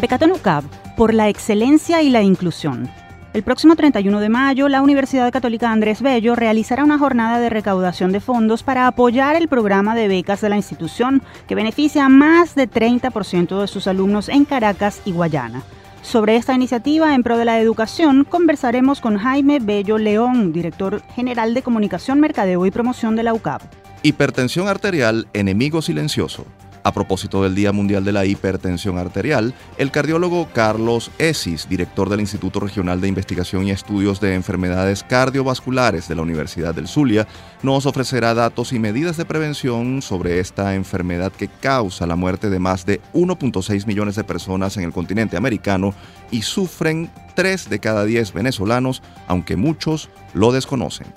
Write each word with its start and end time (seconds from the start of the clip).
Becatón 0.00 0.32
UCAB, 0.32 0.64
por 0.96 1.12
la 1.12 1.28
excelencia 1.28 2.00
y 2.00 2.08
la 2.08 2.22
inclusión. 2.22 2.88
El 3.34 3.42
próximo 3.42 3.76
31 3.76 4.18
de 4.18 4.28
mayo, 4.30 4.68
la 4.68 4.80
Universidad 4.80 5.30
Católica 5.30 5.70
Andrés 5.70 6.00
Bello 6.00 6.34
realizará 6.34 6.84
una 6.84 6.98
jornada 6.98 7.38
de 7.38 7.50
recaudación 7.50 8.10
de 8.10 8.20
fondos 8.20 8.62
para 8.62 8.86
apoyar 8.86 9.36
el 9.36 9.46
programa 9.46 9.94
de 9.94 10.08
becas 10.08 10.40
de 10.40 10.48
la 10.48 10.56
institución, 10.56 11.22
que 11.46 11.54
beneficia 11.54 12.06
a 12.06 12.08
más 12.08 12.54
de 12.54 12.68
30% 12.68 13.60
de 13.60 13.68
sus 13.68 13.86
alumnos 13.86 14.30
en 14.30 14.46
Caracas 14.46 15.02
y 15.04 15.12
Guayana. 15.12 15.62
Sobre 16.02 16.36
esta 16.36 16.54
iniciativa 16.54 17.14
en 17.14 17.22
pro 17.22 17.36
de 17.36 17.44
la 17.44 17.60
educación, 17.60 18.24
conversaremos 18.24 19.02
con 19.02 19.18
Jaime 19.18 19.58
Bello 19.60 19.98
León, 19.98 20.52
director 20.52 21.02
general 21.14 21.52
de 21.52 21.62
Comunicación, 21.62 22.20
Mercadeo 22.20 22.64
y 22.64 22.70
Promoción 22.70 23.16
de 23.16 23.22
la 23.22 23.34
UCAP. 23.34 23.62
Hipertensión 24.02 24.66
arterial, 24.66 25.28
enemigo 25.34 25.82
silencioso. 25.82 26.46
A 26.82 26.92
propósito 26.92 27.42
del 27.42 27.54
Día 27.54 27.72
Mundial 27.72 28.04
de 28.04 28.12
la 28.12 28.24
Hipertensión 28.24 28.96
Arterial, 28.96 29.54
el 29.76 29.90
cardiólogo 29.90 30.48
Carlos 30.54 31.10
Esis, 31.18 31.68
director 31.68 32.08
del 32.08 32.20
Instituto 32.20 32.58
Regional 32.58 33.00
de 33.00 33.08
Investigación 33.08 33.66
y 33.66 33.70
Estudios 33.70 34.20
de 34.20 34.34
Enfermedades 34.34 35.04
Cardiovasculares 35.04 36.08
de 36.08 36.14
la 36.14 36.22
Universidad 36.22 36.74
del 36.74 36.88
Zulia, 36.88 37.26
nos 37.62 37.84
ofrecerá 37.84 38.32
datos 38.32 38.72
y 38.72 38.78
medidas 38.78 39.18
de 39.18 39.26
prevención 39.26 40.00
sobre 40.00 40.40
esta 40.40 40.74
enfermedad 40.74 41.32
que 41.32 41.48
causa 41.48 42.06
la 42.06 42.16
muerte 42.16 42.48
de 42.48 42.58
más 42.58 42.86
de 42.86 43.00
1.6 43.12 43.86
millones 43.86 44.16
de 44.16 44.24
personas 44.24 44.76
en 44.78 44.84
el 44.84 44.92
continente 44.92 45.36
americano 45.36 45.94
y 46.30 46.42
sufren 46.42 47.10
3 47.34 47.68
de 47.68 47.78
cada 47.78 48.06
10 48.06 48.32
venezolanos, 48.32 49.02
aunque 49.28 49.56
muchos 49.56 50.08
lo 50.32 50.50
desconocen. 50.50 51.08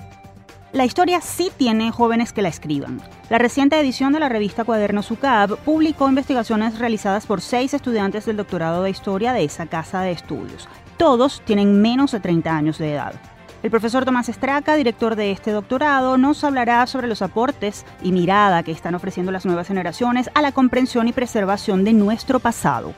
La 0.73 0.86
historia 0.86 1.22
sí 1.22 1.52
tiene 1.55 1.91
jóvenes 1.91 2.34
que 2.34 2.41
la 2.41 2.50
escriban. 2.50 3.00
La 3.30 3.38
reciente 3.38 3.80
edición 3.80 4.12
de 4.12 4.20
la 4.20 4.27
revista 4.27 4.63
Cuadernos 4.63 5.12
UCAB 5.12 5.58
publicó 5.58 6.09
investigaciones 6.09 6.80
realizadas 6.80 7.27
por 7.27 7.41
seis 7.41 7.76
estudiantes 7.76 8.26
del 8.26 8.38
doctorado 8.38 8.82
de 8.82 8.90
historia 8.90 9.34
de 9.34 9.44
esa 9.44 9.68
casa 9.68 10.01
de 10.01 10.10
estudios. 10.10 10.68
Todos 10.98 11.44
tienen 11.46 11.79
menos 11.79 12.12
de 12.12 12.21
30 12.21 12.57
años 12.57 12.79
de 12.79 12.94
edad. 12.94 13.13
El 13.62 13.70
profesor 13.70 14.04
Tomás 14.04 14.29
Estraca, 14.29 14.76
director 14.76 15.16
de 15.16 15.29
este 15.29 15.51
doctorado, 15.51 16.18
nos 16.18 16.44
hablará 16.44 16.88
sobre 16.88 17.07
los 17.07 17.21
aportes 17.21 17.85
y 18.01 18.12
mirada 18.12 18.63
que 18.63 18.71
están 18.71 18.96
ofreciendo 18.96 19.32
las 19.32 19.46
nuevas 19.46 19.68
generaciones 19.68 20.32
a 20.34 20.41
la 20.41 20.54
comprensión 20.54 21.07
y 21.07 21.13
preservación 21.13 21.84
de 21.84 21.94
nuestro 21.94 22.40
pasado. 22.40 22.96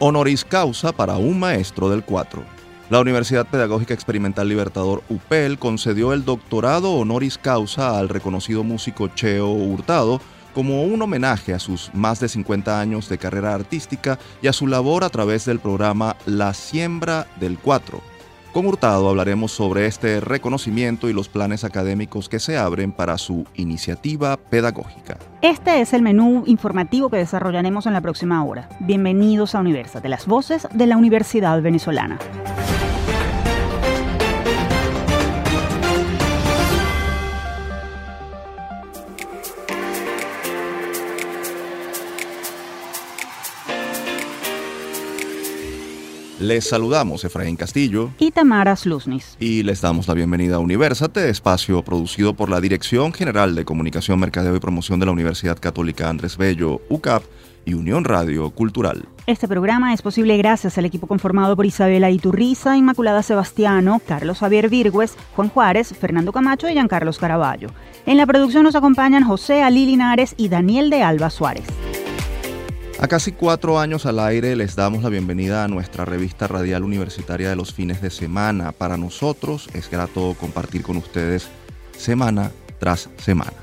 Honoris 0.00 0.44
causa 0.44 0.90
para 0.90 1.16
un 1.16 1.38
maestro 1.38 1.88
del 1.88 2.02
4. 2.02 2.42
La 2.92 3.00
Universidad 3.00 3.46
Pedagógica 3.46 3.94
Experimental 3.94 4.46
Libertador 4.50 5.02
UPEL 5.08 5.58
concedió 5.58 6.12
el 6.12 6.26
doctorado 6.26 6.92
honoris 6.92 7.38
causa 7.38 7.98
al 7.98 8.10
reconocido 8.10 8.64
músico 8.64 9.08
Cheo 9.08 9.50
Hurtado 9.50 10.20
como 10.52 10.82
un 10.82 11.00
homenaje 11.00 11.54
a 11.54 11.58
sus 11.58 11.90
más 11.94 12.20
de 12.20 12.28
50 12.28 12.78
años 12.78 13.08
de 13.08 13.16
carrera 13.16 13.54
artística 13.54 14.18
y 14.42 14.48
a 14.48 14.52
su 14.52 14.66
labor 14.66 15.04
a 15.04 15.08
través 15.08 15.46
del 15.46 15.58
programa 15.58 16.16
La 16.26 16.52
Siembra 16.52 17.26
del 17.40 17.58
Cuatro. 17.58 18.02
Con 18.52 18.66
Hurtado 18.66 19.08
hablaremos 19.08 19.52
sobre 19.52 19.86
este 19.86 20.20
reconocimiento 20.20 21.08
y 21.08 21.14
los 21.14 21.30
planes 21.30 21.64
académicos 21.64 22.28
que 22.28 22.40
se 22.40 22.58
abren 22.58 22.92
para 22.92 23.16
su 23.16 23.46
iniciativa 23.54 24.36
pedagógica. 24.36 25.16
Este 25.40 25.80
es 25.80 25.94
el 25.94 26.02
menú 26.02 26.44
informativo 26.46 27.08
que 27.08 27.16
desarrollaremos 27.16 27.86
en 27.86 27.94
la 27.94 28.02
próxima 28.02 28.44
hora. 28.44 28.68
Bienvenidos 28.80 29.54
a 29.54 29.60
Universa, 29.60 30.00
de 30.00 30.10
las 30.10 30.26
voces 30.26 30.68
de 30.74 30.86
la 30.86 30.98
Universidad 30.98 31.62
Venezolana. 31.62 32.18
Les 46.42 46.68
saludamos 46.68 47.24
Efraín 47.24 47.54
Castillo 47.54 48.10
y 48.18 48.32
Tamara 48.32 48.74
Slusnis. 48.74 49.36
Y 49.38 49.62
les 49.62 49.80
damos 49.80 50.08
la 50.08 50.14
bienvenida 50.14 50.56
a 50.56 50.58
Universate, 50.58 51.30
espacio 51.30 51.84
producido 51.84 52.34
por 52.34 52.50
la 52.50 52.60
Dirección 52.60 53.12
General 53.12 53.54
de 53.54 53.64
Comunicación, 53.64 54.18
Mercadeo 54.18 54.56
y 54.56 54.58
Promoción 54.58 54.98
de 54.98 55.06
la 55.06 55.12
Universidad 55.12 55.60
Católica 55.60 56.08
Andrés 56.08 56.36
Bello, 56.36 56.80
UCAP 56.88 57.22
y 57.64 57.74
Unión 57.74 58.02
Radio 58.02 58.50
Cultural. 58.50 59.04
Este 59.28 59.46
programa 59.46 59.94
es 59.94 60.02
posible 60.02 60.36
gracias 60.36 60.76
al 60.78 60.84
equipo 60.84 61.06
conformado 61.06 61.54
por 61.54 61.64
Isabela 61.64 62.10
Iturriza, 62.10 62.76
Inmaculada 62.76 63.22
Sebastiano, 63.22 64.02
Carlos 64.04 64.40
Javier 64.40 64.68
Virgües, 64.68 65.14
Juan 65.36 65.48
Juárez, 65.48 65.94
Fernando 65.96 66.32
Camacho 66.32 66.68
y 66.68 66.72
Giancarlos 66.72 67.18
Caraballo. 67.18 67.68
En 68.04 68.16
la 68.16 68.26
producción 68.26 68.64
nos 68.64 68.74
acompañan 68.74 69.22
José 69.22 69.62
Ali 69.62 69.86
Linares 69.86 70.34
y 70.36 70.48
Daniel 70.48 70.90
de 70.90 71.04
Alba 71.04 71.30
Suárez. 71.30 71.66
A 73.02 73.08
casi 73.08 73.32
cuatro 73.32 73.80
años 73.80 74.06
al 74.06 74.20
aire 74.20 74.54
les 74.54 74.76
damos 74.76 75.02
la 75.02 75.08
bienvenida 75.08 75.64
a 75.64 75.68
nuestra 75.68 76.04
revista 76.04 76.46
radial 76.46 76.84
universitaria 76.84 77.50
de 77.50 77.56
los 77.56 77.74
fines 77.74 78.00
de 78.00 78.10
semana. 78.10 78.70
Para 78.70 78.96
nosotros 78.96 79.68
es 79.74 79.90
grato 79.90 80.36
compartir 80.38 80.84
con 80.84 80.96
ustedes 80.98 81.48
semana 81.98 82.52
tras 82.78 83.10
semana. 83.16 83.54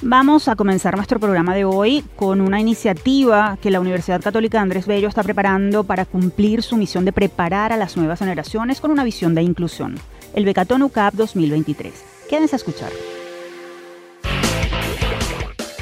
Vamos 0.00 0.48
a 0.48 0.56
comenzar 0.56 0.96
nuestro 0.96 1.20
programa 1.20 1.54
de 1.54 1.66
hoy 1.66 2.02
con 2.16 2.40
una 2.40 2.58
iniciativa 2.58 3.58
que 3.60 3.70
la 3.70 3.80
Universidad 3.80 4.22
Católica 4.22 4.62
Andrés 4.62 4.86
Bello 4.86 5.08
está 5.08 5.22
preparando 5.22 5.84
para 5.84 6.06
cumplir 6.06 6.62
su 6.62 6.78
misión 6.78 7.04
de 7.04 7.12
preparar 7.12 7.74
a 7.74 7.76
las 7.76 7.98
nuevas 7.98 8.20
generaciones 8.20 8.80
con 8.80 8.90
una 8.90 9.04
visión 9.04 9.34
de 9.34 9.42
inclusión. 9.42 9.96
El 10.32 10.46
Becatón 10.46 10.84
UCAP 10.84 11.12
2023. 11.16 11.92
Quédense 12.30 12.54
a 12.54 12.56
escuchar. 12.56 12.90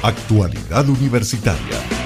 Actualidad 0.03 0.89
Universitaria. 0.89 1.98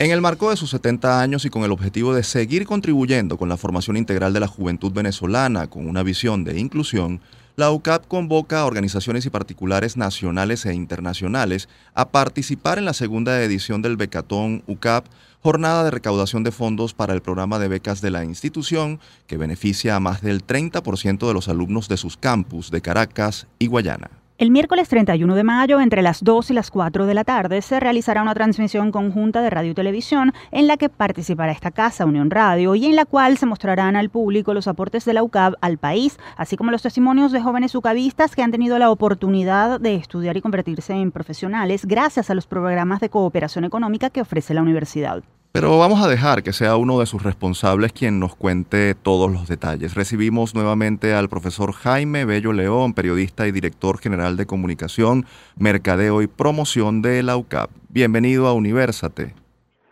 En 0.00 0.10
el 0.12 0.22
marco 0.22 0.48
de 0.48 0.56
sus 0.56 0.70
70 0.70 1.20
años 1.20 1.44
y 1.44 1.50
con 1.50 1.62
el 1.62 1.72
objetivo 1.72 2.14
de 2.14 2.22
seguir 2.22 2.64
contribuyendo 2.64 3.36
con 3.36 3.50
la 3.50 3.58
formación 3.58 3.98
integral 3.98 4.32
de 4.32 4.40
la 4.40 4.46
juventud 4.46 4.90
venezolana 4.90 5.66
con 5.66 5.86
una 5.86 6.02
visión 6.02 6.42
de 6.42 6.58
inclusión, 6.58 7.20
la 7.56 7.70
UCAP 7.70 8.06
convoca 8.08 8.60
a 8.60 8.64
organizaciones 8.64 9.26
y 9.26 9.30
particulares 9.30 9.98
nacionales 9.98 10.64
e 10.64 10.72
internacionales 10.72 11.68
a 11.92 12.08
participar 12.08 12.78
en 12.78 12.86
la 12.86 12.94
segunda 12.94 13.42
edición 13.42 13.82
del 13.82 13.98
Becatón 13.98 14.62
UCAP, 14.66 15.04
jornada 15.42 15.84
de 15.84 15.90
recaudación 15.90 16.44
de 16.44 16.52
fondos 16.52 16.94
para 16.94 17.12
el 17.12 17.20
programa 17.20 17.58
de 17.58 17.68
becas 17.68 18.00
de 18.00 18.10
la 18.10 18.24
institución, 18.24 19.00
que 19.26 19.36
beneficia 19.36 19.96
a 19.96 20.00
más 20.00 20.22
del 20.22 20.46
30% 20.46 21.28
de 21.28 21.34
los 21.34 21.50
alumnos 21.50 21.88
de 21.90 21.98
sus 21.98 22.16
campus 22.16 22.70
de 22.70 22.80
Caracas 22.80 23.48
y 23.58 23.66
Guayana. 23.66 24.19
El 24.40 24.50
miércoles 24.50 24.88
31 24.88 25.34
de 25.34 25.44
mayo, 25.44 25.82
entre 25.82 26.00
las 26.00 26.24
2 26.24 26.50
y 26.50 26.54
las 26.54 26.70
4 26.70 27.04
de 27.04 27.12
la 27.12 27.24
tarde, 27.24 27.60
se 27.60 27.78
realizará 27.78 28.22
una 28.22 28.32
transmisión 28.32 28.90
conjunta 28.90 29.42
de 29.42 29.50
radio 29.50 29.72
y 29.72 29.74
televisión 29.74 30.32
en 30.50 30.66
la 30.66 30.78
que 30.78 30.88
participará 30.88 31.52
esta 31.52 31.70
casa, 31.70 32.06
Unión 32.06 32.30
Radio, 32.30 32.74
y 32.74 32.86
en 32.86 32.96
la 32.96 33.04
cual 33.04 33.36
se 33.36 33.44
mostrarán 33.44 33.96
al 33.96 34.08
público 34.08 34.54
los 34.54 34.66
aportes 34.66 35.04
de 35.04 35.12
la 35.12 35.22
UCAB 35.22 35.56
al 35.60 35.76
país, 35.76 36.18
así 36.38 36.56
como 36.56 36.70
los 36.70 36.80
testimonios 36.80 37.32
de 37.32 37.42
jóvenes 37.42 37.74
ucabistas 37.74 38.34
que 38.34 38.42
han 38.42 38.50
tenido 38.50 38.78
la 38.78 38.90
oportunidad 38.90 39.78
de 39.78 39.96
estudiar 39.96 40.38
y 40.38 40.40
convertirse 40.40 40.94
en 40.94 41.12
profesionales 41.12 41.84
gracias 41.84 42.30
a 42.30 42.34
los 42.34 42.46
programas 42.46 43.00
de 43.00 43.10
cooperación 43.10 43.66
económica 43.66 44.08
que 44.08 44.22
ofrece 44.22 44.54
la 44.54 44.62
universidad. 44.62 45.22
Pero 45.52 45.78
vamos 45.78 46.00
a 46.00 46.06
dejar 46.06 46.44
que 46.44 46.52
sea 46.52 46.76
uno 46.76 47.00
de 47.00 47.06
sus 47.06 47.24
responsables 47.24 47.92
quien 47.92 48.20
nos 48.20 48.36
cuente 48.36 48.94
todos 48.94 49.32
los 49.32 49.48
detalles. 49.48 49.94
Recibimos 49.94 50.54
nuevamente 50.54 51.12
al 51.12 51.28
profesor 51.28 51.72
Jaime 51.72 52.24
Bello 52.24 52.52
León, 52.52 52.94
periodista 52.94 53.48
y 53.48 53.52
director 53.52 53.98
general 53.98 54.36
de 54.36 54.46
comunicación, 54.46 55.26
mercadeo 55.56 56.22
y 56.22 56.28
promoción 56.28 57.02
de 57.02 57.24
la 57.24 57.36
UCAP. 57.36 57.68
Bienvenido 57.88 58.46
a 58.46 58.52
Universate. 58.52 59.34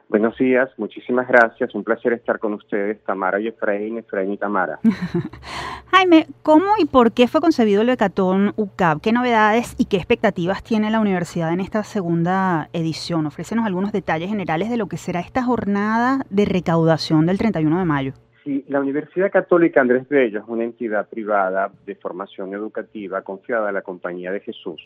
Buenos 0.08 0.38
días, 0.38 0.70
muchísimas 0.78 1.28
gracias. 1.28 1.74
Un 1.74 1.84
placer 1.84 2.14
estar 2.14 2.38
con 2.38 2.54
ustedes, 2.54 2.98
Tamara 3.04 3.40
y 3.40 3.48
Efraín, 3.48 3.98
Efraín 3.98 4.32
y 4.32 4.38
Tamara. 4.38 4.78
Jaime, 5.90 6.26
¿cómo 6.42 6.64
y 6.78 6.86
por 6.86 7.12
qué 7.12 7.28
fue 7.28 7.42
concebido 7.42 7.82
el 7.82 7.88
Becatón 7.88 8.54
UCAP? 8.56 9.02
¿Qué 9.02 9.12
novedades 9.12 9.74
y 9.76 9.84
qué 9.84 9.98
expectativas 9.98 10.64
tiene 10.64 10.90
la 10.90 11.00
universidad 11.00 11.52
en 11.52 11.60
esta 11.60 11.84
segunda 11.84 12.70
edición? 12.72 13.26
Ofrécenos 13.26 13.66
algunos 13.66 13.92
detalles 13.92 14.30
generales 14.30 14.70
de 14.70 14.78
lo 14.78 14.86
que 14.86 14.96
será 14.96 15.20
esta 15.20 15.42
jornada 15.42 16.24
de 16.30 16.46
recaudación 16.46 17.26
del 17.26 17.36
31 17.36 17.78
de 17.78 17.84
mayo. 17.84 18.12
Sí, 18.44 18.64
la 18.68 18.80
Universidad 18.80 19.30
Católica 19.30 19.82
Andrés 19.82 20.08
Bello 20.08 20.40
es 20.40 20.48
una 20.48 20.64
entidad 20.64 21.06
privada 21.10 21.70
de 21.84 21.94
formación 21.96 22.54
educativa 22.54 23.20
confiada 23.20 23.68
a 23.68 23.72
la 23.72 23.82
Compañía 23.82 24.32
de 24.32 24.40
Jesús 24.40 24.80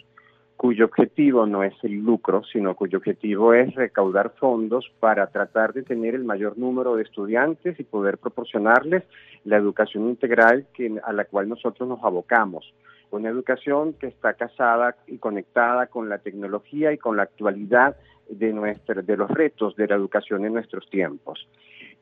cuyo 0.63 0.85
objetivo 0.85 1.45
no 1.45 1.65
es 1.65 1.75
el 1.83 2.05
lucro, 2.05 2.45
sino 2.45 2.77
cuyo 2.77 2.99
objetivo 2.99 3.53
es 3.53 3.75
recaudar 3.75 4.31
fondos 4.39 4.89
para 5.01 5.27
tratar 5.27 5.73
de 5.73 5.83
tener 5.83 6.15
el 6.15 6.23
mayor 6.23 6.57
número 6.57 6.95
de 6.95 7.03
estudiantes 7.03 7.81
y 7.81 7.83
poder 7.83 8.17
proporcionarles 8.17 9.03
la 9.45 9.57
educación 9.57 10.09
integral 10.09 10.67
que, 10.73 11.01
a 11.03 11.13
la 11.13 11.25
cual 11.25 11.49
nosotros 11.49 11.89
nos 11.89 12.05
abocamos. 12.05 12.73
Una 13.11 13.29
educación 13.29 13.95
que 13.95 14.07
está 14.07 14.35
casada 14.35 14.95
y 15.09 15.19
conectada 15.19 15.89
con 15.89 16.09
la 16.09 16.19
tecnología 16.19 16.93
y 16.93 16.99
con 16.99 17.17
la 17.17 17.25
actualidad 17.25 17.97
de, 18.31 18.53
nuestra, 18.53 19.03
de 19.03 19.17
los 19.17 19.29
retos 19.33 19.75
de 19.75 19.89
la 19.89 19.97
educación 19.97 20.45
en 20.45 20.53
nuestros 20.53 20.89
tiempos. 20.89 21.45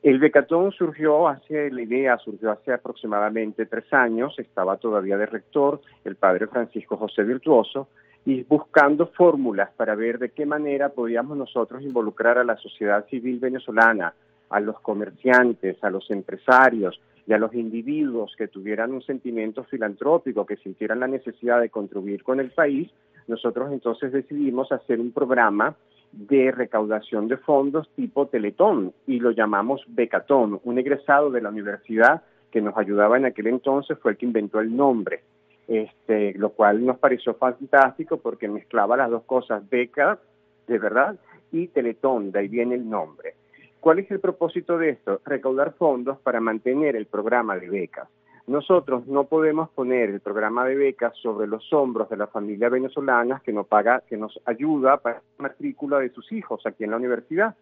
El 0.02 0.18
Becatón 0.18 0.72
surgió 0.72 1.28
hace, 1.28 1.70
la 1.70 1.80
idea 1.80 2.18
surgió 2.18 2.50
hace 2.50 2.74
aproximadamente 2.74 3.64
tres 3.64 3.90
años, 3.94 4.38
estaba 4.38 4.76
todavía 4.76 5.16
de 5.16 5.24
rector 5.24 5.80
el 6.04 6.16
padre 6.16 6.46
Francisco 6.46 6.98
José 6.98 7.22
Virtuoso, 7.22 7.88
y 8.24 8.42
buscando 8.44 9.06
fórmulas 9.08 9.70
para 9.76 9.94
ver 9.94 10.18
de 10.18 10.30
qué 10.30 10.46
manera 10.46 10.90
podíamos 10.90 11.36
nosotros 11.36 11.82
involucrar 11.82 12.38
a 12.38 12.44
la 12.44 12.56
sociedad 12.56 13.06
civil 13.08 13.38
venezolana, 13.38 14.14
a 14.50 14.60
los 14.60 14.78
comerciantes, 14.80 15.82
a 15.82 15.90
los 15.90 16.10
empresarios 16.10 17.00
y 17.26 17.32
a 17.32 17.38
los 17.38 17.54
individuos 17.54 18.34
que 18.36 18.48
tuvieran 18.48 18.92
un 18.92 19.02
sentimiento 19.02 19.64
filantrópico, 19.64 20.44
que 20.44 20.56
sintieran 20.56 21.00
la 21.00 21.06
necesidad 21.06 21.60
de 21.60 21.70
contribuir 21.70 22.22
con 22.22 22.40
el 22.40 22.50
país, 22.50 22.90
nosotros 23.28 23.72
entonces 23.72 24.12
decidimos 24.12 24.72
hacer 24.72 25.00
un 25.00 25.12
programa 25.12 25.76
de 26.12 26.50
recaudación 26.50 27.28
de 27.28 27.36
fondos 27.36 27.88
tipo 27.94 28.26
Teletón 28.26 28.92
y 29.06 29.20
lo 29.20 29.30
llamamos 29.30 29.82
Becatón. 29.86 30.60
Un 30.64 30.78
egresado 30.78 31.30
de 31.30 31.40
la 31.40 31.50
universidad 31.50 32.22
que 32.50 32.60
nos 32.60 32.76
ayudaba 32.76 33.16
en 33.16 33.26
aquel 33.26 33.46
entonces 33.46 33.96
fue 34.00 34.12
el 34.12 34.16
que 34.16 34.26
inventó 34.26 34.58
el 34.58 34.74
nombre, 34.74 35.22
este, 35.70 36.34
lo 36.34 36.50
cual 36.50 36.84
nos 36.84 36.98
pareció 36.98 37.34
fantástico 37.34 38.16
porque 38.16 38.48
mezclaba 38.48 38.96
las 38.96 39.08
dos 39.08 39.22
cosas, 39.22 39.62
beca, 39.70 40.18
de 40.66 40.78
verdad, 40.78 41.16
y 41.52 41.68
Teletón, 41.68 42.32
de 42.32 42.40
ahí 42.40 42.48
viene 42.48 42.74
el 42.74 42.90
nombre. 42.90 43.34
¿Cuál 43.78 44.00
es 44.00 44.10
el 44.10 44.18
propósito 44.18 44.76
de 44.76 44.90
esto? 44.90 45.20
Recaudar 45.24 45.74
fondos 45.74 46.18
para 46.18 46.40
mantener 46.40 46.96
el 46.96 47.06
programa 47.06 47.56
de 47.56 47.70
becas. 47.70 48.08
Nosotros 48.48 49.06
no 49.06 49.24
podemos 49.24 49.70
poner 49.70 50.10
el 50.10 50.18
programa 50.18 50.66
de 50.66 50.74
becas 50.74 51.16
sobre 51.16 51.46
los 51.46 51.72
hombros 51.72 52.10
de 52.10 52.16
la 52.16 52.26
familia 52.26 52.68
venezolana 52.68 53.40
que 53.44 53.52
nos 53.52 53.68
paga, 53.68 54.02
que 54.08 54.16
nos 54.16 54.40
ayuda 54.46 54.96
para 54.96 55.22
la 55.38 55.42
matrícula 55.44 56.00
de 56.00 56.10
sus 56.10 56.32
hijos 56.32 56.66
aquí 56.66 56.82
en 56.82 56.90
la 56.90 56.96
universidad, 56.96 57.54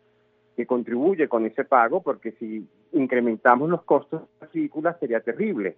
que 0.57 0.65
contribuye 0.65 1.29
con 1.29 1.45
ese 1.45 1.65
pago, 1.65 2.03
porque 2.03 2.33
si 2.33 2.67
incrementamos 2.93 3.69
los 3.69 3.83
costos 3.83 4.23
de 4.23 4.27
la 4.27 4.47
matrícula 4.47 4.97
sería 4.99 5.21
terrible. 5.21 5.77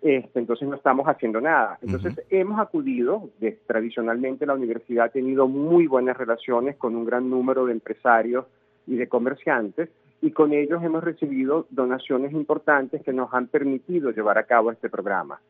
Este, 0.00 0.38
entonces 0.38 0.68
no 0.68 0.76
estamos 0.76 1.06
haciendo 1.06 1.40
nada. 1.40 1.78
Entonces 1.82 2.22
hemos 2.30 2.60
acudido, 2.60 3.30
tradicionalmente 3.66 4.46
la 4.46 4.54
universidad 4.54 5.06
ha 5.06 5.08
tenido 5.10 5.48
muy 5.48 5.86
buenas 5.86 6.16
relaciones 6.16 6.76
con 6.76 6.94
un 6.94 7.04
gran 7.04 7.28
número 7.28 7.66
de 7.66 7.72
empresarios 7.72 8.46
y 8.86 8.96
de 8.96 9.08
comerciantes 9.08 9.88
y 10.20 10.30
con 10.30 10.52
ellos 10.52 10.82
hemos 10.82 11.02
recibido 11.02 11.66
donaciones 11.70 12.32
importantes 12.32 13.02
que 13.02 13.12
nos 13.12 13.32
han 13.34 13.48
permitido 13.48 14.10
llevar 14.10 14.38
a 14.38 14.44
cabo 14.44 14.70
este 14.70 14.88
programa. 14.88 15.40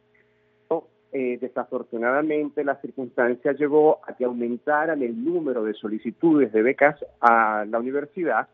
Eh, 1.11 1.39
desafortunadamente 1.41 2.63
la 2.63 2.79
circunstancia 2.83 3.53
llevó 3.53 3.99
a 4.07 4.15
que 4.15 4.27
aumentaran 4.27 5.03
el 5.03 5.25
número 5.25 5.65
de 5.65 5.73
solicitudes 5.73 6.53
de 6.53 6.61
becas 6.61 7.03
a 7.23 7.65
la 7.67 7.79
universidad 7.79 8.47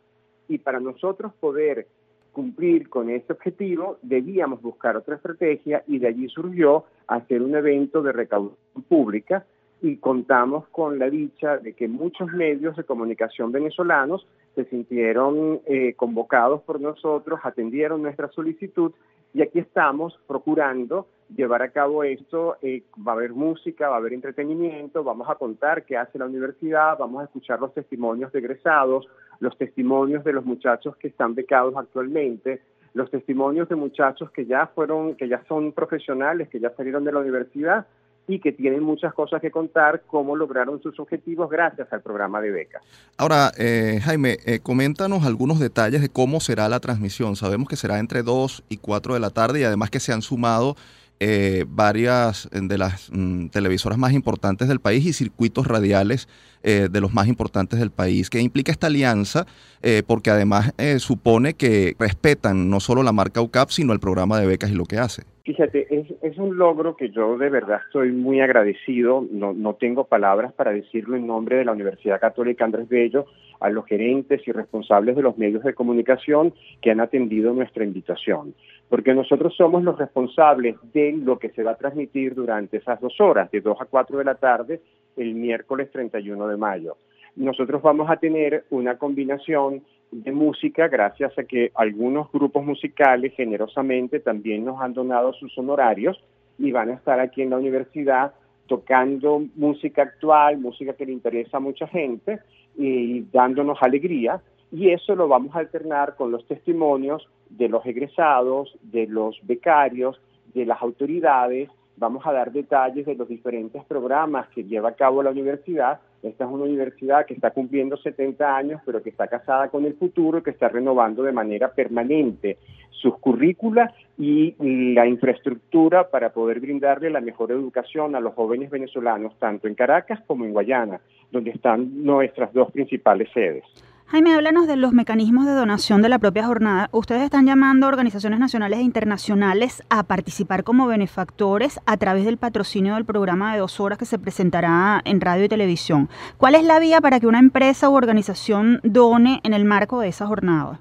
y 0.48 0.58
para 0.58 0.78
nosotros 0.78 1.32
poder 1.40 1.88
cumplir 2.34 2.90
con 2.90 3.08
este 3.08 3.32
objetivo 3.32 3.96
debíamos 4.02 4.60
buscar 4.60 4.98
otra 4.98 5.16
estrategia 5.16 5.82
y 5.86 5.98
de 5.98 6.08
allí 6.08 6.28
surgió 6.28 6.84
hacer 7.06 7.40
un 7.40 7.54
evento 7.54 8.02
de 8.02 8.12
recaudación 8.12 8.82
pública 8.86 9.46
y 9.80 9.96
contamos 9.96 10.66
con 10.68 10.98
la 10.98 11.08
dicha 11.08 11.56
de 11.58 11.72
que 11.72 11.88
muchos 11.88 12.30
medios 12.32 12.76
de 12.76 12.84
comunicación 12.84 13.52
venezolanos 13.52 14.26
se 14.54 14.64
sintieron 14.66 15.60
eh, 15.66 15.94
convocados 15.94 16.62
por 16.62 16.80
nosotros, 16.80 17.40
atendieron 17.42 18.02
nuestra 18.02 18.28
solicitud 18.28 18.92
y 19.34 19.42
aquí 19.42 19.58
estamos 19.58 20.18
procurando 20.28 21.08
llevar 21.34 21.62
a 21.62 21.70
cabo 21.70 22.04
esto. 22.04 22.56
Eh, 22.62 22.84
va 23.06 23.12
a 23.12 23.14
haber 23.16 23.32
música, 23.32 23.88
va 23.88 23.96
a 23.96 23.98
haber 23.98 24.12
entretenimiento, 24.12 25.02
vamos 25.02 25.28
a 25.28 25.34
contar 25.34 25.84
qué 25.84 25.96
hace 25.96 26.18
la 26.18 26.26
universidad, 26.26 26.96
vamos 26.96 27.20
a 27.20 27.24
escuchar 27.24 27.60
los 27.60 27.74
testimonios 27.74 28.32
de 28.32 28.38
egresados, 28.38 29.06
los 29.40 29.58
testimonios 29.58 30.22
de 30.22 30.32
los 30.32 30.44
muchachos 30.44 30.96
que 30.96 31.08
están 31.08 31.34
becados 31.34 31.74
actualmente, 31.76 32.62
los 32.94 33.10
testimonios 33.10 33.68
de 33.68 33.74
muchachos 33.74 34.30
que 34.30 34.46
ya 34.46 34.68
fueron, 34.68 35.16
que 35.16 35.28
ya 35.28 35.42
son 35.48 35.72
profesionales, 35.72 36.48
que 36.48 36.60
ya 36.60 36.70
salieron 36.76 37.04
de 37.04 37.12
la 37.12 37.18
universidad 37.18 37.86
y 38.26 38.40
que 38.40 38.52
tienen 38.52 38.82
muchas 38.82 39.12
cosas 39.12 39.40
que 39.40 39.50
contar, 39.50 40.02
cómo 40.06 40.36
lograron 40.36 40.80
sus 40.82 40.98
objetivos 40.98 41.50
gracias 41.50 41.92
al 41.92 42.02
programa 42.02 42.40
de 42.40 42.50
becas. 42.50 42.82
Ahora, 43.18 43.52
eh, 43.58 44.00
Jaime, 44.02 44.38
eh, 44.46 44.60
coméntanos 44.60 45.24
algunos 45.24 45.60
detalles 45.60 46.00
de 46.00 46.08
cómo 46.08 46.40
será 46.40 46.68
la 46.68 46.80
transmisión. 46.80 47.36
Sabemos 47.36 47.68
que 47.68 47.76
será 47.76 47.98
entre 47.98 48.22
2 48.22 48.64
y 48.68 48.78
4 48.78 49.14
de 49.14 49.20
la 49.20 49.30
tarde 49.30 49.60
y 49.60 49.64
además 49.64 49.90
que 49.90 50.00
se 50.00 50.12
han 50.12 50.22
sumado 50.22 50.76
eh, 51.20 51.64
varias 51.68 52.48
de 52.50 52.76
las 52.76 53.08
mm, 53.12 53.46
televisoras 53.46 53.96
más 53.98 54.12
importantes 54.12 54.66
del 54.66 54.80
país 54.80 55.06
y 55.06 55.12
circuitos 55.12 55.66
radiales 55.66 56.28
eh, 56.64 56.88
de 56.90 57.00
los 57.00 57.14
más 57.14 57.28
importantes 57.28 57.78
del 57.78 57.90
país. 57.90 58.30
¿Qué 58.30 58.40
implica 58.40 58.72
esta 58.72 58.88
alianza? 58.88 59.46
Eh, 59.82 60.02
porque 60.04 60.30
además 60.30 60.72
supone 60.98 61.54
que 61.54 61.94
respetan 61.98 62.68
no 62.68 62.80
solo 62.80 63.02
la 63.02 63.12
marca 63.12 63.40
UCAP, 63.40 63.70
sino 63.70 63.92
el 63.92 64.00
programa 64.00 64.40
de 64.40 64.46
becas 64.46 64.70
y 64.70 64.74
lo 64.74 64.86
que 64.86 64.98
hace. 64.98 65.22
Fíjate, 65.44 65.86
es, 66.22 66.38
un 66.38 66.56
logro 66.56 66.96
que 66.96 67.10
yo 67.10 67.36
de 67.36 67.50
verdad 67.50 67.80
estoy 67.84 68.12
muy 68.12 68.40
agradecido, 68.40 69.26
no, 69.30 69.52
no 69.52 69.74
tengo 69.74 70.04
palabras 70.04 70.54
para 70.54 70.72
decirlo 70.72 71.16
en 71.16 71.26
nombre 71.26 71.56
de 71.56 71.66
la 71.66 71.72
Universidad 71.72 72.18
Católica 72.18 72.64
Andrés 72.64 72.88
Bello, 72.88 73.26
a 73.60 73.68
los 73.68 73.84
gerentes 73.84 74.40
y 74.48 74.52
responsables 74.52 75.16
de 75.16 75.22
los 75.22 75.36
medios 75.36 75.62
de 75.62 75.74
comunicación 75.74 76.54
que 76.80 76.90
han 76.90 77.00
atendido 77.00 77.52
nuestra 77.52 77.84
invitación 77.84 78.54
porque 78.88 79.14
nosotros 79.14 79.54
somos 79.56 79.82
los 79.82 79.98
responsables 79.98 80.76
de 80.92 81.12
lo 81.12 81.38
que 81.38 81.50
se 81.50 81.62
va 81.62 81.72
a 81.72 81.76
transmitir 81.76 82.34
durante 82.34 82.76
esas 82.76 83.00
dos 83.00 83.20
horas, 83.20 83.50
de 83.50 83.60
2 83.60 83.80
a 83.80 83.86
4 83.86 84.18
de 84.18 84.24
la 84.24 84.34
tarde, 84.36 84.80
el 85.16 85.34
miércoles 85.34 85.90
31 85.90 86.46
de 86.46 86.56
mayo. 86.56 86.96
Nosotros 87.36 87.82
vamos 87.82 88.08
a 88.08 88.18
tener 88.18 88.64
una 88.70 88.96
combinación 88.96 89.82
de 90.22 90.30
música 90.30 90.86
gracias 90.86 91.36
a 91.36 91.42
que 91.42 91.72
algunos 91.74 92.30
grupos 92.30 92.64
musicales 92.64 93.34
generosamente 93.34 94.20
también 94.20 94.64
nos 94.64 94.80
han 94.80 94.94
donado 94.94 95.32
sus 95.32 95.56
honorarios 95.58 96.22
y 96.56 96.70
van 96.70 96.90
a 96.90 96.94
estar 96.94 97.18
aquí 97.18 97.42
en 97.42 97.50
la 97.50 97.58
universidad 97.58 98.32
tocando 98.68 99.42
música 99.56 100.02
actual, 100.02 100.58
música 100.58 100.92
que 100.92 101.06
le 101.06 101.12
interesa 101.12 101.56
a 101.56 101.60
mucha 101.60 101.88
gente 101.88 102.38
y 102.76 103.22
dándonos 103.32 103.78
alegría 103.82 104.40
y 104.70 104.90
eso 104.90 105.16
lo 105.16 105.26
vamos 105.26 105.54
a 105.56 105.58
alternar 105.58 106.14
con 106.14 106.30
los 106.30 106.46
testimonios 106.46 107.28
de 107.50 107.68
los 107.68 107.84
egresados, 107.84 108.78
de 108.82 109.08
los 109.08 109.36
becarios, 109.42 110.20
de 110.54 110.64
las 110.64 110.80
autoridades. 110.80 111.70
Vamos 111.96 112.24
a 112.24 112.32
dar 112.32 112.52
detalles 112.52 113.04
de 113.04 113.16
los 113.16 113.28
diferentes 113.28 113.84
programas 113.84 114.48
que 114.50 114.62
lleva 114.62 114.90
a 114.90 114.94
cabo 114.94 115.24
la 115.24 115.30
universidad. 115.30 116.00
Esta 116.24 116.44
es 116.44 116.50
una 116.50 116.64
universidad 116.64 117.26
que 117.26 117.34
está 117.34 117.50
cumpliendo 117.50 117.98
70 117.98 118.56
años, 118.56 118.80
pero 118.86 119.02
que 119.02 119.10
está 119.10 119.28
casada 119.28 119.68
con 119.68 119.84
el 119.84 119.92
futuro 119.94 120.42
que 120.42 120.50
está 120.50 120.68
renovando 120.68 121.22
de 121.22 121.32
manera 121.32 121.70
permanente 121.72 122.56
sus 122.90 123.18
currículas 123.18 123.92
y 124.16 124.54
la 124.58 125.06
infraestructura 125.06 126.08
para 126.08 126.32
poder 126.32 126.60
brindarle 126.60 127.10
la 127.10 127.20
mejor 127.20 127.52
educación 127.52 128.16
a 128.16 128.20
los 128.20 128.32
jóvenes 128.32 128.70
venezolanos, 128.70 129.38
tanto 129.38 129.68
en 129.68 129.74
Caracas 129.74 130.20
como 130.26 130.46
en 130.46 130.54
Guayana, 130.54 131.00
donde 131.30 131.50
están 131.50 132.02
nuestras 132.02 132.50
dos 132.54 132.72
principales 132.72 133.28
sedes. 133.34 133.64
Jaime, 134.06 134.34
háblanos 134.34 134.68
de 134.68 134.76
los 134.76 134.92
mecanismos 134.92 135.46
de 135.46 135.52
donación 135.52 136.02
de 136.02 136.10
la 136.10 136.18
propia 136.18 136.44
jornada. 136.44 136.88
Ustedes 136.92 137.22
están 137.22 137.46
llamando 137.46 137.86
a 137.86 137.88
organizaciones 137.88 138.38
nacionales 138.38 138.78
e 138.78 138.82
internacionales 138.82 139.82
a 139.88 140.02
participar 140.02 140.62
como 140.62 140.86
benefactores 140.86 141.80
a 141.86 141.96
través 141.96 142.26
del 142.26 142.36
patrocinio 142.36 142.94
del 142.94 143.06
programa 143.06 143.54
de 143.54 143.60
dos 143.60 143.80
horas 143.80 143.98
que 143.98 144.04
se 144.04 144.18
presentará 144.18 145.00
en 145.06 145.22
radio 145.22 145.44
y 145.44 145.48
televisión. 145.48 146.10
¿Cuál 146.36 146.54
es 146.54 146.64
la 146.64 146.80
vía 146.80 147.00
para 147.00 147.18
que 147.18 147.26
una 147.26 147.38
empresa 147.38 147.88
u 147.88 147.94
organización 147.94 148.78
done 148.84 149.40
en 149.42 149.54
el 149.54 149.64
marco 149.64 150.00
de 150.00 150.08
esa 150.08 150.26
jornada? 150.26 150.80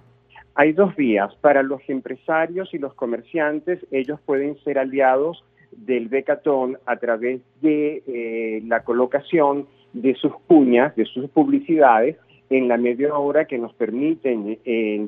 Hay 0.56 0.74
dos 0.74 0.94
vías. 0.98 1.34
Para 1.36 1.64
los 1.64 1.82
empresarios 1.88 2.74
y 2.74 2.78
los 2.78 2.94
comerciantes, 2.94 3.80
ellos 3.92 4.20
pueden 4.26 4.58
ser 4.66 4.78
aliados 4.78 5.44
del 5.72 6.10
Becatón 6.10 6.78
a 6.86 6.98
través 6.98 7.42
de 7.62 8.04
eh, 8.06 8.62
la 8.68 8.84
colocación 8.84 9.66
de 9.94 10.14
sus 10.16 10.34
cuñas, 10.46 10.94
de 10.98 11.06
sus 11.06 11.30
publicidades 11.30 12.18
en 12.58 12.68
la 12.68 12.78
media 12.78 13.16
hora 13.18 13.46
que 13.46 13.58
nos 13.58 13.74
permiten, 13.74 14.60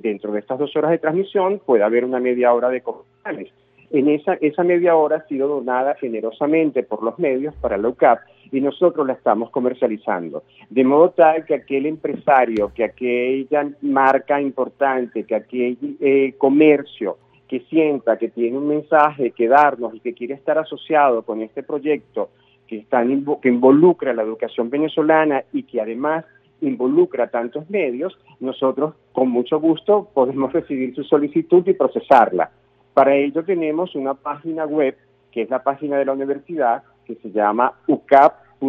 dentro 0.01 0.31
de 0.31 0.39
estas 0.39 0.59
dos 0.59 0.75
horas 0.75 0.91
de 0.91 0.97
transmisión, 0.97 1.61
puede 1.65 1.83
haber 1.83 2.03
una 2.03 2.19
media 2.19 2.53
hora 2.53 2.69
de 2.69 2.81
comerciales. 2.81 3.51
En 3.91 4.09
esa, 4.09 4.33
esa 4.41 4.63
media 4.63 4.95
hora 4.95 5.17
ha 5.17 5.27
sido 5.27 5.47
donada 5.47 5.95
generosamente 5.95 6.83
por 6.83 7.03
los 7.03 7.19
medios 7.19 7.53
para 7.55 7.77
la 7.77 7.87
UCAP 7.87 8.19
y 8.51 8.61
nosotros 8.61 9.05
la 9.05 9.13
estamos 9.13 9.49
comercializando. 9.51 10.43
De 10.69 10.83
modo 10.83 11.11
tal 11.11 11.45
que 11.45 11.53
aquel 11.53 11.85
empresario, 11.85 12.71
que 12.73 12.83
aquella 12.83 13.69
marca 13.81 14.41
importante, 14.41 15.23
que 15.23 15.35
aquel 15.35 15.77
eh, 15.99 16.33
comercio 16.37 17.17
que 17.47 17.59
sienta 17.61 18.17
que 18.17 18.29
tiene 18.29 18.57
un 18.57 18.67
mensaje 18.67 19.31
que 19.31 19.47
darnos 19.47 19.93
y 19.93 19.99
que 19.99 20.13
quiere 20.13 20.33
estar 20.33 20.57
asociado 20.57 21.21
con 21.21 21.41
este 21.41 21.61
proyecto 21.61 22.29
que, 22.67 22.77
están, 22.77 23.23
que 23.41 23.49
involucra 23.49 24.13
la 24.13 24.23
educación 24.23 24.69
venezolana 24.69 25.43
y 25.53 25.63
que 25.63 25.79
además 25.79 26.25
involucra 26.61 27.27
tantos 27.27 27.69
medios, 27.69 28.17
nosotros 28.39 28.95
con 29.11 29.29
mucho 29.29 29.59
gusto 29.59 30.09
podemos 30.13 30.53
recibir 30.53 30.95
su 30.95 31.03
solicitud 31.03 31.67
y 31.67 31.73
procesarla. 31.73 32.51
Para 32.93 33.15
ello 33.15 33.43
tenemos 33.43 33.95
una 33.95 34.13
página 34.13 34.65
web, 34.65 34.95
que 35.31 35.41
es 35.41 35.49
la 35.49 35.63
página 35.63 35.97
de 35.97 36.05
la 36.05 36.13
universidad, 36.13 36.83
que 37.05 37.15
se 37.15 37.31
llama 37.31 37.73
ucap.edu.be. 37.87 38.63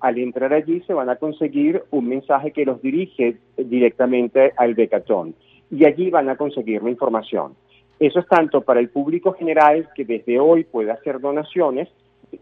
Al 0.00 0.18
entrar 0.18 0.52
allí 0.52 0.80
se 0.82 0.94
van 0.94 1.08
a 1.08 1.16
conseguir 1.16 1.82
un 1.90 2.06
mensaje 2.08 2.52
que 2.52 2.64
los 2.64 2.80
dirige 2.82 3.38
directamente 3.56 4.52
al 4.56 4.74
Becatón 4.74 5.34
y 5.70 5.84
allí 5.84 6.10
van 6.10 6.28
a 6.28 6.36
conseguir 6.36 6.82
la 6.82 6.90
información. 6.90 7.54
Eso 7.98 8.20
es 8.20 8.26
tanto 8.26 8.60
para 8.60 8.78
el 8.78 8.90
público 8.90 9.32
general 9.32 9.88
que 9.94 10.04
desde 10.04 10.38
hoy 10.38 10.64
puede 10.64 10.90
hacer 10.90 11.18
donaciones, 11.18 11.88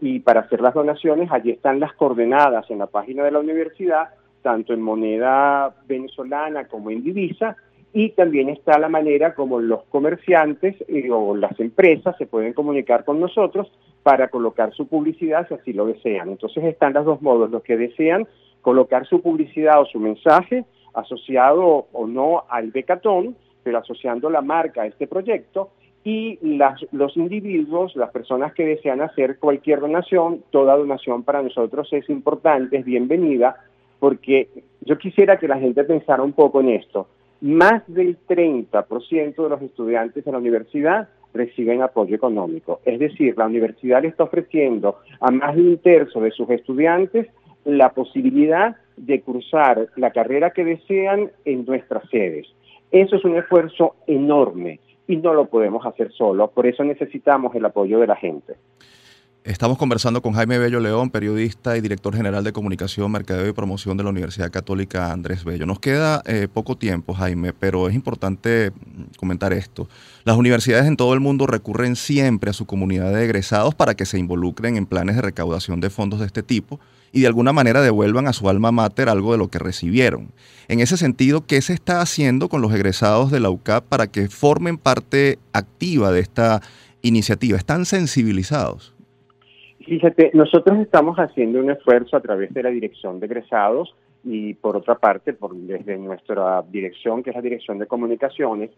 y 0.01 0.19
para 0.19 0.41
hacer 0.41 0.61
las 0.61 0.73
donaciones 0.73 1.31
allí 1.31 1.51
están 1.51 1.79
las 1.79 1.93
coordenadas 1.93 2.69
en 2.69 2.79
la 2.79 2.87
página 2.87 3.23
de 3.23 3.31
la 3.31 3.39
universidad, 3.39 4.09
tanto 4.41 4.73
en 4.73 4.81
moneda 4.81 5.75
venezolana 5.87 6.67
como 6.67 6.91
en 6.91 7.03
divisa, 7.03 7.55
y 7.93 8.09
también 8.09 8.49
está 8.49 8.77
la 8.77 8.89
manera 8.89 9.33
como 9.33 9.59
los 9.59 9.83
comerciantes 9.85 10.75
eh, 10.89 11.09
o 11.09 11.33
las 11.35 11.57
empresas 11.59 12.15
se 12.17 12.25
pueden 12.25 12.51
comunicar 12.51 13.05
con 13.05 13.21
nosotros 13.21 13.71
para 14.03 14.27
colocar 14.27 14.73
su 14.73 14.87
publicidad 14.87 15.47
si 15.47 15.53
así 15.53 15.73
lo 15.73 15.85
desean. 15.85 16.29
Entonces 16.29 16.63
están 16.65 16.93
los 16.93 17.05
dos 17.05 17.21
modos, 17.21 17.49
los 17.49 17.63
que 17.63 17.77
desean 17.77 18.27
colocar 18.61 19.07
su 19.07 19.21
publicidad 19.21 19.79
o 19.79 19.85
su 19.85 19.99
mensaje 19.99 20.65
asociado 20.93 21.87
o 21.93 22.07
no 22.07 22.43
al 22.49 22.71
Becatón, 22.71 23.37
pero 23.63 23.77
asociando 23.77 24.29
la 24.29 24.41
marca 24.41 24.81
a 24.81 24.87
este 24.87 25.07
proyecto, 25.07 25.71
y 26.05 26.37
los 26.91 27.17
individuos, 27.17 27.95
las 27.95 28.11
personas 28.11 28.53
que 28.53 28.63
desean 28.63 29.01
hacer 29.01 29.39
cualquier 29.39 29.79
donación, 29.79 30.43
toda 30.51 30.77
donación 30.77 31.23
para 31.23 31.41
nosotros 31.41 31.91
es 31.91 32.07
importante, 32.11 32.77
es 32.77 32.85
bienvenida, 32.85 33.55
porque 33.99 34.47
yo 34.81 34.99
quisiera 34.99 35.39
que 35.39 35.47
la 35.47 35.57
gente 35.57 35.83
pensara 35.83 36.21
un 36.21 36.33
poco 36.33 36.61
en 36.61 36.69
esto. 36.69 37.07
Más 37.41 37.81
del 37.87 38.19
30% 38.27 39.35
de 39.35 39.49
los 39.49 39.61
estudiantes 39.63 40.23
de 40.23 40.31
la 40.31 40.37
universidad 40.37 41.09
reciben 41.33 41.81
apoyo 41.81 42.15
económico. 42.15 42.81
Es 42.85 42.99
decir, 42.99 43.35
la 43.35 43.47
universidad 43.47 44.03
le 44.03 44.09
está 44.09 44.25
ofreciendo 44.25 44.97
a 45.19 45.31
más 45.31 45.55
de 45.55 45.61
un 45.63 45.77
tercio 45.79 46.21
de 46.21 46.29
sus 46.29 46.47
estudiantes 46.51 47.27
la 47.63 47.89
posibilidad 47.89 48.75
de 48.95 49.21
cursar 49.21 49.87
la 49.95 50.11
carrera 50.11 50.51
que 50.51 50.65
desean 50.65 51.31
en 51.45 51.65
nuestras 51.65 52.07
sedes. 52.11 52.45
Eso 52.91 53.15
es 53.15 53.25
un 53.25 53.37
esfuerzo 53.37 53.95
enorme 54.05 54.79
y 55.07 55.17
no 55.17 55.33
lo 55.33 55.47
podemos 55.47 55.85
hacer 55.85 56.11
solo, 56.13 56.49
por 56.49 56.67
eso 56.67 56.83
necesitamos 56.83 57.55
el 57.55 57.65
apoyo 57.65 57.99
de 57.99 58.07
la 58.07 58.15
gente. 58.15 58.55
Estamos 59.45 59.77
conversando 59.77 60.23
con 60.23 60.33
Jaime 60.33 60.57
Bello 60.57 60.79
León, 60.79 61.11
periodista 61.11 61.77
y 61.77 61.81
director 61.81 62.15
general 62.15 62.43
de 62.43 62.51
comunicación, 62.51 63.11
mercadeo 63.11 63.47
y 63.47 63.53
promoción 63.53 63.95
de 63.95 64.03
la 64.03 64.09
Universidad 64.09 64.49
Católica 64.49 65.11
Andrés 65.11 65.45
Bello. 65.45 65.67
Nos 65.67 65.79
queda 65.79 66.23
eh, 66.25 66.47
poco 66.51 66.75
tiempo, 66.77 67.13
Jaime, 67.13 67.53
pero 67.53 67.87
es 67.87 67.93
importante 67.93 68.71
mm, 68.71 69.17
comentar 69.19 69.53
esto. 69.53 69.87
Las 70.23 70.35
universidades 70.35 70.87
en 70.87 70.97
todo 70.97 71.13
el 71.13 71.19
mundo 71.19 71.45
recurren 71.45 71.95
siempre 71.95 72.49
a 72.49 72.53
su 72.53 72.65
comunidad 72.65 73.13
de 73.13 73.23
egresados 73.23 73.75
para 73.75 73.93
que 73.93 74.07
se 74.07 74.17
involucren 74.17 74.77
en 74.77 74.87
planes 74.87 75.15
de 75.15 75.21
recaudación 75.21 75.79
de 75.79 75.91
fondos 75.91 76.21
de 76.21 76.25
este 76.25 76.41
tipo 76.41 76.79
y 77.15 77.21
de 77.21 77.27
alguna 77.27 77.53
manera 77.53 77.81
devuelvan 77.81 78.27
a 78.27 78.33
su 78.33 78.49
alma 78.49 78.73
mater 78.73 79.07
algo 79.07 79.31
de 79.31 79.37
lo 79.37 79.47
que 79.47 79.57
recibieron. 79.57 80.31
En 80.67 80.81
ese 80.81 80.97
sentido, 80.97 81.45
¿qué 81.47 81.61
se 81.61 81.71
está 81.71 82.01
haciendo 82.01 82.49
con 82.49 82.61
los 82.61 82.73
egresados 82.73 83.31
de 83.31 83.39
la 83.39 83.49
UCAP 83.49 83.85
para 83.85 84.07
que 84.07 84.27
formen 84.27 84.77
parte 84.77 85.39
activa 85.53 86.11
de 86.11 86.19
esta 86.19 86.59
iniciativa? 87.01 87.57
¿Están 87.57 87.85
sensibilizados? 87.85 88.93
Fíjate, 89.85 90.31
nosotros 90.33 90.77
estamos 90.79 91.15
haciendo 91.17 91.59
un 91.59 91.71
esfuerzo 91.71 92.17
a 92.17 92.19
través 92.19 92.53
de 92.53 92.63
la 92.63 92.69
dirección 92.69 93.21
de 93.21 93.27
egresados 93.27 93.95
y 94.25 94.55
por 94.55 94.75
otra 94.75 94.95
parte, 94.95 95.31
por, 95.31 95.55
desde 95.55 95.97
nuestra 95.97 96.63
dirección, 96.69 97.23
que 97.23 97.29
es 97.29 97.35
la 97.37 97.41
Dirección 97.41 97.79
de 97.79 97.87
Comunicaciones, 97.87 98.71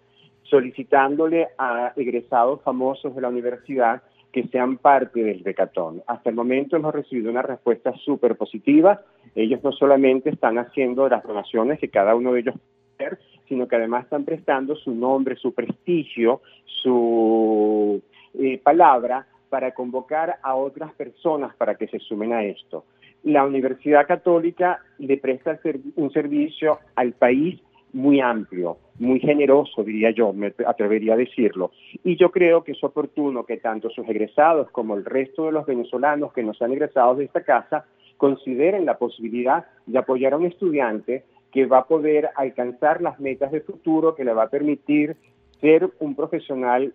solicitándole 0.44 1.48
a 1.58 1.94
egresados 1.96 2.62
famosos 2.62 3.16
de 3.16 3.22
la 3.22 3.30
universidad 3.30 4.04
que 4.32 4.48
sean 4.48 4.78
parte 4.78 5.24
del 5.24 5.44
decatón. 5.44 6.04
Hasta 6.08 6.30
el 6.30 6.36
momento 6.36 6.76
hemos 6.76 6.94
recibido 6.94 7.32
una 7.32 7.42
respuesta 7.42 7.94
súper 8.04 8.36
positiva. 8.36 9.02
Ellos 9.36 9.64
no 9.64 9.72
solamente 9.72 10.30
están 10.30 10.58
haciendo 10.58 11.08
las 11.08 11.24
donaciones 11.24 11.80
que 11.80 11.90
cada 11.90 12.16
uno 12.16 12.34
de 12.34 12.42
ellos 12.42 12.56
puede 12.56 13.18
sino 13.48 13.68
que 13.68 13.76
además 13.76 14.04
están 14.04 14.26
prestando 14.26 14.76
su 14.76 14.94
nombre, 14.94 15.36
su 15.36 15.54
prestigio, 15.54 16.42
su 16.66 18.02
eh, 18.34 18.60
palabra 18.62 19.26
para 19.50 19.74
convocar 19.74 20.38
a 20.44 20.56
otras 20.56 20.94
personas 20.94 21.56
para 21.56 21.76
que 21.76 21.88
se 21.88 22.00
sumen 22.00 22.34
a 22.34 22.44
esto. 22.44 22.86
La 23.24 23.46
Universidad 23.46 24.06
Católica 24.06 24.82
le 25.00 25.18
presta 25.18 25.60
un 25.96 26.12
servicio 26.12 26.80
al 26.96 27.14
país 27.14 27.60
muy 27.98 28.22
amplio, 28.22 28.78
muy 29.00 29.20
generoso, 29.20 29.84
diría 29.84 30.12
yo, 30.12 30.32
me 30.32 30.54
atrevería 30.68 31.16
a 31.16 31.18
decirlo. 31.18 31.72
Y 32.04 32.16
yo 32.16 32.30
creo 32.30 32.64
que 32.64 32.74
es 32.74 32.84
oportuno 32.84 33.44
que 33.44 33.58
tanto 33.58 33.90
sus 33.90 34.08
egresados 34.08 34.70
como 34.70 34.96
el 34.96 35.04
resto 35.04 35.46
de 35.46 35.52
los 35.52 35.66
venezolanos 35.66 36.32
que 36.32 36.44
nos 36.44 36.62
han 36.62 36.72
egresado 36.74 37.16
de 37.16 37.26
esta 37.26 37.42
casa 37.42 37.86
consideren 38.18 38.86
la 38.86 39.00
posibilidad 39.00 39.66
de 39.88 39.98
apoyar 39.98 40.34
a 40.34 40.38
un 40.38 40.46
estudiante 40.46 41.24
que 41.52 41.66
va 41.66 41.80
a 41.80 41.88
poder 41.88 42.30
alcanzar 42.36 43.02
las 43.02 43.20
metas 43.20 43.52
de 43.52 43.62
futuro, 43.62 44.14
que 44.14 44.24
le 44.24 44.34
va 44.34 44.44
a 44.44 44.50
permitir 44.50 45.18
ser 45.60 45.90
un 46.00 46.14
profesional 46.16 46.94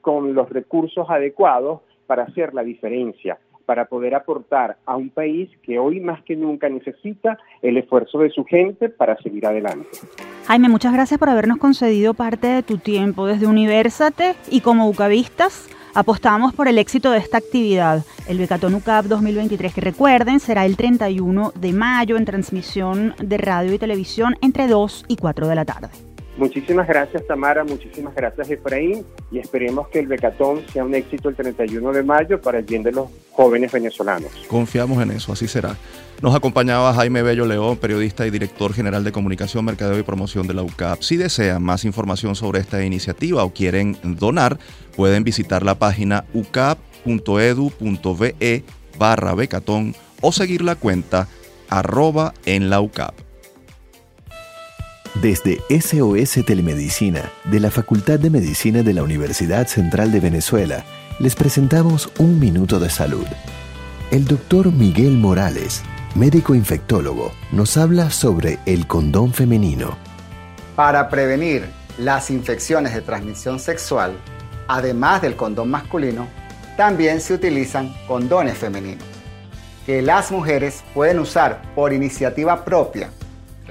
con 0.00 0.34
los 0.34 0.50
recursos 0.50 1.08
adecuados 1.08 1.82
para 2.08 2.24
hacer 2.24 2.54
la 2.54 2.64
diferencia 2.64 3.38
para 3.70 3.84
poder 3.84 4.16
aportar 4.16 4.78
a 4.84 4.96
un 4.96 5.10
país 5.10 5.48
que 5.62 5.78
hoy 5.78 6.00
más 6.00 6.20
que 6.24 6.34
nunca 6.34 6.68
necesita 6.68 7.38
el 7.62 7.76
esfuerzo 7.76 8.18
de 8.18 8.28
su 8.30 8.44
gente 8.44 8.88
para 8.88 9.16
seguir 9.18 9.46
adelante. 9.46 9.86
Jaime, 10.48 10.68
muchas 10.68 10.92
gracias 10.92 11.20
por 11.20 11.30
habernos 11.30 11.58
concedido 11.58 12.12
parte 12.12 12.48
de 12.48 12.64
tu 12.64 12.78
tiempo 12.78 13.28
desde 13.28 13.46
Universate 13.46 14.34
y 14.50 14.62
como 14.62 14.88
UCAVistas 14.88 15.70
apostamos 15.94 16.52
por 16.52 16.66
el 16.66 16.78
éxito 16.78 17.12
de 17.12 17.18
esta 17.18 17.38
actividad, 17.38 18.02
el 18.26 18.38
Becatón 18.38 18.74
UCAP 18.74 19.04
2023, 19.04 19.72
que 19.72 19.80
recuerden 19.80 20.40
será 20.40 20.66
el 20.66 20.76
31 20.76 21.52
de 21.54 21.72
mayo 21.72 22.16
en 22.16 22.24
transmisión 22.24 23.14
de 23.22 23.38
radio 23.38 23.72
y 23.72 23.78
televisión 23.78 24.34
entre 24.42 24.66
2 24.66 25.04
y 25.06 25.14
4 25.14 25.46
de 25.46 25.54
la 25.54 25.64
tarde. 25.64 26.09
Muchísimas 26.36 26.86
gracias 26.86 27.26
Tamara, 27.26 27.64
muchísimas 27.64 28.14
gracias 28.14 28.50
Efraín 28.50 29.04
y 29.30 29.38
esperemos 29.38 29.88
que 29.88 29.98
el 29.98 30.06
Becatón 30.06 30.62
sea 30.72 30.84
un 30.84 30.94
éxito 30.94 31.28
el 31.28 31.34
31 31.34 31.92
de 31.92 32.02
mayo 32.02 32.40
para 32.40 32.58
el 32.58 32.64
bien 32.64 32.82
de 32.82 32.92
los 32.92 33.08
jóvenes 33.32 33.72
venezolanos. 33.72 34.30
Confiamos 34.48 35.02
en 35.02 35.10
eso, 35.10 35.32
así 35.32 35.48
será. 35.48 35.76
Nos 36.22 36.34
acompañaba 36.34 36.94
Jaime 36.94 37.22
Bello 37.22 37.46
León, 37.46 37.78
periodista 37.78 38.26
y 38.26 38.30
director 38.30 38.74
general 38.74 39.04
de 39.04 39.12
comunicación, 39.12 39.64
mercadeo 39.64 39.98
y 39.98 40.02
promoción 40.02 40.46
de 40.46 40.54
la 40.54 40.62
UCAP. 40.62 41.00
Si 41.02 41.16
desean 41.16 41.62
más 41.62 41.84
información 41.84 42.36
sobre 42.36 42.60
esta 42.60 42.84
iniciativa 42.84 43.42
o 43.42 43.54
quieren 43.54 43.96
donar, 44.02 44.58
pueden 44.96 45.24
visitar 45.24 45.62
la 45.64 45.76
página 45.76 46.26
ucap.edu.be 46.34 46.84
barra 48.98 49.34
becatón 49.34 49.94
o 50.20 50.30
seguir 50.32 50.60
la 50.62 50.76
cuenta 50.76 51.26
arroba 51.70 52.34
en 52.44 52.68
la 52.68 52.80
UCAP. 52.82 53.29
Desde 55.16 55.60
SOS 55.68 56.44
Telemedicina, 56.46 57.32
de 57.44 57.58
la 57.58 57.72
Facultad 57.72 58.20
de 58.20 58.30
Medicina 58.30 58.82
de 58.82 58.94
la 58.94 59.02
Universidad 59.02 59.66
Central 59.66 60.12
de 60.12 60.20
Venezuela, 60.20 60.84
les 61.18 61.34
presentamos 61.34 62.10
Un 62.18 62.38
Minuto 62.38 62.78
de 62.78 62.88
Salud. 62.88 63.26
El 64.12 64.24
doctor 64.24 64.70
Miguel 64.70 65.18
Morales, 65.18 65.82
médico 66.14 66.54
infectólogo, 66.54 67.32
nos 67.50 67.76
habla 67.76 68.10
sobre 68.10 68.60
el 68.66 68.86
condón 68.86 69.34
femenino. 69.34 69.98
Para 70.76 71.08
prevenir 71.08 71.68
las 71.98 72.30
infecciones 72.30 72.94
de 72.94 73.02
transmisión 73.02 73.58
sexual, 73.58 74.12
además 74.68 75.22
del 75.22 75.34
condón 75.34 75.70
masculino, 75.70 76.28
también 76.76 77.20
se 77.20 77.34
utilizan 77.34 77.92
condones 78.06 78.56
femeninos, 78.56 79.04
que 79.84 80.02
las 80.02 80.30
mujeres 80.30 80.84
pueden 80.94 81.18
usar 81.18 81.62
por 81.74 81.92
iniciativa 81.92 82.64
propia 82.64 83.10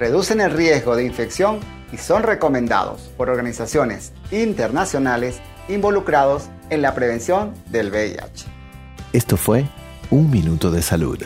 reducen 0.00 0.40
el 0.40 0.50
riesgo 0.50 0.96
de 0.96 1.04
infección 1.04 1.60
y 1.92 1.98
son 1.98 2.22
recomendados 2.22 3.10
por 3.18 3.28
organizaciones 3.28 4.12
internacionales 4.32 5.40
involucrados 5.68 6.44
en 6.70 6.80
la 6.80 6.94
prevención 6.94 7.52
del 7.66 7.90
VIH. 7.90 8.46
Esto 9.12 9.36
fue 9.36 9.66
Un 10.10 10.30
Minuto 10.30 10.70
de 10.70 10.80
Salud. 10.80 11.18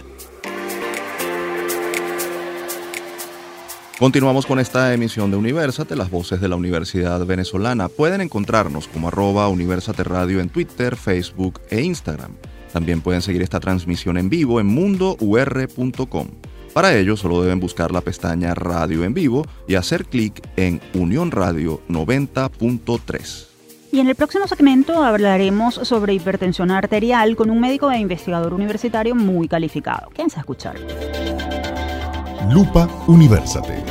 Continuamos 4.00 4.45
con 4.45 4.59
esta 4.59 4.93
emisión 4.93 5.31
de 5.31 5.37
Universate, 5.37 5.95
las 5.95 6.11
voces 6.11 6.40
de 6.40 6.49
la 6.49 6.57
Universidad 6.57 7.25
Venezolana. 7.25 7.88
Pueden 7.88 8.23
encontrarnos 8.23 8.88
como 8.88 9.07
arroba 9.07 9.49
Universate 9.49 10.02
Radio 10.02 10.40
en 10.40 10.49
Twitter, 10.49 10.97
Facebook 10.97 11.61
e 11.71 11.81
Instagram. 11.81 12.33
También 12.73 13.02
pueden 13.02 13.23
seguir 13.23 13.43
esta 13.43 13.61
transmisión 13.61 14.19
en 14.19 14.28
vivo 14.28 14.59
en 14.59 14.66
mundour.com. 14.66 16.28
Para 16.75 16.97
ello 16.97 17.16
solo 17.16 17.40
deben 17.40 17.61
buscar 17.61 17.93
la 17.93 18.00
pestaña 18.00 18.52
Radio 18.52 19.04
en 19.04 19.14
vivo 19.14 19.47
y 19.69 19.76
hacer 19.76 20.07
clic 20.07 20.43
en 20.57 20.81
Unión 20.93 21.31
Radio 21.31 21.81
90.3. 21.88 23.47
Y 23.93 24.00
en 24.00 24.09
el 24.09 24.16
próximo 24.16 24.49
segmento 24.49 25.04
hablaremos 25.04 25.76
sobre 25.76 26.14
hipertensión 26.14 26.73
arterial 26.73 27.37
con 27.37 27.49
un 27.50 27.61
médico 27.61 27.93
e 27.93 27.99
investigador 28.00 28.52
universitario 28.52 29.14
muy 29.14 29.47
calificado. 29.47 30.11
Quédense 30.11 30.38
a 30.38 30.40
escuchar. 30.40 30.75
Lupa 32.50 32.88
Universate. 33.07 33.85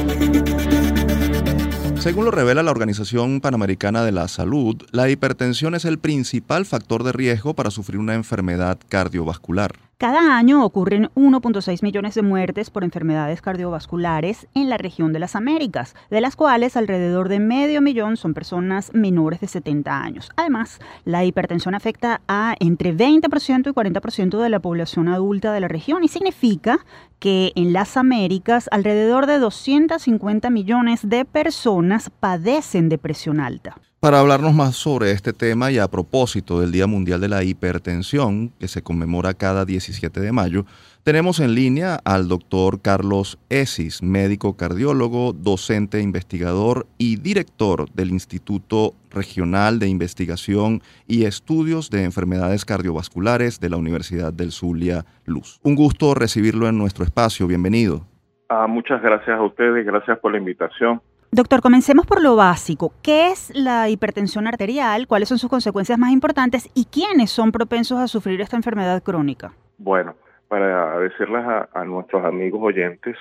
Según 2.00 2.26
lo 2.26 2.32
revela 2.32 2.64
la 2.64 2.72
Organización 2.72 3.40
Panamericana 3.40 4.04
de 4.04 4.12
la 4.12 4.28
Salud, 4.28 4.76
la 4.92 5.10
hipertensión 5.10 5.74
es 5.74 5.86
el 5.86 6.00
principal 6.00 6.66
factor 6.66 7.06
de 7.06 7.14
riesgo 7.14 7.54
para 7.54 7.72
sufrir 7.72 7.98
una 7.98 8.14
enfermedad 8.14 8.78
cardiovascular. 8.90 9.72
Cada 10.04 10.36
año 10.36 10.66
ocurren 10.66 11.10
1.6 11.16 11.82
millones 11.82 12.14
de 12.14 12.24
muertes 12.24 12.70
por 12.70 12.84
enfermedades 12.84 13.42
cardiovasculares 13.42 14.50
en 14.54 14.70
la 14.70 14.78
región 14.78 15.14
de 15.14 15.20
las 15.20 15.34
Américas, 15.34 15.96
de 16.10 16.20
las 16.20 16.36
cuales 16.36 16.76
alrededor 16.76 17.30
de 17.30 17.40
medio 17.40 17.82
millón 17.82 18.18
son 18.18 18.34
personas 18.34 18.94
menores 18.94 19.40
de 19.40 19.48
70 19.48 20.04
años. 20.04 20.30
Además, 20.36 20.82
la 21.06 21.24
hipertensión 21.24 21.74
afecta 21.74 22.20
a 22.28 22.54
entre 22.60 22.94
20% 22.94 23.70
y 23.70 23.72
40% 23.72 24.42
de 24.42 24.50
la 24.50 24.60
población 24.60 25.08
adulta 25.08 25.54
de 25.54 25.62
la 25.62 25.70
región 25.70 26.04
y 26.04 26.10
significa 26.10 26.80
que 27.20 27.54
en 27.56 27.72
las 27.72 27.96
Américas 27.96 28.68
alrededor 28.74 29.26
de 29.26 29.40
250 29.40 30.50
millones 30.50 31.08
de 31.08 31.24
personas 31.24 32.10
padecen 32.10 32.90
de 32.90 32.98
presión 32.98 33.40
alta. 33.40 33.78
Para 34.04 34.20
hablarnos 34.20 34.54
más 34.54 34.76
sobre 34.76 35.12
este 35.12 35.32
tema 35.32 35.72
y 35.72 35.78
a 35.78 35.88
propósito 35.88 36.60
del 36.60 36.74
Día 36.74 36.88
Mundial 36.88 37.22
de 37.22 37.30
la 37.30 37.42
Hipertensión, 37.42 38.50
que 38.60 38.68
se 38.68 38.82
conmemora 38.82 39.34
cada 39.34 39.64
17 39.64 40.20
de 40.20 40.34
mayo, 40.34 40.66
tenemos 41.04 41.40
en 41.40 41.56
línea 41.56 42.00
al 42.04 42.28
doctor 42.28 42.82
Carlos 42.82 43.40
Esis, 43.48 44.04
médico 44.04 44.58
cardiólogo, 44.58 45.32
docente 45.32 46.02
investigador 46.02 46.86
y 46.98 47.16
director 47.16 47.90
del 47.92 48.10
Instituto 48.10 48.92
Regional 49.10 49.80
de 49.80 49.88
Investigación 49.88 50.82
y 51.08 51.24
Estudios 51.24 51.90
de 51.90 52.04
Enfermedades 52.04 52.66
Cardiovasculares 52.66 53.62
de 53.62 53.70
la 53.70 53.78
Universidad 53.78 54.34
del 54.34 54.52
Zulia 54.52 55.06
Luz. 55.24 55.62
Un 55.64 55.76
gusto 55.76 56.14
recibirlo 56.14 56.68
en 56.68 56.78
nuestro 56.78 57.06
espacio. 57.06 57.48
Bienvenido. 57.48 58.02
Ah, 58.50 58.68
muchas 58.68 59.02
gracias 59.02 59.40
a 59.40 59.42
ustedes, 59.44 59.86
gracias 59.86 60.20
por 60.20 60.34
la 60.34 60.40
invitación. 60.40 61.02
Doctor, 61.36 61.62
comencemos 61.62 62.06
por 62.06 62.22
lo 62.22 62.36
básico. 62.36 62.94
¿Qué 63.02 63.32
es 63.32 63.52
la 63.56 63.90
hipertensión 63.90 64.46
arterial? 64.46 65.08
¿Cuáles 65.08 65.30
son 65.30 65.40
sus 65.40 65.50
consecuencias 65.50 65.98
más 65.98 66.12
importantes? 66.12 66.70
¿Y 66.76 66.86
quiénes 66.86 67.32
son 67.32 67.52
propensos 67.52 67.98
a 67.98 68.08
sufrir 68.08 68.40
esta 68.40 68.56
enfermedad 68.56 69.02
crónica? 69.02 69.52
Bueno, 69.80 70.14
para 70.48 71.00
decirles 71.00 71.44
a, 71.74 71.86
nuestros 71.86 72.24
amigos 72.24 72.62
oyentes, 72.62 73.18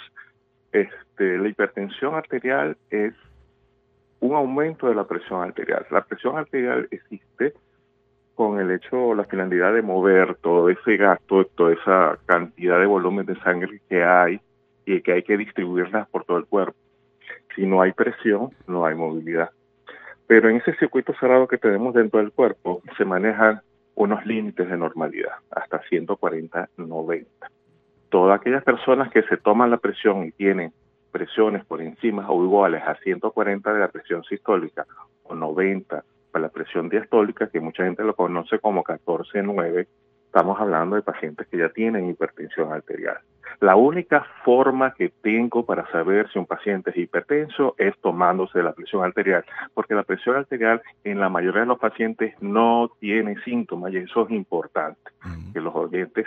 este, 0.73 1.39
la 1.39 1.49
hipertensión 1.49 2.15
arterial 2.15 2.77
es 2.91 3.15
un 4.21 4.35
aumento 4.35 4.89
de 4.89 4.95
la 4.95 5.05
presión 5.05 5.41
arterial. 5.41 5.87
La 5.91 6.05
presión 6.05 6.37
arterial 6.37 6.89
existe 6.91 7.55
con 8.35 8.61
el 8.61 8.73
hecho, 8.73 9.15
la 9.15 9.25
finalidad 9.25 9.73
de 9.73 9.81
mover 9.81 10.35
todo 10.35 10.69
ese 10.69 10.99
gasto, 10.99 11.47
toda 11.47 11.73
esa 11.73 12.19
cantidad 12.27 12.79
de 12.79 12.85
volumen 12.85 13.25
de 13.25 13.41
sangre 13.41 13.81
que 13.89 14.05
hay 14.05 14.39
y 14.85 15.01
que 15.01 15.13
hay 15.15 15.23
que 15.23 15.39
distribuirla 15.39 16.07
por 16.13 16.27
todo 16.27 16.37
el 16.37 16.45
cuerpo. 16.45 16.77
Si 17.55 17.67
no 17.67 17.83
hay 17.83 17.93
presión, 17.93 18.51
no 18.67 18.85
hay 18.87 18.95
movilidad. 18.95 19.51
Pero 20.27 20.49
en 20.49 20.57
ese 20.57 20.75
circuito 20.77 21.15
cerrado 21.21 21.47
que 21.47 21.59
tenemos 21.59 21.95
dentro 21.95 22.21
del 22.21 22.33
cuerpo 22.33 22.83
se 22.97 23.05
manejan 23.05 23.61
unos 23.95 24.25
límites 24.25 24.69
de 24.69 24.77
normalidad, 24.77 25.33
hasta 25.51 25.83
140-90. 25.83 27.27
Todas 28.09 28.41
aquellas 28.41 28.65
personas 28.65 29.11
que 29.11 29.23
se 29.25 29.37
toman 29.37 29.71
la 29.71 29.77
presión 29.77 30.25
y 30.25 30.33
tienen 30.33 30.73
presiones 31.11 31.65
por 31.67 31.83
encima 31.83 32.31
o 32.31 32.43
iguales 32.43 32.83
a 32.87 32.95
140 32.97 33.73
de 33.73 33.81
la 33.81 33.89
presión 33.89 34.25
sistólica 34.25 34.87
o 35.25 35.35
90 35.35 36.03
para 36.31 36.43
la 36.43 36.49
presión 36.49 36.89
diastólica, 36.89 37.49
que 37.49 37.61
mucha 37.61 37.85
gente 37.85 38.03
lo 38.03 38.15
conoce 38.15 38.59
como 38.59 38.83
14-9, 38.83 39.87
estamos 40.33 40.59
hablando 40.59 40.97
de 40.97 41.03
pacientes 41.03 41.47
que 41.49 41.59
ya 41.59 41.69
tienen 41.69 42.09
hipertensión 42.09 42.73
arterial. 42.73 43.19
La 43.61 43.77
única 43.77 44.25
forma 44.47 44.95
que 44.95 45.11
tengo 45.11 45.67
para 45.67 45.87
saber 45.93 46.27
si 46.33 46.39
un 46.39 46.47
paciente 46.47 46.89
es 46.89 46.97
hipertenso 46.97 47.75
es 47.77 47.95
tomándose 48.01 48.63
la 48.63 48.73
presión 48.73 49.05
arterial, 49.05 49.45
porque 49.75 49.95
la 49.95 50.05
presión 50.05 50.37
arterial 50.37 50.81
en 51.05 51.21
la 51.21 51.29
mayoría 51.29 51.61
de 51.61 51.67
los 51.67 51.79
pacientes 51.79 52.35
no 52.41 52.91
tiene 52.99 53.39
síntomas 53.43 53.93
y 53.93 53.99
eso 53.99 54.25
es 54.25 54.31
importante, 54.31 55.11
que 55.53 55.61
los 55.61 55.75
oyentes 55.75 56.27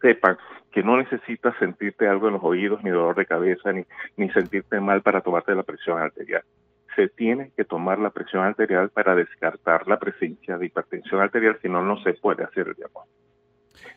sepan 0.00 0.36
que 0.72 0.82
no 0.82 0.96
necesitas 0.96 1.54
sentirte 1.60 2.08
algo 2.08 2.26
en 2.26 2.34
los 2.34 2.42
oídos, 2.42 2.82
ni 2.82 2.90
dolor 2.90 3.14
de 3.14 3.26
cabeza, 3.26 3.72
ni, 3.72 3.84
ni 4.16 4.28
sentirte 4.30 4.80
mal 4.80 5.02
para 5.02 5.20
tomarte 5.20 5.54
la 5.54 5.62
presión 5.62 6.00
arterial. 6.00 6.42
Se 6.96 7.08
tiene 7.10 7.52
que 7.56 7.64
tomar 7.64 8.00
la 8.00 8.10
presión 8.10 8.42
arterial 8.42 8.90
para 8.90 9.14
descartar 9.14 9.86
la 9.86 10.00
presencia 10.00 10.58
de 10.58 10.66
hipertensión 10.66 11.20
arterial, 11.20 11.56
si 11.62 11.68
no, 11.68 11.80
no 11.80 11.96
se 12.02 12.14
puede 12.14 12.42
hacer 12.42 12.66
el 12.66 12.74
diagnóstico. 12.74 13.25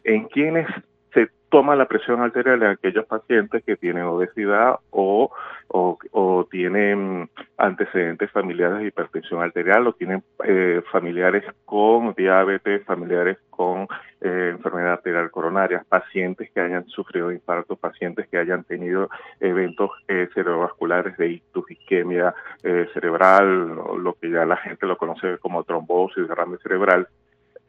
En 0.03 0.25
quienes 0.27 0.67
se 1.13 1.29
toma 1.49 1.75
la 1.75 1.87
presión 1.87 2.21
arterial 2.21 2.61
en 2.61 2.69
aquellos 2.69 3.05
pacientes 3.05 3.63
que 3.63 3.75
tienen 3.75 4.03
obesidad 4.03 4.75
o, 4.91 5.31
o, 5.69 6.47
tienen 6.51 7.29
antecedentes 7.57 8.31
familiares 8.31 8.79
de 8.79 8.87
hipertensión 8.87 9.41
arterial 9.41 9.85
o 9.87 9.93
tienen 9.93 10.23
eh, 10.45 10.81
familiares 10.91 11.43
con 11.65 12.13
diabetes, 12.13 12.83
familiares 12.85 13.37
con 13.49 13.87
eh, 14.21 14.49
enfermedad 14.51 14.93
arterial 14.93 15.29
coronaria, 15.31 15.83
pacientes 15.87 16.49
que 16.51 16.59
hayan 16.59 16.87
sufrido 16.87 17.31
infarto, 17.31 17.75
pacientes 17.75 18.27
que 18.29 18.37
hayan 18.37 18.63
tenido 18.63 19.09
eventos 19.39 19.91
eh, 20.07 20.27
cerebrovasculares 20.33 21.17
de 21.17 21.29
ictus, 21.29 21.69
isquemia 21.69 22.33
cerebral, 22.93 23.75
lo 24.03 24.13
que 24.13 24.29
ya 24.29 24.45
la 24.45 24.57
gente 24.57 24.85
lo 24.85 24.97
conoce 24.97 25.37
como 25.39 25.63
trombosis, 25.63 26.27
derrame 26.27 26.57
cerebral, 26.57 27.07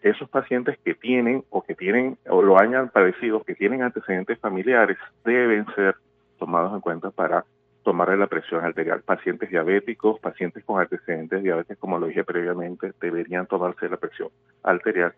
esos 0.02 0.28
pacientes 0.28 0.78
que 0.84 0.94
tienen 0.94 1.44
o 1.50 1.62
que 1.62 1.74
tienen 1.74 2.16
o 2.28 2.42
lo 2.42 2.58
hayan 2.58 2.88
padecido, 2.88 3.42
que 3.42 3.54
tienen 3.54 3.82
antecedentes 3.82 4.38
familiares, 4.38 4.96
deben 5.24 5.66
ser 5.74 5.96
tomados 6.38 6.72
en 6.72 6.80
cuenta 6.80 7.10
para 7.10 7.44
tomar 7.82 8.16
la 8.16 8.26
presión 8.26 8.64
arterial. 8.64 9.02
Pacientes 9.02 9.50
diabéticos, 9.50 10.20
pacientes 10.20 10.64
con 10.64 10.80
antecedentes 10.80 11.38
de 11.38 11.42
diabetes, 11.42 11.78
como 11.78 11.98
lo 11.98 12.06
dije 12.06 12.24
previamente, 12.24 12.92
deberían 13.00 13.46
tomarse 13.46 13.88
la 13.88 13.96
presión 13.96 14.28
arterial 14.62 15.14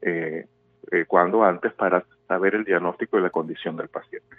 eh, 0.00 0.46
eh, 0.90 1.04
cuando 1.06 1.44
antes 1.44 1.72
para 1.72 2.04
saber 2.26 2.54
el 2.54 2.64
diagnóstico 2.64 3.18
y 3.18 3.22
la 3.22 3.30
condición 3.30 3.76
del 3.76 3.88
paciente. 3.88 4.36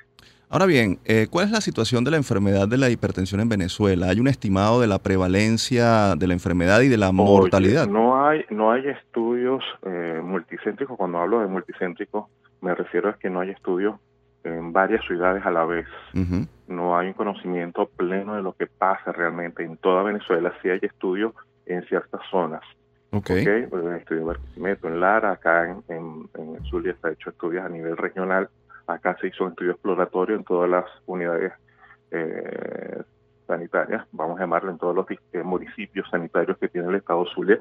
Ahora 0.54 0.68
bien, 0.68 1.00
eh, 1.06 1.26
¿cuál 1.32 1.46
es 1.46 1.52
la 1.52 1.62
situación 1.62 2.04
de 2.04 2.12
la 2.12 2.18
enfermedad 2.18 2.68
de 2.68 2.78
la 2.78 2.92
hipertensión 2.92 3.42
en 3.42 3.50
Venezuela? 3.50 4.10
¿Hay 4.10 4.20
un 4.20 4.28
estimado 4.28 4.80
de 4.80 4.86
la 4.86 5.00
prevalencia 5.00 6.16
de 6.16 6.28
la 6.28 6.34
enfermedad 6.34 6.82
y 6.82 6.90
de 6.90 6.98
la 6.98 7.12
mortalidad? 7.12 7.88
No 7.88 8.24
hay, 8.24 8.46
no 8.52 8.72
hay 8.72 8.88
estudios 8.88 9.64
eh, 9.84 10.22
multicéntricos. 10.24 10.96
Cuando 10.96 11.18
hablo 11.18 11.40
de 11.40 11.48
multicéntricos, 11.48 12.28
me 12.62 12.76
refiero 12.76 13.10
a 13.10 13.14
que 13.14 13.32
no 13.32 13.40
hay 13.40 13.50
estudios 13.50 13.96
en 14.44 14.72
varias 14.72 15.04
ciudades 15.08 15.44
a 15.44 15.50
la 15.50 15.66
vez. 15.66 15.88
No 16.68 17.00
hay 17.00 17.08
un 17.08 17.14
conocimiento 17.14 17.88
pleno 17.88 18.36
de 18.36 18.44
lo 18.44 18.54
que 18.54 18.68
pasa 18.68 19.12
realmente 19.12 19.64
en 19.64 19.78
toda 19.78 20.04
Venezuela. 20.04 20.54
Sí 20.62 20.70
hay 20.70 20.82
estudios 20.84 21.34
en 21.66 21.84
ciertas 21.86 22.22
zonas. 22.30 22.62
Okay. 23.10 23.42
okay. 23.42 23.66
Pues, 23.66 23.84
en 23.84 23.96
estudio 23.96 24.26
Barquisimeto, 24.26 24.88
en 24.88 25.00
Lara, 25.00 25.32
acá 25.32 25.68
en, 25.68 25.84
en, 25.88 26.30
en 26.38 26.64
Zulia 26.66 26.92
está 26.92 27.12
hecho 27.12 27.32
estudios 27.32 27.66
a 27.66 27.70
nivel 27.70 27.98
regional 27.98 28.50
Acá 28.88 29.16
se 29.20 29.28
hizo 29.28 29.46
un 29.46 29.52
estudio 29.52 29.72
exploratorio 29.72 30.36
en 30.36 30.44
todas 30.44 30.70
las 30.70 30.86
unidades 31.06 31.54
eh, 32.12 33.02
sanitarias, 33.48 34.06
vamos 34.12 34.38
a 34.38 34.44
llamarlo 34.44 34.72
en 34.72 34.78
todos 34.78 34.96
los 34.96 35.06
eh, 35.10 35.44
municipios 35.44 36.08
sanitarios 36.10 36.58
que 36.58 36.70
tiene 36.70 36.90
el 36.90 36.96
estado 36.96 37.26
Zulia, 37.34 37.60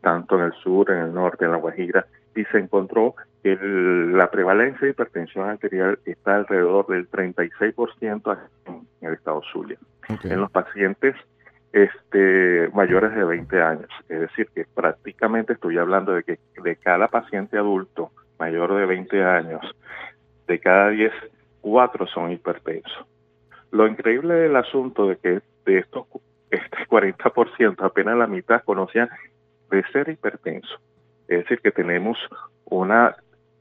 tanto 0.00 0.36
en 0.38 0.46
el 0.46 0.52
sur, 0.54 0.90
en 0.90 0.98
el 0.98 1.14
norte, 1.14 1.44
en 1.44 1.52
la 1.52 1.58
Guajira, 1.58 2.06
y 2.34 2.44
se 2.46 2.58
encontró 2.58 3.14
que 3.42 3.56
la 3.56 4.30
prevalencia 4.30 4.80
de 4.82 4.90
hipertensión 4.90 5.48
arterial 5.48 5.98
está 6.04 6.36
alrededor 6.36 6.86
del 6.86 7.10
36% 7.10 8.38
en 8.66 8.86
el 9.00 9.14
estado 9.14 9.42
Zulia. 9.52 9.78
En 10.24 10.40
los 10.40 10.50
pacientes 10.50 11.14
este, 11.72 12.70
mayores 12.72 13.14
de 13.14 13.24
20 13.24 13.62
años, 13.62 13.88
es 14.08 14.20
decir, 14.20 14.48
que 14.54 14.64
prácticamente 14.74 15.54
estoy 15.54 15.78
hablando 15.78 16.12
de 16.12 16.22
que 16.22 16.38
de 16.62 16.76
cada 16.76 17.08
paciente 17.08 17.58
adulto 17.58 18.12
mayor 18.38 18.74
de 18.74 18.86
20 18.86 19.24
años, 19.24 19.60
de 20.46 20.58
cada 20.58 20.90
10, 20.90 21.12
4 21.60 22.06
son 22.06 22.32
hipertensos. 22.32 23.06
Lo 23.70 23.86
increíble 23.86 24.34
del 24.34 24.56
asunto 24.56 25.08
de 25.08 25.16
que 25.16 25.40
de 25.64 25.78
estos 25.78 26.06
este 26.50 26.86
40%, 26.88 27.82
apenas 27.84 28.16
la 28.16 28.26
mitad 28.26 28.62
conocían 28.62 29.08
de 29.70 29.82
ser 29.92 30.08
hipertenso. 30.08 30.78
Es 31.26 31.38
decir, 31.40 31.60
que 31.60 31.72
tenemos 31.72 32.16
una, 32.64 33.16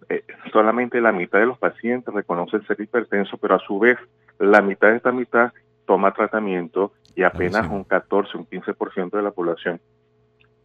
eh, 0.09 0.23
solamente 0.51 1.01
la 1.01 1.11
mitad 1.11 1.39
de 1.39 1.47
los 1.47 1.57
pacientes 1.57 2.13
reconocen 2.13 2.65
ser 2.67 2.79
hipertenso, 2.79 3.37
pero 3.37 3.55
a 3.55 3.59
su 3.59 3.79
vez 3.79 3.97
la 4.37 4.61
mitad 4.61 4.89
de 4.89 4.97
esta 4.97 5.11
mitad 5.11 5.53
toma 5.85 6.13
tratamiento 6.13 6.93
y 7.15 7.23
apenas 7.23 7.67
un 7.69 7.83
14, 7.83 8.37
un 8.37 8.45
15% 8.45 9.11
de 9.11 9.23
la 9.23 9.31
población 9.31 9.79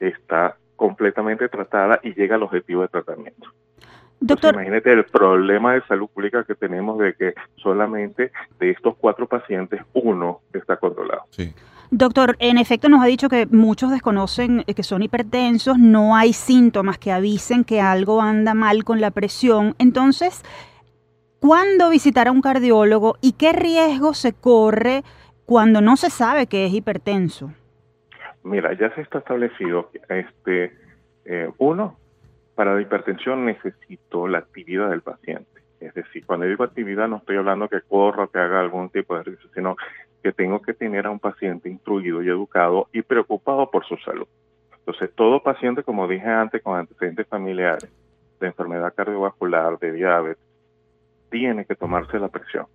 está 0.01 0.57
completamente 0.77 1.49
tratada 1.49 2.01
y 2.03 2.15
llega 2.15 2.37
al 2.37 2.43
objetivo 2.43 2.83
de 2.83 2.89
tratamiento. 2.89 3.49
Doctor, 4.21 4.55
imagínate 4.55 4.93
el 4.93 5.05
problema 5.05 5.75
de 5.75 5.83
salud 5.83 6.09
pública 6.09 6.45
que 6.45 6.55
tenemos 6.55 6.99
de 6.99 7.15
que 7.15 7.35
solamente 7.57 8.33
de 8.59 8.71
estos 8.71 8.97
cuatro 8.97 9.27
pacientes 9.27 9.81
uno 9.93 10.41
está 10.53 10.77
controlado. 10.77 11.23
Sí. 11.31 11.55
Doctor, 11.91 12.37
en 12.39 12.59
efecto 12.59 12.89
nos 12.91 13.03
ha 13.03 13.07
dicho 13.07 13.31
que 13.31 13.47
muchos 13.47 13.91
desconocen 13.91 14.63
que 14.65 14.83
son 14.83 15.03
hipertensos, 15.03 15.79
no 15.79 16.17
hay 16.17 16.35
síntomas 16.35 16.99
que 16.99 17.13
avisen 17.13 17.65
que 17.65 17.81
algo 17.81 18.21
anda 18.21 18.53
mal 18.53 18.85
con 18.85 19.01
la 19.01 19.11
presión. 19.11 19.75
Entonces, 19.79 20.43
¿cuándo 21.41 21.89
visitar 21.89 22.29
a 22.29 22.33
un 22.33 22.43
cardiólogo 22.43 23.17
y 23.23 23.33
qué 23.33 23.53
riesgo 23.53 24.13
se 24.13 24.35
corre 24.35 25.03
cuando 25.47 25.81
no 25.81 25.97
se 25.97 26.11
sabe 26.11 26.47
que 26.47 26.67
es 26.67 26.75
hipertenso? 26.75 27.53
Mira, 28.43 28.75
ya 28.75 28.95
se 28.95 29.01
está 29.01 29.19
establecido, 29.19 29.91
este, 30.11 30.77
eh, 31.25 31.51
uno, 31.57 31.97
para 32.59 32.75
la 32.75 32.83
hipertensión 32.83 33.44
necesito 33.44 34.27
la 34.27 34.38
actividad 34.38 34.90
del 34.90 35.01
paciente. 35.01 35.62
Es 35.79 35.94
decir, 35.94 36.27
cuando 36.27 36.44
digo 36.44 36.64
actividad 36.64 37.07
no 37.07 37.18
estoy 37.18 37.37
hablando 37.37 37.68
que 37.68 37.83
corra, 37.83 38.27
que 38.27 38.40
haga 38.40 38.59
algún 38.59 38.90
tipo 38.90 39.14
de 39.14 39.21
ejercicio, 39.21 39.49
sino 39.55 39.77
que 40.25 40.33
tengo 40.33 40.61
que 40.61 40.75
tener 40.75 41.07
a 41.07 41.11
un 41.11 41.21
paciente 41.21 41.68
instruido 41.68 42.21
y 42.21 42.29
educado 42.29 42.88
y 42.92 43.03
preocupado 43.03 43.71
por 43.71 43.87
su 43.87 43.97
salud. 43.99 44.27
Entonces, 44.77 45.09
todo 45.14 45.40
paciente, 45.40 45.85
como 45.85 46.09
dije 46.09 46.27
antes, 46.27 46.61
con 46.61 46.77
antecedentes 46.77 47.29
familiares 47.29 47.88
de 48.40 48.49
enfermedad 48.49 48.92
cardiovascular, 48.92 49.79
de 49.79 49.92
diabetes, 49.92 50.42
tiene 51.31 51.64
que 51.64 51.77
tomarse 51.77 52.18
la 52.18 52.27
presión. 52.27 52.66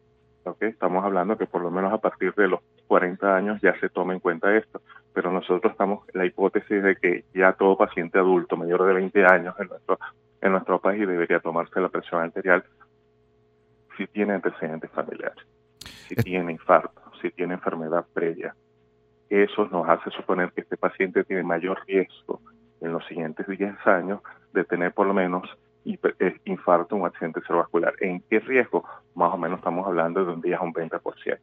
¿okay? 0.45 0.69
Estamos 0.69 1.03
hablando 1.03 1.37
que 1.37 1.45
por 1.45 1.61
lo 1.61 1.71
menos 1.71 1.91
a 1.91 1.97
partir 1.97 2.33
de 2.35 2.47
los 2.47 2.61
40 2.87 3.35
años 3.35 3.61
ya 3.61 3.77
se 3.79 3.89
toma 3.89 4.13
en 4.13 4.19
cuenta 4.19 4.55
esto, 4.55 4.81
pero 5.13 5.31
nosotros 5.31 5.71
estamos 5.71 6.07
en 6.13 6.19
la 6.19 6.25
hipótesis 6.25 6.81
de 6.83 6.95
que 6.95 7.25
ya 7.33 7.53
todo 7.53 7.77
paciente 7.77 8.19
adulto 8.19 8.57
mayor 8.57 8.85
de 8.85 8.93
20 8.93 9.25
años 9.25 9.55
en 9.59 9.67
nuestro, 9.67 9.99
en 10.41 10.51
nuestro 10.51 10.79
país 10.79 11.07
debería 11.07 11.39
tomarse 11.39 11.79
la 11.79 11.89
presión 11.89 12.21
arterial 12.21 12.63
si 13.97 14.07
tiene 14.07 14.33
antecedentes 14.33 14.89
familiares, 14.91 15.43
si 16.07 16.15
tiene 16.15 16.51
infarto, 16.51 17.01
si 17.21 17.31
tiene 17.31 17.55
enfermedad 17.55 18.05
previa. 18.13 18.55
Eso 19.29 19.67
nos 19.71 19.87
hace 19.87 20.09
suponer 20.11 20.51
que 20.51 20.61
este 20.61 20.77
paciente 20.77 21.23
tiene 21.23 21.43
mayor 21.43 21.79
riesgo 21.87 22.41
en 22.81 22.91
los 22.91 23.05
siguientes 23.05 23.47
10 23.47 23.75
años 23.87 24.21
de 24.51 24.63
tener 24.63 24.93
por 24.93 25.07
lo 25.07 25.13
menos 25.13 25.49
eh, 25.85 26.39
infarto 26.45 26.95
o 26.95 26.99
un 26.99 27.07
accidente 27.07 27.41
cerebrovascular. 27.41 27.93
¿En 27.99 28.21
qué 28.29 28.39
riesgo? 28.39 28.83
Más 29.15 29.33
o 29.33 29.37
menos 29.37 29.59
estamos 29.59 29.85
hablando 29.87 30.23
de 30.23 30.33
un 30.33 30.41
10 30.41 30.59
a 30.59 30.63
un 30.63 30.73
20%, 30.73 31.39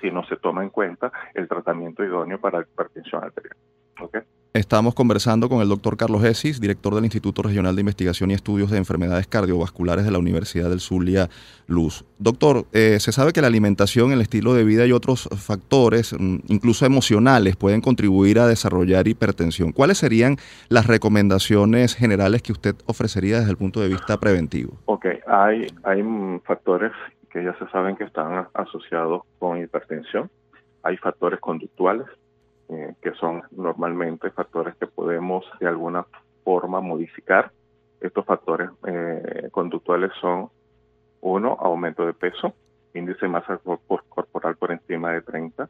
si 0.00 0.10
no 0.10 0.24
se 0.26 0.36
toma 0.36 0.62
en 0.62 0.70
cuenta 0.70 1.12
el 1.34 1.48
tratamiento 1.48 2.04
idóneo 2.04 2.40
para 2.40 2.58
la 2.58 2.66
hipertensión 2.66 3.24
arterial. 3.24 3.56
¿Okay? 4.00 4.22
Estamos 4.56 4.94
conversando 4.94 5.50
con 5.50 5.60
el 5.60 5.68
doctor 5.68 5.98
Carlos 5.98 6.24
Esis, 6.24 6.62
director 6.62 6.94
del 6.94 7.04
Instituto 7.04 7.42
Regional 7.42 7.76
de 7.76 7.82
Investigación 7.82 8.30
y 8.30 8.34
Estudios 8.34 8.70
de 8.70 8.78
Enfermedades 8.78 9.26
Cardiovasculares 9.26 10.06
de 10.06 10.10
la 10.10 10.18
Universidad 10.18 10.70
del 10.70 10.80
Zulia 10.80 11.28
Luz. 11.66 12.06
Doctor, 12.18 12.64
eh, 12.72 12.98
se 12.98 13.12
sabe 13.12 13.34
que 13.34 13.42
la 13.42 13.48
alimentación, 13.48 14.12
el 14.12 14.22
estilo 14.22 14.54
de 14.54 14.64
vida 14.64 14.86
y 14.86 14.92
otros 14.92 15.28
factores, 15.36 16.14
mm, 16.18 16.36
incluso 16.48 16.86
emocionales, 16.86 17.54
pueden 17.56 17.82
contribuir 17.82 18.38
a 18.38 18.46
desarrollar 18.46 19.06
hipertensión. 19.08 19.72
¿Cuáles 19.72 19.98
serían 19.98 20.38
las 20.70 20.86
recomendaciones 20.86 21.94
generales 21.94 22.40
que 22.40 22.52
usted 22.52 22.76
ofrecería 22.86 23.40
desde 23.40 23.50
el 23.50 23.58
punto 23.58 23.82
de 23.82 23.88
vista 23.88 24.18
preventivo? 24.18 24.78
Ok, 24.86 25.04
hay, 25.26 25.66
hay 25.84 26.02
factores 26.46 26.92
que 27.36 27.44
ya 27.44 27.52
se 27.58 27.68
saben 27.68 27.96
que 27.96 28.04
están 28.04 28.48
asociados 28.54 29.20
con 29.38 29.62
hipertensión. 29.62 30.30
Hay 30.82 30.96
factores 30.96 31.38
conductuales 31.38 32.06
eh, 32.70 32.94
que 33.02 33.12
son 33.12 33.42
normalmente 33.50 34.30
factores 34.30 34.74
que 34.76 34.86
podemos 34.86 35.44
de 35.60 35.66
alguna 35.66 36.06
forma 36.44 36.80
modificar. 36.80 37.52
Estos 38.00 38.24
factores 38.24 38.70
eh, 38.86 39.50
conductuales 39.50 40.12
son, 40.18 40.48
uno, 41.20 41.58
aumento 41.60 42.06
de 42.06 42.14
peso, 42.14 42.54
índice 42.94 43.26
de 43.26 43.28
masa 43.28 43.60
corporal 44.08 44.56
por 44.56 44.72
encima 44.72 45.12
de 45.12 45.20
30. 45.20 45.68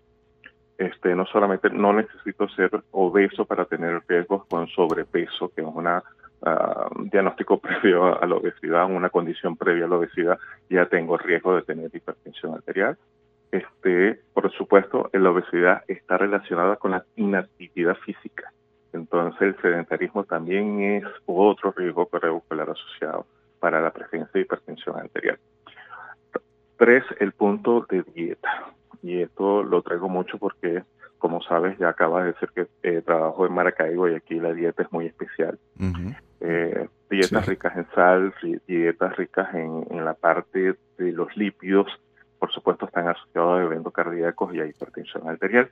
Este, 0.79 1.17
no 1.17 1.27
solamente 1.27 1.69
no 1.69 1.93
necesito 1.93 2.49
ser 2.51 2.71
obeso 2.93 3.45
para 3.45 3.65
tener 3.65 4.05
riesgos 4.07 4.47
con 4.47 4.69
sobrepeso, 4.69 5.49
que 5.49 5.63
es 5.63 5.67
un 6.97 7.09
diagnóstico 7.11 7.59
previo 7.61 8.21
a 8.21 8.27
la 8.27 8.37
obesidad, 8.37 8.87
una 8.87 9.11
condición 9.11 9.57
previa 9.57 9.87
a 9.87 9.89
la 9.89 9.97
obesidad, 9.97 10.39
ya 10.69 10.87
tengo 10.87 11.17
riesgo 11.17 11.57
de 11.57 11.63
tener 11.63 11.91
hipertensión 11.95 12.55
arterial 12.55 12.97
este, 13.57 14.21
por 14.35 14.51
supuesto, 14.53 15.09
la 15.13 15.31
obesidad 15.31 15.83
está 15.89 16.19
relacionada 16.19 16.77
con 16.77 16.91
la 16.93 17.05
inactividad 17.17 17.97
física. 17.97 18.53
Entonces, 18.93 19.41
el 19.41 19.63
sedentarismo 19.63 20.25
también 20.25 20.81
es 20.81 21.05
otro 21.27 21.73
riesgo 21.77 22.07
cardiovascular 22.07 22.71
asociado 22.71 23.27
para 23.61 23.81
la 23.81 23.91
presencia 23.91 24.31
de 24.33 24.41
hipertensión 24.41 24.99
arterial. 24.99 25.39
Tres, 26.77 27.05
el 27.21 27.33
punto 27.33 27.87
de 27.89 28.03
dieta. 28.15 28.73
Y 29.03 29.21
esto 29.21 29.63
lo 29.63 29.83
traigo 29.83 30.09
mucho 30.09 30.39
porque, 30.39 30.83
como 31.19 31.43
sabes, 31.43 31.79
ya 31.79 31.91
acabas 31.91 32.25
de 32.25 32.33
decir 32.33 32.51
que 32.55 32.67
eh, 32.83 33.03
trabajo 33.03 33.47
en 33.47 33.53
Maracaibo 33.53 34.09
y 34.09 34.15
aquí 34.15 34.35
la 34.35 34.53
dieta 34.53 34.83
es 34.83 34.93
muy 34.93 35.07
especial. 35.07 35.59
Eh, 36.41 36.89
dietas 37.09 37.47
ricas 37.47 37.77
en 37.77 37.87
sal, 37.95 38.35
dietas 38.67 39.17
ricas 39.17 39.55
en, 39.55 39.87
en 39.91 40.05
la 40.05 40.15
parte 40.15 40.75
de 40.99 41.13
los 41.13 41.37
lípidos, 41.37 41.87
por 42.39 42.53
supuesto, 42.53 42.87
están 42.87 43.09
asociados 43.09 43.61
a 43.61 43.63
eventos 43.65 43.93
cardíacos 43.93 44.55
y 44.55 44.61
a 44.61 44.67
hipertensión 44.67 45.29
arterial. 45.29 45.71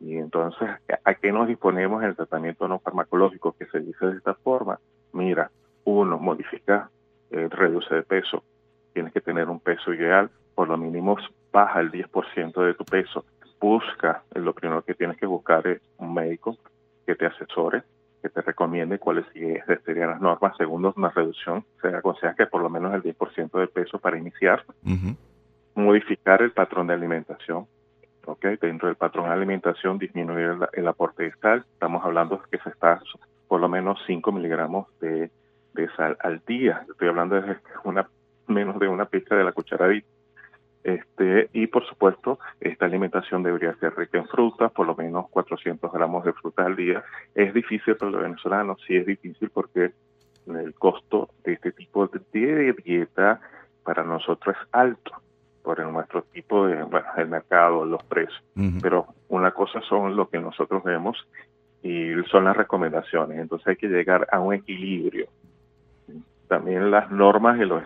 Y 0.00 0.16
entonces, 0.16 0.68
¿a 1.04 1.14
qué 1.14 1.32
nos 1.32 1.48
disponemos 1.48 2.02
en 2.02 2.10
el 2.10 2.16
tratamiento 2.16 2.68
no 2.68 2.78
farmacológico 2.78 3.52
que 3.52 3.66
se 3.66 3.80
dice 3.80 4.06
de 4.06 4.16
esta 4.18 4.34
forma? 4.34 4.78
Mira, 5.12 5.50
uno, 5.84 6.18
modifica, 6.18 6.90
eh, 7.30 7.48
reduce 7.50 7.94
de 7.94 8.02
peso. 8.02 8.44
Tienes 8.92 9.12
que 9.12 9.20
tener 9.20 9.48
un 9.48 9.60
peso 9.60 9.92
ideal, 9.92 10.30
por 10.54 10.68
lo 10.68 10.76
mínimo 10.76 11.16
baja 11.52 11.80
el 11.80 11.90
10% 11.90 12.62
de 12.62 12.74
tu 12.74 12.84
peso. 12.84 13.24
Busca, 13.58 14.22
eh, 14.34 14.40
lo 14.40 14.52
primero 14.52 14.82
que 14.82 14.94
tienes 14.94 15.16
que 15.16 15.26
buscar 15.26 15.66
es 15.66 15.80
un 15.98 16.12
médico 16.12 16.56
que 17.06 17.14
te 17.14 17.26
asesore, 17.26 17.82
que 18.26 18.30
te 18.30 18.42
recomiende 18.42 18.98
cuáles 18.98 19.24
serían 19.84 20.10
las 20.10 20.20
normas. 20.20 20.56
Segundo, 20.56 20.92
una 20.96 21.10
reducción. 21.10 21.64
Se 21.80 21.88
aconseja 21.88 22.34
que 22.34 22.46
por 22.46 22.60
lo 22.60 22.68
menos 22.68 22.92
el 22.92 23.02
10% 23.02 23.58
de 23.60 23.68
peso 23.68 23.98
para 23.98 24.18
iniciar 24.18 24.64
modificar 25.74 26.42
el 26.42 26.50
patrón 26.50 26.88
de 26.88 26.94
alimentación. 26.94 27.66
¿okay? 28.24 28.56
Dentro 28.60 28.88
del 28.88 28.96
patrón 28.96 29.26
de 29.26 29.32
alimentación 29.32 29.98
disminuir 29.98 30.56
el, 30.72 30.88
aporte 30.88 31.22
de 31.22 31.32
sal. 31.40 31.64
Estamos 31.72 32.04
hablando 32.04 32.36
de 32.36 32.42
que 32.50 32.62
se 32.64 32.70
está 32.70 33.00
por 33.46 33.60
lo 33.60 33.68
menos 33.68 34.00
5 34.08 34.32
miligramos 34.32 34.88
de, 35.00 35.30
sal 35.96 36.16
al 36.20 36.42
día. 36.46 36.84
Estoy 36.90 37.08
hablando 37.08 37.40
de 37.40 37.56
una 37.84 38.08
menos 38.48 38.78
de 38.80 38.88
una 38.88 39.04
pizca 39.04 39.36
de 39.36 39.44
la 39.44 39.52
cucharadita. 39.52 40.08
Este, 40.86 41.50
y 41.52 41.66
por 41.66 41.84
supuesto, 41.84 42.38
esta 42.60 42.86
alimentación 42.86 43.42
debería 43.42 43.74
ser 43.74 43.96
rica 43.96 44.18
en 44.18 44.28
frutas, 44.28 44.70
por 44.70 44.86
lo 44.86 44.94
menos 44.94 45.28
400 45.30 45.90
gramos 45.90 46.24
de 46.24 46.32
fruta 46.32 46.64
al 46.64 46.76
día. 46.76 47.02
Es 47.34 47.52
difícil 47.52 47.96
para 47.96 48.12
los 48.12 48.22
venezolanos, 48.22 48.78
sí 48.86 48.94
es 48.94 49.04
difícil 49.04 49.50
porque 49.50 49.90
el 50.46 50.74
costo 50.74 51.28
de 51.42 51.54
este 51.54 51.72
tipo 51.72 52.06
de 52.06 52.72
dieta 52.84 53.40
para 53.82 54.04
nosotros 54.04 54.54
es 54.54 54.68
alto 54.70 55.10
por 55.64 55.84
nuestro 55.84 56.22
tipo 56.22 56.68
de, 56.68 56.80
bueno, 56.84 57.08
el 57.16 57.26
mercado, 57.26 57.84
los 57.84 58.04
precios. 58.04 58.40
Pero 58.80 59.06
una 59.28 59.50
cosa 59.50 59.80
son 59.88 60.14
lo 60.14 60.28
que 60.28 60.38
nosotros 60.38 60.84
vemos 60.84 61.16
y 61.82 62.12
son 62.30 62.44
las 62.44 62.56
recomendaciones. 62.56 63.40
Entonces 63.40 63.66
hay 63.66 63.76
que 63.76 63.88
llegar 63.88 64.28
a 64.30 64.38
un 64.38 64.54
equilibrio. 64.54 65.26
También 66.48 66.90
las 66.90 67.10
normas 67.10 67.58
y 67.58 67.64
lo, 67.64 67.78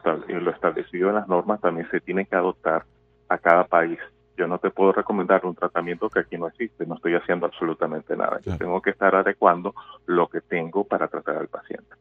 establecido 0.51 1.09
en 1.09 1.14
las 1.14 1.29
normas 1.29 1.61
también 1.61 1.88
se 1.90 2.01
tienen 2.01 2.27
que 2.27 2.37
adoptar 2.37 2.85
a 3.29 3.38
cada 3.38 3.64
país. 3.64 3.99
Yo 4.37 4.46
no 4.46 4.59
te 4.59 4.70
puedo 4.70 4.92
recomendar 4.92 5.44
un 5.44 5.55
tratamiento 5.55 6.09
que 6.09 6.20
aquí 6.20 6.37
no 6.37 6.49
existe, 6.49 6.87
no 6.87 6.94
estoy 6.94 7.14
haciendo 7.14 7.46
absolutamente 7.46 8.16
nada. 8.16 8.40
Yo 8.42 8.57
tengo 8.57 8.81
que 8.81 8.90
estar 8.90 9.14
adecuando 9.14 9.75
lo 10.07 10.29
que 10.29 10.40
tengo 10.40 10.85
para 10.85 11.09
tratar 11.09 11.37
al 11.37 11.49
paciente. 11.49 11.94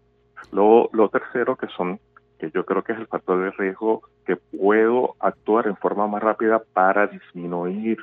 Lo, 0.52 0.90
lo 0.94 1.10
tercero 1.10 1.56
que 1.56 1.68
son 1.68 2.00
que 2.40 2.50
yo 2.52 2.66
creo 2.66 2.84
que 2.84 2.94
es 2.94 3.00
el 3.00 3.08
factor 3.08 3.44
de 3.44 3.52
riesgo 3.52 4.02
que 4.26 4.38
puedo 4.38 5.16
actuar 5.20 5.68
en 5.68 5.76
forma 5.76 6.08
más 6.08 6.24
rápida 6.24 6.62
para 6.74 7.08
disminuir 7.08 8.00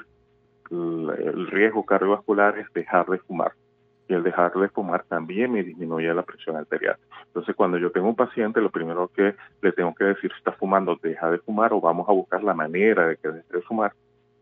el 0.70 1.46
riesgo 1.46 1.84
cardiovascular 1.84 2.58
es 2.58 2.72
dejar 2.72 3.06
de 3.06 3.18
fumar. 3.18 3.52
Y 4.08 4.14
el 4.14 4.22
dejar 4.22 4.52
de 4.52 4.68
fumar 4.68 5.04
también 5.04 5.52
me 5.52 5.62
disminuye 5.62 6.12
la 6.14 6.22
presión 6.22 6.56
arterial. 6.56 6.96
Entonces, 7.26 7.56
cuando 7.56 7.76
yo 7.78 7.90
tengo 7.90 8.08
un 8.08 8.16
paciente, 8.16 8.60
lo 8.60 8.70
primero 8.70 9.08
que 9.08 9.34
le 9.62 9.72
tengo 9.72 9.94
que 9.94 10.04
decir, 10.04 10.30
si 10.30 10.38
está 10.38 10.52
fumando, 10.52 10.96
deja 11.02 11.30
de 11.30 11.38
fumar 11.38 11.72
o 11.72 11.80
vamos 11.80 12.08
a 12.08 12.12
buscar 12.12 12.44
la 12.44 12.54
manera 12.54 13.08
de 13.08 13.16
que 13.16 13.28
deje 13.28 13.52
de 13.52 13.62
fumar. 13.62 13.92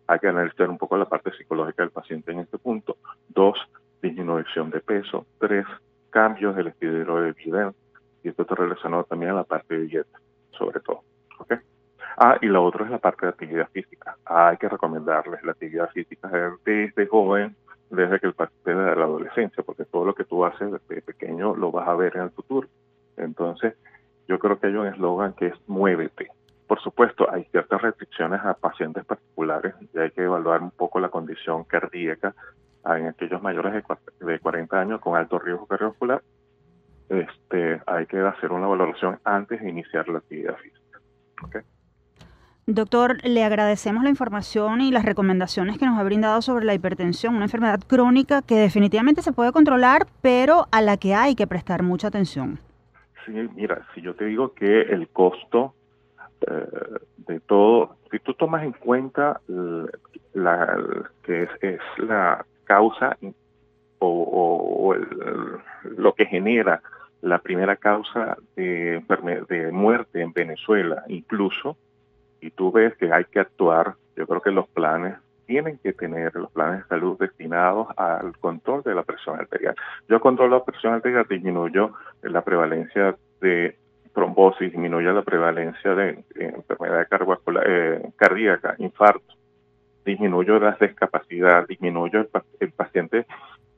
Hay 0.07 0.19
que 0.19 0.29
analizar 0.29 0.69
un 0.69 0.77
poco 0.77 0.99
la 0.99 1.07
parte 1.07 1.33
psicológica 1.33 1.83
del 1.83 1.93
paciente 1.93 2.31
en 2.33 2.41
este 2.41 2.59
punto. 2.59 2.99
Dos, 3.29 3.59
disminución 4.03 4.71
de 4.71 4.81
peso. 4.81 5.25
Tres, 5.39 5.65
cambios 6.15 6.55
del 6.55 6.69
estilo 6.69 7.21
de 7.21 7.33
vida 7.33 7.75
y 8.23 8.29
esto 8.29 8.43
está 8.43 8.55
relacionado 8.55 9.03
también 9.03 9.33
a 9.33 9.35
la 9.35 9.45
parte 9.45 9.77
de 9.77 9.87
dieta, 9.87 10.21
sobre 10.57 10.79
todo. 10.79 11.03
¿okay? 11.39 11.59
Ah, 12.17 12.39
y 12.41 12.47
lo 12.47 12.65
otro 12.65 12.85
es 12.85 12.91
la 12.93 12.99
parte 12.99 13.27
de 13.27 13.31
actividad 13.31 13.69
física. 13.71 14.17
Ah, 14.25 14.51
hay 14.51 14.57
que 14.57 14.69
recomendarles 14.69 15.43
la 15.43 15.51
actividad 15.51 15.91
física 15.91 16.31
desde 16.65 17.07
joven, 17.09 17.57
desde 17.95 18.21
que 18.21 18.27
el 18.27 18.35
parte 18.35 18.53
de 18.65 18.75
la 18.75 19.05
adolescencia, 19.05 19.63
porque 19.63 19.85
todo 19.85 20.05
lo 20.05 20.15
que 20.15 20.25
tú 20.25 20.45
haces 20.45 20.71
desde 20.71 21.03
pequeño 21.03 21.55
lo 21.55 21.71
vas 21.71 21.89
a 21.89 21.95
ver 21.95 22.17
en 22.17 22.23
el 22.23 22.31
futuro. 22.31 22.69
Entonces, 23.17 23.75
yo 24.29 24.39
creo 24.39 24.59
que 24.59 24.69
hay 24.69 24.75
un 24.75 24.87
eslogan 24.87 25.35
que 25.35 25.49
es 25.49 25.55
muévete. 25.69 26.29
Por 26.67 26.81
supuesto, 26.81 27.31
hay 27.31 27.45
ciertas 27.45 27.83
restricciones 27.83 28.41
a 28.43 28.55
pacientes 28.55 29.05
particulares 29.05 29.75
y 29.93 29.99
hay 29.99 30.11
que 30.11 30.23
evaluar 30.23 30.63
un 30.63 30.71
poco 30.71 30.99
la 30.99 31.11
condición 31.11 31.65
cardíaca 31.65 32.35
en 32.87 33.07
aquellos 33.07 33.43
mayores 33.43 33.85
de 34.21 34.39
40 34.39 34.81
años 34.81 35.01
con 35.01 35.17
alto 35.17 35.39
riesgo 35.39 35.67
cardiovascular 35.67 36.23
este, 37.09 37.83
hay 37.87 38.07
que 38.07 38.19
hacer 38.19 38.53
una 38.53 38.67
valoración 38.67 39.19
antes 39.25 39.61
de 39.61 39.69
iniciar 39.69 40.09
la 40.09 40.19
actividad 40.19 40.57
física. 40.57 41.01
Doctor, 42.67 43.19
le 43.25 43.45
agradecemos 43.45 44.05
la 44.05 44.09
información 44.09 44.81
y 44.81 44.91
las 44.91 45.05
recomendaciones 45.05 45.77
que 45.77 45.85
nos 45.85 45.99
ha 45.99 46.03
brindado 46.03 46.41
sobre 46.41 46.65
la 46.65 46.73
hipertensión, 46.73 47.35
una 47.35 47.45
enfermedad 47.45 47.81
crónica 47.87 48.41
que 48.41 48.55
definitivamente 48.55 49.21
se 49.21 49.33
puede 49.33 49.53
controlar, 49.53 50.07
pero 50.23 50.67
a 50.73 50.81
la 50.81 50.97
que 50.97 51.15
hay 51.15 51.35
que 51.35 51.47
prestar 51.47 51.83
mucha 51.83 52.09
atención. 52.09 52.59
Sí, 53.27 53.33
mira, 53.55 53.87
si 53.95 54.01
yo 54.01 54.15
te 54.15 54.25
digo 54.25 54.55
que 54.55 54.81
el 54.81 55.09
costo 55.09 55.75
eh, 56.47 56.99
de 57.19 57.41
todo, 57.41 57.97
si 58.11 58.19
tú 58.21 58.33
tomas 58.33 58.65
en 58.65 58.73
cuenta 58.73 59.43
la, 60.33 60.79
que 61.23 61.49
es, 61.61 61.81
la 61.99 62.47
causa 62.65 63.19
o, 63.99 64.95
lo 65.97 66.15
que 66.15 66.25
genera 66.27 66.83
la 67.21 67.39
primera 67.39 67.77
causa 67.77 68.39
de, 68.57 69.03
de 69.49 69.73
muerte 69.73 70.23
en 70.23 70.33
Venezuela, 70.33 71.05
incluso, 71.09 71.77
y 72.45 72.51
tú 72.51 72.71
ves 72.71 72.95
que 72.97 73.11
hay 73.11 73.25
que 73.25 73.41
actuar, 73.41 73.95
yo 74.17 74.27
creo 74.27 74.43
que 74.43 74.51
los 74.51 74.69
planes 74.69 75.15
tienen 75.47 75.79
que 75.79 75.95
tener 75.95 76.35
los 76.35 76.51
planes 76.51 76.83
de 76.83 76.89
salud 76.89 77.19
destinados 77.19 77.89
al 77.97 78.37
control 78.39 78.83
de 78.83 78.95
la 78.95 79.03
presión 79.03 79.41
arterial. 79.41 79.75
Yo 80.09 80.21
controlo 80.21 80.59
la 80.59 80.65
presión 80.65 80.93
arterial, 80.93 81.27
disminuyo 81.29 81.95
la 82.23 82.43
prevalencia 82.43 83.17
de 83.41 83.79
trombosis, 84.13 84.73
disminuyo 84.73 85.15
la 85.15 85.23
prevalencia 85.23 85.95
de, 85.95 86.23
enfermedad 86.35 87.07
eh, 87.67 88.11
cardíaca, 88.17 88.75
infarto, 88.77 89.35
disminuyo 90.05 90.59
la 90.59 90.77
discapacidad, 90.79 91.67
disminuyo 91.67 92.27
el, 92.61 92.73
paciente 92.73 93.25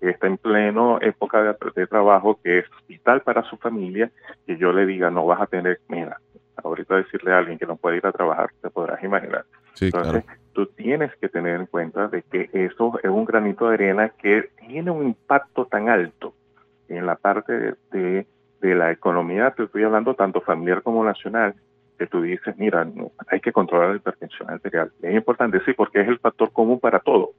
que 0.00 0.10
está 0.10 0.26
en 0.26 0.38
pleno 0.38 0.98
época 1.00 1.40
de, 1.40 1.54
de, 1.74 1.86
trabajo 1.86 2.40
que 2.42 2.58
es 2.58 2.64
vital 2.88 3.22
para 3.22 3.44
su 3.44 3.56
familia, 3.58 4.10
que 4.44 4.56
yo 4.56 4.72
le 4.72 4.86
diga, 4.86 5.08
no 5.10 5.24
vas 5.24 5.40
a 5.40 5.46
tener, 5.46 5.78
mira, 5.88 6.18
ahorita 6.62 6.96
decirle 6.96 7.32
a 7.32 7.38
alguien 7.38 7.58
que 7.58 7.66
no 7.66 7.76
puede 7.76 7.98
ir 7.98 8.06
a 8.06 8.12
trabajar, 8.12 8.50
te 8.60 8.70
podrás 8.70 9.02
imaginar. 9.02 9.44
Entonces, 9.80 10.24
tú 10.52 10.66
tienes 10.66 11.14
que 11.16 11.28
tener 11.28 11.60
en 11.60 11.66
cuenta 11.66 12.08
de 12.08 12.22
que 12.22 12.48
eso 12.52 12.98
es 13.02 13.10
un 13.10 13.24
granito 13.24 13.68
de 13.68 13.74
arena 13.74 14.08
que 14.10 14.48
tiene 14.66 14.90
un 14.90 15.06
impacto 15.06 15.66
tan 15.66 15.88
alto 15.88 16.34
en 16.88 17.04
la 17.04 17.16
parte 17.16 17.74
de, 17.90 18.26
de, 18.60 18.74
la 18.74 18.90
economía, 18.90 19.50
te 19.50 19.64
estoy 19.64 19.82
hablando 19.82 20.14
tanto 20.14 20.40
familiar 20.40 20.82
como 20.82 21.04
nacional, 21.04 21.54
que 21.98 22.06
tú 22.06 22.22
dices, 22.22 22.56
mira, 22.58 22.86
hay 23.28 23.40
que 23.40 23.52
controlar 23.52 23.90
la 23.90 23.96
hipertensión 23.96 24.50
arterial. 24.50 24.92
Es 25.02 25.14
importante, 25.14 25.60
sí, 25.64 25.72
porque 25.72 26.00
es 26.00 26.08
el 26.08 26.18
factor 26.18 26.52
común 26.52 26.78
para 26.78 27.00
todo. 27.00 27.30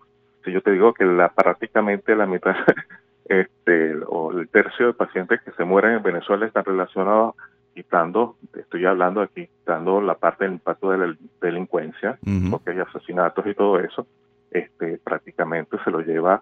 Si 0.43 0.51
yo 0.51 0.61
te 0.61 0.71
digo 0.71 0.93
que 0.93 1.05
la, 1.05 1.29
prácticamente 1.29 2.15
la 2.15 2.25
mitad 2.25 2.55
este, 3.25 3.95
o 4.07 4.31
el 4.31 4.47
tercio 4.49 4.87
de 4.87 4.93
pacientes 4.93 5.41
que 5.41 5.51
se 5.51 5.63
mueren 5.63 5.93
en 5.93 6.03
Venezuela 6.03 6.45
están 6.45 6.65
relacionados 6.65 7.35
quitando, 7.77 8.37
estoy 8.59 8.87
hablando 8.87 9.21
aquí, 9.21 9.45
quitando 9.45 10.01
la 10.01 10.15
parte 10.15 10.45
del 10.45 10.53
impacto 10.53 10.89
de 10.89 10.97
la 10.97 11.15
delincuencia, 11.39 12.17
porque 12.49 12.71
hay 12.71 12.79
asesinatos 12.79 13.45
y 13.45 13.53
todo 13.53 13.79
eso, 13.79 14.07
este, 14.49 14.97
prácticamente 14.97 15.77
se 15.83 15.91
lo 15.91 16.01
lleva 16.01 16.41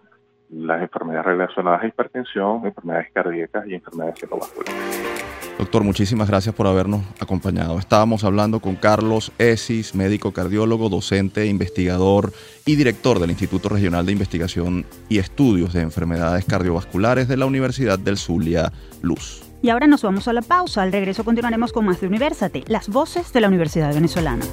las 0.49 0.81
enfermedades 0.81 1.25
relacionadas 1.25 1.83
a 1.83 1.87
hipertensión, 1.87 2.65
enfermedades 2.65 3.11
cardíacas 3.11 3.67
y 3.67 3.73
enfermedades 3.73 4.17
cerebrovasculares. 4.17 5.25
Doctor, 5.59 5.83
muchísimas 5.83 6.29
gracias 6.29 6.55
por 6.55 6.67
habernos 6.67 7.01
acompañado. 7.19 7.79
Estábamos 7.79 8.23
hablando 8.23 8.61
con 8.61 8.75
Carlos 8.75 9.33
Esis, 9.37 9.93
médico 9.93 10.31
cardiólogo, 10.31 10.87
docente, 10.87 11.47
investigador 11.47 12.31
y 12.65 12.77
director 12.77 13.19
del 13.19 13.31
Instituto 13.31 13.67
Regional 13.67 14.05
de 14.05 14.13
Investigación 14.13 14.85
y 15.09 15.17
Estudios 15.17 15.73
de 15.73 15.81
Enfermedades 15.81 16.45
Cardiovasculares 16.45 17.27
de 17.27 17.35
la 17.35 17.45
Universidad 17.45 17.99
del 17.99 18.15
Zulia 18.15 18.71
Luz. 19.01 19.44
Y 19.61 19.69
ahora 19.69 19.87
nos 19.87 20.03
vamos 20.03 20.27
a 20.27 20.33
la 20.33 20.41
pausa. 20.41 20.83
Al 20.83 20.91
regreso 20.91 21.23
continuaremos 21.23 21.73
con 21.73 21.85
más 21.85 22.01
de 22.01 22.07
Universate, 22.07 22.63
las 22.67 22.89
voces 22.89 23.33
de 23.33 23.41
la 23.41 23.47
Universidad 23.47 23.93
Venezolana. 23.93 24.45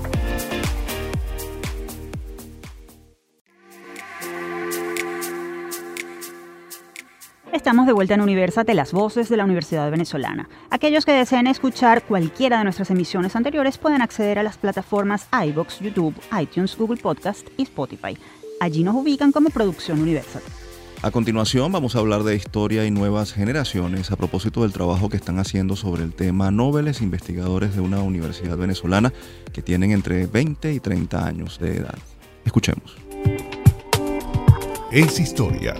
Estamos 7.53 7.87
de 7.87 7.93
vuelta 7.93 8.15
en 8.15 8.23
Universate, 8.23 8.75
las 8.75 8.93
voces 8.93 9.29
de 9.29 9.37
la 9.37 9.45
Universidad 9.45 9.91
Venezolana. 9.91 10.49
Aquellos 10.71 11.05
que 11.05 11.13
deseen 11.13 11.47
escuchar 11.47 12.03
cualquiera 12.03 12.59
de 12.59 12.65
nuestras 12.65 12.91
emisiones 12.91 13.37
anteriores 13.37 13.79
pueden 13.79 14.03
acceder 14.03 14.39
a 14.39 14.43
las 14.43 14.57
plataformas 14.57 15.29
iBox, 15.47 15.81
YouTube, 15.81 16.15
iTunes, 16.41 16.77
Google 16.77 17.01
Podcast 17.01 17.47
y 17.59 17.65
Spotify. 17.65 18.17
Allí 18.59 18.83
nos 18.83 18.95
ubican 18.95 19.33
como 19.33 19.51
Producción 19.51 20.01
Universate. 20.01 20.62
A 21.05 21.11
continuación 21.11 21.73
vamos 21.73 21.97
a 21.97 21.99
hablar 21.99 22.23
de 22.23 22.37
historia 22.37 22.87
y 22.87 22.93
nuevas 22.93 23.33
generaciones 23.33 24.13
a 24.13 24.17
propósito 24.17 24.63
del 24.63 24.73
trabajo 24.73 25.09
que 25.09 25.17
están 25.17 25.41
haciendo 25.41 25.75
sobre 25.75 26.05
el 26.05 26.13
tema 26.15 26.53
nobles 26.53 27.01
investigadores 27.01 27.75
de 27.75 27.81
una 27.81 28.01
universidad 28.03 28.57
venezolana 28.57 29.13
que 29.53 29.63
tienen 29.63 29.91
entre 29.91 30.27
20 30.27 30.73
y 30.73 30.79
30 30.79 31.27
años 31.27 31.59
de 31.59 31.79
edad. 31.79 31.99
Escuchemos. 32.45 32.97
Es 34.93 35.19
historia 35.19 35.75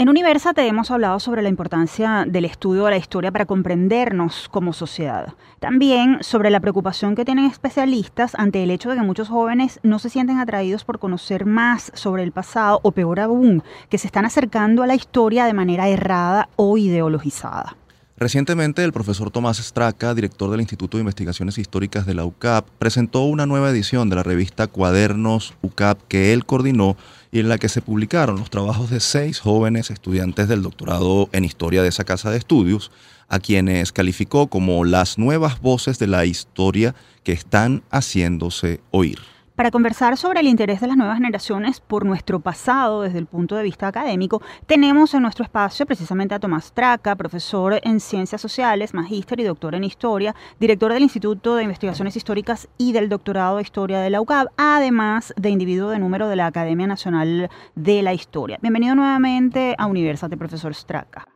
en 0.00 0.08
Universa 0.08 0.54
te 0.54 0.66
hemos 0.66 0.90
hablado 0.90 1.20
sobre 1.20 1.42
la 1.42 1.50
importancia 1.50 2.24
del 2.26 2.46
estudio 2.46 2.86
de 2.86 2.92
la 2.92 2.96
historia 2.96 3.30
para 3.30 3.44
comprendernos 3.44 4.48
como 4.48 4.72
sociedad. 4.72 5.34
También 5.58 6.22
sobre 6.22 6.48
la 6.48 6.58
preocupación 6.58 7.14
que 7.14 7.26
tienen 7.26 7.44
especialistas 7.44 8.34
ante 8.34 8.62
el 8.62 8.70
hecho 8.70 8.88
de 8.88 8.96
que 8.96 9.02
muchos 9.02 9.28
jóvenes 9.28 9.78
no 9.82 9.98
se 9.98 10.08
sienten 10.08 10.38
atraídos 10.38 10.84
por 10.84 11.00
conocer 11.00 11.44
más 11.44 11.92
sobre 11.94 12.22
el 12.22 12.32
pasado 12.32 12.80
o 12.82 12.92
peor 12.92 13.20
aún, 13.20 13.62
que 13.90 13.98
se 13.98 14.06
están 14.06 14.24
acercando 14.24 14.82
a 14.82 14.86
la 14.86 14.94
historia 14.94 15.44
de 15.44 15.52
manera 15.52 15.86
errada 15.86 16.48
o 16.56 16.78
ideologizada. 16.78 17.76
Recientemente, 18.16 18.82
el 18.84 18.92
profesor 18.92 19.30
Tomás 19.30 19.58
Straca, 19.58 20.14
director 20.14 20.50
del 20.50 20.60
Instituto 20.60 20.96
de 20.96 21.02
Investigaciones 21.02 21.58
Históricas 21.58 22.06
de 22.06 22.14
la 22.14 22.24
UCAP, 22.24 22.66
presentó 22.78 23.24
una 23.24 23.44
nueva 23.44 23.70
edición 23.70 24.08
de 24.08 24.16
la 24.16 24.22
revista 24.22 24.66
Cuadernos 24.66 25.54
UCAP 25.60 26.00
que 26.08 26.32
él 26.32 26.46
coordinó 26.46 26.96
y 27.32 27.40
en 27.40 27.48
la 27.48 27.58
que 27.58 27.68
se 27.68 27.82
publicaron 27.82 28.38
los 28.38 28.50
trabajos 28.50 28.90
de 28.90 29.00
seis 29.00 29.40
jóvenes 29.40 29.90
estudiantes 29.90 30.48
del 30.48 30.62
doctorado 30.62 31.28
en 31.32 31.44
historia 31.44 31.82
de 31.82 31.88
esa 31.88 32.04
casa 32.04 32.30
de 32.30 32.38
estudios, 32.38 32.90
a 33.28 33.38
quienes 33.38 33.92
calificó 33.92 34.48
como 34.48 34.84
las 34.84 35.16
nuevas 35.16 35.60
voces 35.60 35.98
de 35.98 36.08
la 36.08 36.24
historia 36.24 36.94
que 37.22 37.32
están 37.32 37.82
haciéndose 37.90 38.80
oír. 38.90 39.20
Para 39.60 39.70
conversar 39.70 40.16
sobre 40.16 40.40
el 40.40 40.46
interés 40.46 40.80
de 40.80 40.86
las 40.86 40.96
nuevas 40.96 41.18
generaciones 41.18 41.82
por 41.82 42.06
nuestro 42.06 42.40
pasado 42.40 43.02
desde 43.02 43.18
el 43.18 43.26
punto 43.26 43.56
de 43.56 43.62
vista 43.62 43.88
académico, 43.88 44.40
tenemos 44.64 45.12
en 45.12 45.20
nuestro 45.20 45.44
espacio 45.44 45.84
precisamente 45.84 46.34
a 46.34 46.38
Tomás 46.38 46.72
Traca, 46.72 47.14
profesor 47.14 47.74
en 47.82 48.00
Ciencias 48.00 48.40
Sociales, 48.40 48.94
magíster 48.94 49.38
y 49.38 49.44
doctor 49.44 49.74
en 49.74 49.84
Historia, 49.84 50.34
director 50.58 50.94
del 50.94 51.02
Instituto 51.02 51.56
de 51.56 51.64
Investigaciones 51.64 52.16
Históricas 52.16 52.70
y 52.78 52.94
del 52.94 53.10
Doctorado 53.10 53.56
de 53.56 53.62
Historia 53.62 54.00
de 54.00 54.08
la 54.08 54.22
UCAB, 54.22 54.46
además 54.56 55.34
de 55.36 55.50
individuo 55.50 55.90
de 55.90 55.98
número 55.98 56.30
de 56.30 56.36
la 56.36 56.46
Academia 56.46 56.86
Nacional 56.86 57.50
de 57.74 58.02
la 58.02 58.14
Historia. 58.14 58.56
Bienvenido 58.62 58.94
nuevamente 58.94 59.74
a 59.76 59.88
Universate, 59.88 60.38
profesor 60.38 60.74
Straca. 60.74 61.28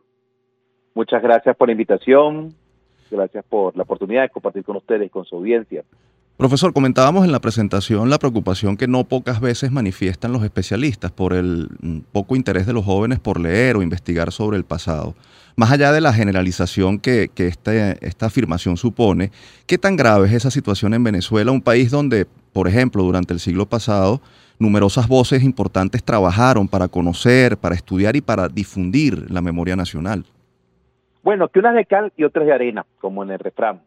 Muchas 0.95 1.21
gracias 1.21 1.55
por 1.55 1.67
la 1.67 1.73
invitación, 1.73 2.55
gracias 3.11 3.45
por 3.47 3.77
la 3.77 3.83
oportunidad 3.83 4.23
de 4.23 4.29
compartir 4.29 4.63
con 4.63 4.77
ustedes 4.77 5.05
y 5.05 5.09
con 5.11 5.25
su 5.25 5.35
audiencia. 5.35 5.83
Profesor, 6.37 6.73
comentábamos 6.73 7.23
en 7.23 7.31
la 7.31 7.39
presentación 7.39 8.09
la 8.09 8.19
preocupación 8.19 8.75
que 8.75 8.89
no 8.89 9.05
pocas 9.05 9.39
veces 9.39 9.71
manifiestan 9.71 10.33
los 10.33 10.43
especialistas 10.43 11.09
por 11.09 11.31
el 11.31 11.69
mm, 11.79 11.99
poco 12.11 12.35
interés 12.35 12.65
de 12.65 12.73
los 12.73 12.83
jóvenes 12.83 13.21
por 13.21 13.39
leer 13.39 13.77
o 13.77 13.81
investigar 13.81 14.33
sobre 14.33 14.57
el 14.57 14.65
pasado. 14.65 15.15
Más 15.55 15.71
allá 15.71 15.93
de 15.93 16.01
la 16.01 16.11
generalización 16.11 16.99
que, 16.99 17.31
este, 17.33 18.05
esta 18.05 18.25
afirmación 18.25 18.75
supone, 18.75 19.31
¿qué 19.65 19.77
tan 19.77 19.95
grave 19.95 20.27
es 20.27 20.33
esa 20.33 20.51
situación 20.51 20.93
en 20.93 21.05
Venezuela, 21.05 21.53
un 21.53 21.61
país 21.61 21.89
donde, 21.89 22.27
por 22.51 22.67
ejemplo, 22.67 23.03
durante 23.03 23.33
el 23.33 23.39
siglo 23.39 23.65
pasado, 23.65 24.21
numerosas 24.59 25.07
voces 25.07 25.41
importantes 25.41 26.03
trabajaron 26.03 26.67
para 26.67 26.89
conocer, 26.89 27.57
para 27.57 27.75
estudiar 27.75 28.17
y 28.17 28.21
para 28.21 28.49
difundir 28.49 29.31
la 29.31 29.39
memoria 29.39 29.77
nacional? 29.77 30.25
Bueno, 31.25 31.47
que 31.47 31.57
unas 31.57 31.73
de 31.73 31.85
cal 31.85 32.13
y 32.15 32.23
otras 32.23 32.45
de 32.45 32.53
arena, 32.53 32.85
como 32.99 33.23
en 33.23 33.31
el 33.31 33.39
refrán. 33.39 33.81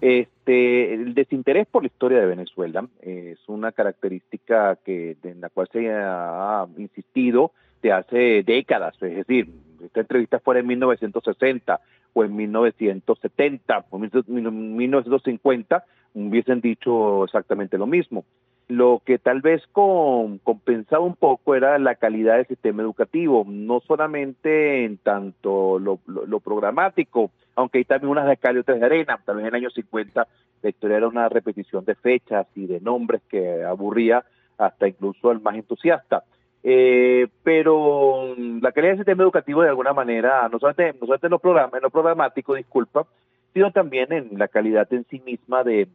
este, 0.00 0.94
el 0.94 1.12
desinterés 1.12 1.66
por 1.66 1.82
la 1.82 1.88
historia 1.88 2.20
de 2.20 2.26
Venezuela 2.26 2.86
es 3.02 3.36
una 3.48 3.72
característica 3.72 4.76
que 4.76 5.16
en 5.24 5.40
la 5.40 5.48
cual 5.48 5.68
se 5.72 5.90
ha 5.90 6.64
insistido 6.78 7.50
de 7.82 7.90
hace 7.90 8.44
décadas. 8.44 8.94
Es 9.02 9.16
decir, 9.16 9.48
esta 9.84 10.02
entrevista 10.02 10.38
fuera 10.38 10.60
en 10.60 10.68
1960 10.68 11.80
o 12.12 12.22
en 12.22 12.36
1970 12.36 13.86
o 13.90 13.96
en 13.96 14.76
1950, 14.76 15.84
hubiesen 16.14 16.60
dicho 16.60 17.24
exactamente 17.24 17.76
lo 17.76 17.88
mismo. 17.88 18.24
Lo 18.66 19.02
que 19.04 19.18
tal 19.18 19.42
vez 19.42 19.62
compensaba 19.72 21.04
un 21.04 21.16
poco 21.16 21.54
era 21.54 21.78
la 21.78 21.96
calidad 21.96 22.36
del 22.36 22.46
sistema 22.46 22.82
educativo, 22.82 23.44
no 23.46 23.80
solamente 23.80 24.84
en 24.84 24.96
tanto 24.96 25.78
lo, 25.78 25.98
programático, 26.40 27.30
aunque 27.56 27.78
hay 27.78 27.84
también 27.84 28.10
unas 28.10 28.26
de 28.26 28.38
cal 28.38 28.62
de 28.62 28.84
arena. 28.84 29.20
Tal 29.24 29.36
vez 29.36 29.42
en 29.42 29.48
el 29.48 29.54
año 29.62 29.70
50 29.70 30.26
la 30.62 30.70
historia 30.70 30.96
era 30.96 31.08
una 31.08 31.28
repetición 31.28 31.84
de 31.84 31.94
fechas 31.94 32.46
y 32.54 32.66
de 32.66 32.80
nombres 32.80 33.20
que 33.28 33.62
aburría 33.64 34.24
hasta 34.56 34.88
incluso 34.88 35.30
al 35.30 35.42
más 35.42 35.56
entusiasta. 35.56 36.24
Eh, 36.62 37.28
pero 37.42 38.34
la 38.36 38.72
calidad 38.72 38.92
del 38.92 39.00
sistema 39.00 39.22
educativo 39.22 39.60
de 39.60 39.68
alguna 39.68 39.92
manera, 39.92 40.48
no 40.48 40.58
solamente, 40.58 40.98
no 40.98 41.06
solamente 41.06 41.26
en, 41.26 41.30
lo 41.32 41.76
en 41.76 41.82
lo 41.82 41.90
programático, 41.90 42.54
disculpa, 42.54 43.06
sino 43.54 43.70
también 43.70 44.12
en 44.12 44.36
la 44.36 44.48
calidad 44.48 44.92
en 44.92 45.06
sí 45.08 45.20
misma 45.20 45.62
de, 45.62 45.86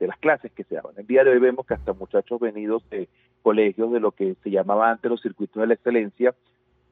las 0.00 0.18
clases 0.18 0.52
que 0.52 0.62
se 0.64 0.74
daban. 0.74 0.92
El 0.98 1.06
día 1.06 1.24
de 1.24 1.30
hoy 1.30 1.38
vemos 1.38 1.66
que 1.66 1.72
hasta 1.72 1.94
muchachos 1.94 2.38
venidos 2.38 2.88
de 2.90 3.08
colegios 3.42 3.90
de 3.92 3.98
lo 3.98 4.12
que 4.12 4.36
se 4.42 4.50
llamaba 4.50 4.90
antes 4.90 5.10
los 5.10 5.22
circuitos 5.22 5.58
de 5.58 5.68
la 5.68 5.74
excelencia 5.74 6.34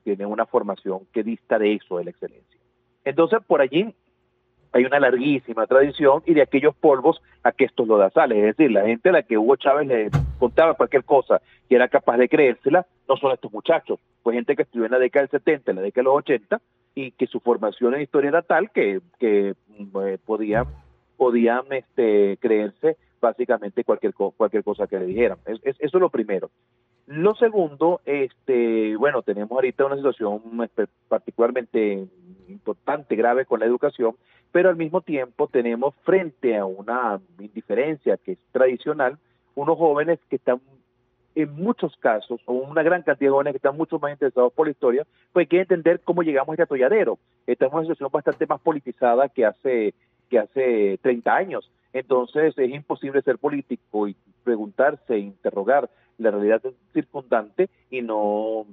tienen 0.02 0.28
una 0.28 0.46
formación 0.46 1.00
que 1.12 1.22
dista 1.22 1.58
de 1.58 1.74
eso, 1.74 1.98
de 1.98 2.04
la 2.04 2.10
excelencia. 2.10 2.60
Entonces, 3.04 3.40
por 3.46 3.60
allí 3.60 3.94
hay 4.72 4.84
una 4.86 4.98
larguísima 5.00 5.66
tradición 5.66 6.22
y 6.24 6.32
de 6.32 6.42
aquellos 6.42 6.74
polvos 6.74 7.22
a 7.42 7.52
que 7.52 7.64
estos 7.64 7.86
lodazales, 7.86 8.38
es 8.38 8.56
decir, 8.56 8.72
la 8.72 8.86
gente 8.86 9.10
a 9.10 9.12
la 9.12 9.22
que 9.22 9.36
Hugo 9.36 9.56
Chávez 9.56 9.86
le 9.86 10.10
contaba 10.38 10.74
cualquier 10.74 11.04
cosa 11.04 11.42
y 11.68 11.74
era 11.74 11.88
capaz 11.88 12.16
de 12.16 12.28
creérsela, 12.28 12.86
no 13.06 13.16
son 13.18 13.32
estos 13.32 13.52
muchachos, 13.52 14.00
pues 14.22 14.34
gente 14.34 14.56
que 14.56 14.62
estudió 14.62 14.86
en 14.86 14.92
la 14.92 14.98
década 14.98 15.26
del 15.26 15.30
70, 15.30 15.70
en 15.70 15.76
la 15.76 15.82
década 15.82 16.02
de 16.02 16.04
los 16.04 16.16
80 16.16 16.60
y 16.94 17.10
que 17.12 17.26
su 17.26 17.40
formación 17.40 17.94
en 17.94 18.02
historia 18.02 18.28
era 18.28 18.42
tal 18.42 18.70
que, 18.70 19.00
que 19.18 19.54
eh, 19.78 20.18
podían, 20.24 20.66
podían 21.16 21.64
este, 21.70 22.36
creerse 22.38 22.96
básicamente 23.20 23.84
cualquier, 23.84 24.14
cualquier 24.14 24.62
cosa 24.62 24.86
que 24.86 24.98
le 24.98 25.06
dijeran. 25.06 25.38
eso 25.46 25.62
es 25.80 25.94
lo 25.94 26.10
primero. 26.10 26.50
Lo 27.06 27.34
segundo, 27.34 28.00
este, 28.06 28.96
bueno, 28.96 29.22
tenemos 29.22 29.52
ahorita 29.52 29.84
una 29.84 29.96
situación 29.96 30.40
este, 30.62 30.86
particularmente 31.08 32.06
importante, 32.48 33.14
grave 33.14 33.44
con 33.44 33.60
la 33.60 33.66
educación, 33.66 34.16
pero 34.52 34.70
al 34.70 34.76
mismo 34.76 35.02
tiempo 35.02 35.48
tenemos 35.48 35.94
frente 36.02 36.56
a 36.56 36.64
una 36.64 37.20
indiferencia 37.38 38.16
que 38.16 38.32
es 38.32 38.38
tradicional, 38.52 39.18
unos 39.54 39.76
jóvenes 39.76 40.18
que 40.30 40.36
están 40.36 40.60
en 41.34 41.54
muchos 41.54 41.96
casos, 41.96 42.40
o 42.46 42.52
una 42.52 42.82
gran 42.82 43.02
cantidad 43.02 43.28
de 43.28 43.32
jóvenes 43.32 43.52
que 43.52 43.58
están 43.58 43.76
mucho 43.76 43.98
más 43.98 44.12
interesados 44.12 44.52
por 44.52 44.66
la 44.66 44.72
historia, 44.72 45.06
pues 45.32 45.44
hay 45.44 45.48
que 45.48 45.60
entender 45.60 46.00
cómo 46.00 46.22
llegamos 46.22 46.50
a 46.50 46.52
este 46.52 46.62
atolladero. 46.62 47.18
Estamos 47.46 47.72
en 47.72 47.78
una 47.78 47.84
situación 47.86 48.10
bastante 48.12 48.46
más 48.46 48.60
politizada 48.60 49.28
que 49.28 49.44
hace, 49.44 49.94
que 50.30 50.38
hace 50.38 50.98
30 51.02 51.34
años. 51.34 51.70
Entonces 51.92 52.56
es 52.56 52.70
imposible 52.70 53.22
ser 53.22 53.38
político 53.38 54.08
y 54.08 54.16
preguntarse, 54.42 55.18
interrogar 55.18 55.88
la 56.18 56.30
realidad 56.30 56.62
circundante 56.92 57.68
y 57.90 58.02
no 58.02 58.66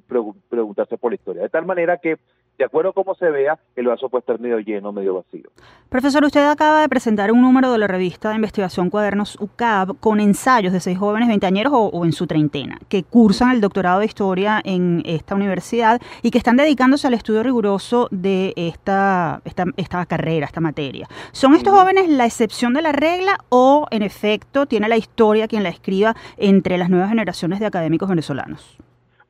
preguntarse 0.49 0.97
por 0.97 1.11
la 1.11 1.15
historia. 1.15 1.41
De 1.43 1.49
tal 1.49 1.65
manera 1.65 1.97
que 1.97 2.17
de 2.61 2.65
acuerdo 2.65 2.91
a 2.91 2.93
cómo 2.93 3.15
se 3.15 3.27
vea, 3.31 3.57
el 3.75 3.87
vaso 3.87 4.07
puede 4.07 4.19
estar 4.19 4.39
medio 4.39 4.59
lleno, 4.59 4.91
medio 4.91 5.15
vacío. 5.15 5.49
Profesor, 5.89 6.23
usted 6.23 6.47
acaba 6.47 6.81
de 6.81 6.89
presentar 6.89 7.31
un 7.31 7.41
número 7.41 7.71
de 7.71 7.79
la 7.79 7.87
revista 7.87 8.29
de 8.29 8.35
investigación 8.35 8.91
Cuadernos 8.91 9.35
UCAB 9.41 9.99
con 9.99 10.19
ensayos 10.19 10.71
de 10.71 10.79
seis 10.79 10.99
jóvenes 10.99 11.27
veinteañeros 11.27 11.73
o, 11.73 11.87
o, 11.87 12.05
en 12.05 12.11
su 12.11 12.27
treintena 12.27 12.77
que 12.87 13.01
cursan 13.01 13.49
el 13.49 13.61
doctorado 13.61 14.01
de 14.01 14.05
historia 14.05 14.61
en 14.63 15.01
esta 15.05 15.33
universidad 15.33 15.99
y 16.21 16.29
que 16.29 16.37
están 16.37 16.55
dedicándose 16.55 17.07
al 17.07 17.15
estudio 17.15 17.41
riguroso 17.41 18.07
de 18.11 18.53
esta, 18.55 19.41
esta, 19.43 19.65
esta 19.75 20.05
carrera, 20.05 20.45
esta 20.45 20.61
materia. 20.61 21.07
¿Son 21.31 21.55
estos 21.55 21.73
jóvenes 21.73 22.09
la 22.09 22.27
excepción 22.27 22.75
de 22.75 22.83
la 22.83 22.91
regla 22.91 23.39
o, 23.49 23.87
en 23.89 24.03
efecto, 24.03 24.67
tiene 24.67 24.87
la 24.87 24.97
historia 24.97 25.47
quien 25.47 25.63
la 25.63 25.69
escriba 25.69 26.15
entre 26.37 26.77
las 26.77 26.91
nuevas 26.91 27.09
generaciones 27.09 27.59
de 27.59 27.65
académicos 27.65 28.07
venezolanos? 28.07 28.77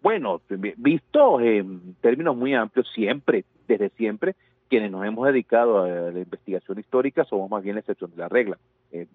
Bueno, 0.01 0.41
visto 0.77 1.39
en 1.39 1.95
términos 2.01 2.35
muy 2.35 2.55
amplios, 2.55 2.89
siempre, 2.93 3.45
desde 3.67 3.89
siempre, 3.89 4.35
quienes 4.67 4.89
nos 4.89 5.05
hemos 5.05 5.27
dedicado 5.27 5.83
a 5.83 5.87
la 5.87 6.19
investigación 6.19 6.79
histórica 6.79 7.25
somos 7.25 7.51
más 7.51 7.61
bien 7.61 7.75
la 7.75 7.81
excepción 7.81 8.09
de 8.11 8.17
la 8.17 8.29
regla. 8.29 8.57
Eh, 8.91 9.05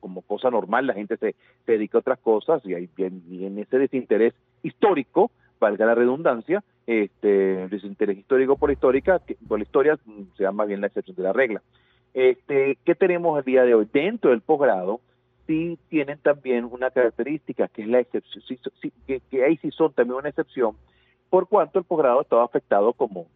como, 0.00 0.22
cosa 0.22 0.50
normal, 0.50 0.86
la 0.86 0.94
gente 0.94 1.16
se, 1.18 1.34
dedica 1.66 1.98
a 1.98 2.00
otras 2.00 2.18
cosas 2.18 2.62
y, 2.64 2.74
hay, 2.74 2.88
y 2.96 3.44
en 3.44 3.58
ese 3.58 3.78
desinterés 3.78 4.34
histórico, 4.62 5.30
valga 5.60 5.86
la 5.86 5.94
redundancia, 5.94 6.64
este 6.86 7.68
desinterés 7.68 8.18
histórico 8.18 8.56
por 8.56 8.70
histórica, 8.70 9.20
por 9.46 9.58
la 9.58 9.64
historia 9.64 9.98
mm, 10.04 10.22
se 10.36 10.44
llama 10.44 10.62
más 10.62 10.68
bien 10.68 10.80
la 10.80 10.86
excepción 10.88 11.16
de 11.16 11.22
la 11.22 11.32
regla. 11.32 11.62
Este, 12.14 12.78
¿Qué 12.84 12.94
tenemos 12.94 13.38
el 13.38 13.44
día 13.44 13.64
de 13.64 13.74
hoy? 13.74 13.86
Dentro 13.92 14.30
del 14.30 14.40
posgrado, 14.40 15.00
sí 15.48 15.78
tienen 15.88 16.18
también 16.18 16.66
una 16.66 16.90
característica 16.90 17.66
que 17.68 17.82
es 17.82 17.88
la 17.88 18.00
excepción, 18.00 18.44
que, 19.06 19.44
ahí 19.44 19.56
sí 19.56 19.70
son 19.70 19.92
también 19.94 20.18
una 20.18 20.28
excepción, 20.28 20.76
por 21.30 21.48
cuanto 21.48 21.78
el 21.78 21.86
posgrado 21.86 22.20
estaba 22.20 22.44
afectado 22.44 22.92
como, 22.92 23.26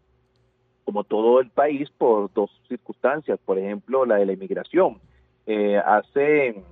como 0.85 1.05
todo 1.05 1.41
el 1.41 1.51
país 1.51 1.91
por 1.97 2.33
dos 2.33 2.51
circunstancias, 2.69 3.41
por 3.45 3.59
ejemplo 3.59 4.05
la 4.05 4.17
de 4.17 4.27
la 4.27 4.35
inmigración. 4.35 5.01
Eh, 5.47 5.79
hace, 5.79 6.63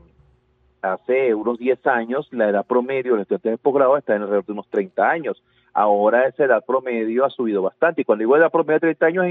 hace 0.82 1.34
unos 1.34 1.58
10 1.58 1.86
años 1.86 2.28
la 2.32 2.50
edad 2.50 2.66
promedio 2.66 3.12
de 3.12 3.18
los 3.18 3.22
estudiantes 3.22 3.52
de 3.52 3.58
posgrado 3.58 3.96
está 3.96 4.14
en 4.14 4.22
alrededor 4.22 4.44
de 4.44 4.52
unos 4.52 4.68
30 4.68 5.08
años. 5.08 5.42
Ahora 5.72 6.26
esa 6.26 6.44
edad 6.44 6.64
promedio 6.66 7.24
ha 7.24 7.30
subido 7.30 7.62
bastante 7.62 8.02
y 8.02 8.04
cuando 8.04 8.22
digo 8.22 8.36
edad 8.36 8.50
promedio 8.50 8.74
de 8.74 8.94
30 8.94 9.06
años, 9.06 9.24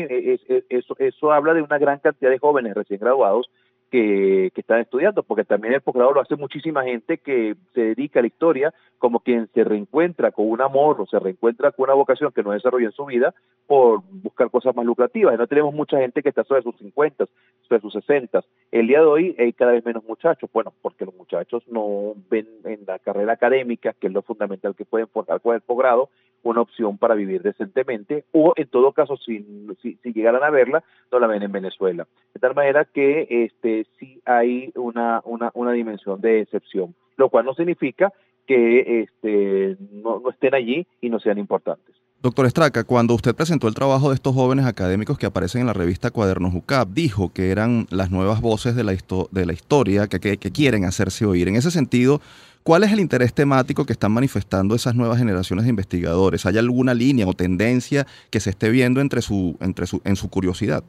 eso, 0.70 0.96
eso 0.98 1.32
habla 1.32 1.54
de 1.54 1.62
una 1.62 1.78
gran 1.78 2.00
cantidad 2.00 2.32
de 2.32 2.40
jóvenes 2.40 2.74
recién 2.74 3.00
graduados 3.00 3.50
que, 3.90 4.52
están 4.56 4.82
estudiando, 4.82 5.24
porque 5.24 5.46
también 5.46 5.74
el 5.74 5.82
posgrado 5.82 6.14
lo 6.14 6.22
hace 6.22 6.36
muchísima 6.36 6.84
gente 6.84 7.18
que 7.18 7.56
se 7.74 7.82
dedica 7.82 8.20
a 8.20 8.24
la 8.24 8.28
historia 8.28 8.74
como 8.98 9.22
quien 9.22 9.48
se 9.54 9.64
reencuentra 9.64 10.32
con 10.32 10.50
un 10.50 10.62
amor 10.62 11.00
o 11.00 11.08
se 11.08 11.18
reencuentra 11.18 11.72
con 11.72 11.86
una 11.86 11.94
vocación 11.94 12.32
que 12.34 12.44
no 12.44 12.52
desarrolló 12.52 12.88
en 12.88 12.92
su 12.92 13.06
vida 13.06 13.34
por 13.66 14.02
buscar 14.12 14.50
cosas 14.50 14.76
más 14.76 14.86
lucrativas. 14.86 15.34
Y 15.34 15.38
no 15.38 15.48
tenemos 15.48 15.74
mucha 15.74 15.98
gente 15.98 16.22
que 16.22 16.30
está 16.30 16.44
sobre 16.44 16.64
sus 16.64 16.76
50, 16.78 17.26
sobre 17.68 17.82
sus 17.82 17.94
60. 17.94 18.44
El 18.72 18.88
día 18.88 19.00
de 19.00 19.06
hoy 19.06 19.36
hay 19.40 19.54
cada 19.54 19.72
vez 19.72 19.86
menos 19.86 20.04
muchachos, 20.04 20.50
bueno, 20.54 20.74
porque 20.82 21.06
los 21.06 21.16
muchachos 21.16 21.64
no 21.68 22.14
ven 22.30 22.48
en 22.66 22.82
la 22.86 23.00
carrera 23.00 23.34
académica, 23.34 23.94
que 23.94 24.08
es 24.08 24.14
lo 24.14 24.22
fundamental 24.22 24.76
que 24.76 24.86
pueden 24.86 25.08
formar 25.08 25.40
con 25.40 25.56
el 25.56 25.62
posgrado, 25.62 26.10
una 26.44 26.62
opción 26.62 26.98
para 26.98 27.16
vivir 27.16 27.42
decentemente 27.42 28.26
o 28.32 28.54
en 28.56 28.68
todo 28.68 28.92
caso 28.92 29.18
si, 29.18 29.46
si, 29.82 29.98
llegaran 30.14 30.44
a 30.44 30.50
verla 30.50 30.84
no 31.12 31.20
la 31.20 31.28
ven 31.28 31.44
en 31.44 31.52
Venezuela 31.52 32.08
de 32.34 32.40
tal 32.40 32.56
manera 32.56 32.86
que 32.86 33.28
este 33.30 33.86
sí 33.98 34.22
hay 34.26 34.72
una, 34.76 35.22
una, 35.26 35.52
una 35.54 35.72
dimensión 35.72 36.22
de 36.22 36.42
excepción 36.42 36.96
lo 37.18 37.30
cual 37.30 37.46
no 37.46 37.54
significa 37.54 38.14
que 38.48 39.02
este, 39.02 39.78
no, 39.92 40.20
no 40.20 40.30
estén 40.30 40.56
allí 40.56 40.88
y 41.02 41.10
no 41.10 41.20
sean 41.20 41.38
importantes 41.38 41.96
Doctor 42.22 42.48
Estraca, 42.48 42.84
cuando 42.84 43.14
usted 43.14 43.34
presentó 43.34 43.70
el 43.70 43.74
trabajo 43.74 44.10
de 44.10 44.16
estos 44.16 44.36
jóvenes 44.36 44.66
académicos 44.66 45.18
que 45.18 45.26
aparecen 45.26 45.62
en 45.62 45.68
la 45.68 45.74
revista 45.74 46.12
Cuadernos 46.12 46.54
UCAP, 46.54 46.90
dijo 46.90 47.32
que 47.32 47.50
eran 47.50 47.88
las 47.92 48.12
nuevas 48.12 48.42
voces 48.42 48.76
de 48.76 48.84
la, 48.84 48.92
de 48.92 49.46
la 49.46 49.54
historia 49.54 50.08
que, 50.08 50.20
que, 50.20 50.36
que, 50.36 50.52
quieren 50.52 50.84
hacerse 50.84 51.26
oír. 51.26 51.48
En 51.48 51.56
ese 51.56 51.72
sentido, 51.72 52.20
¿Cuál 52.64 52.84
es 52.84 52.92
el 52.92 53.00
interés 53.00 53.34
temático 53.34 53.86
que 53.86 53.94
están 53.94 54.12
manifestando 54.12 54.76
esas 54.76 54.96
nuevas 54.96 55.18
generaciones 55.18 55.66
de 55.66 55.70
investigadores? 55.70 56.46
¿Hay 56.46 56.58
alguna 56.58 56.94
línea 56.94 57.28
o 57.28 57.34
tendencia 57.34 58.06
que 58.30 58.40
se 58.40 58.50
esté 58.50 58.70
viendo 58.70 59.02
entre 59.02 59.22
su, 59.22 59.58
entre 59.62 59.86
su, 59.88 60.02
en 60.04 60.16
su 60.16 60.30
curiosidad? 60.30 60.84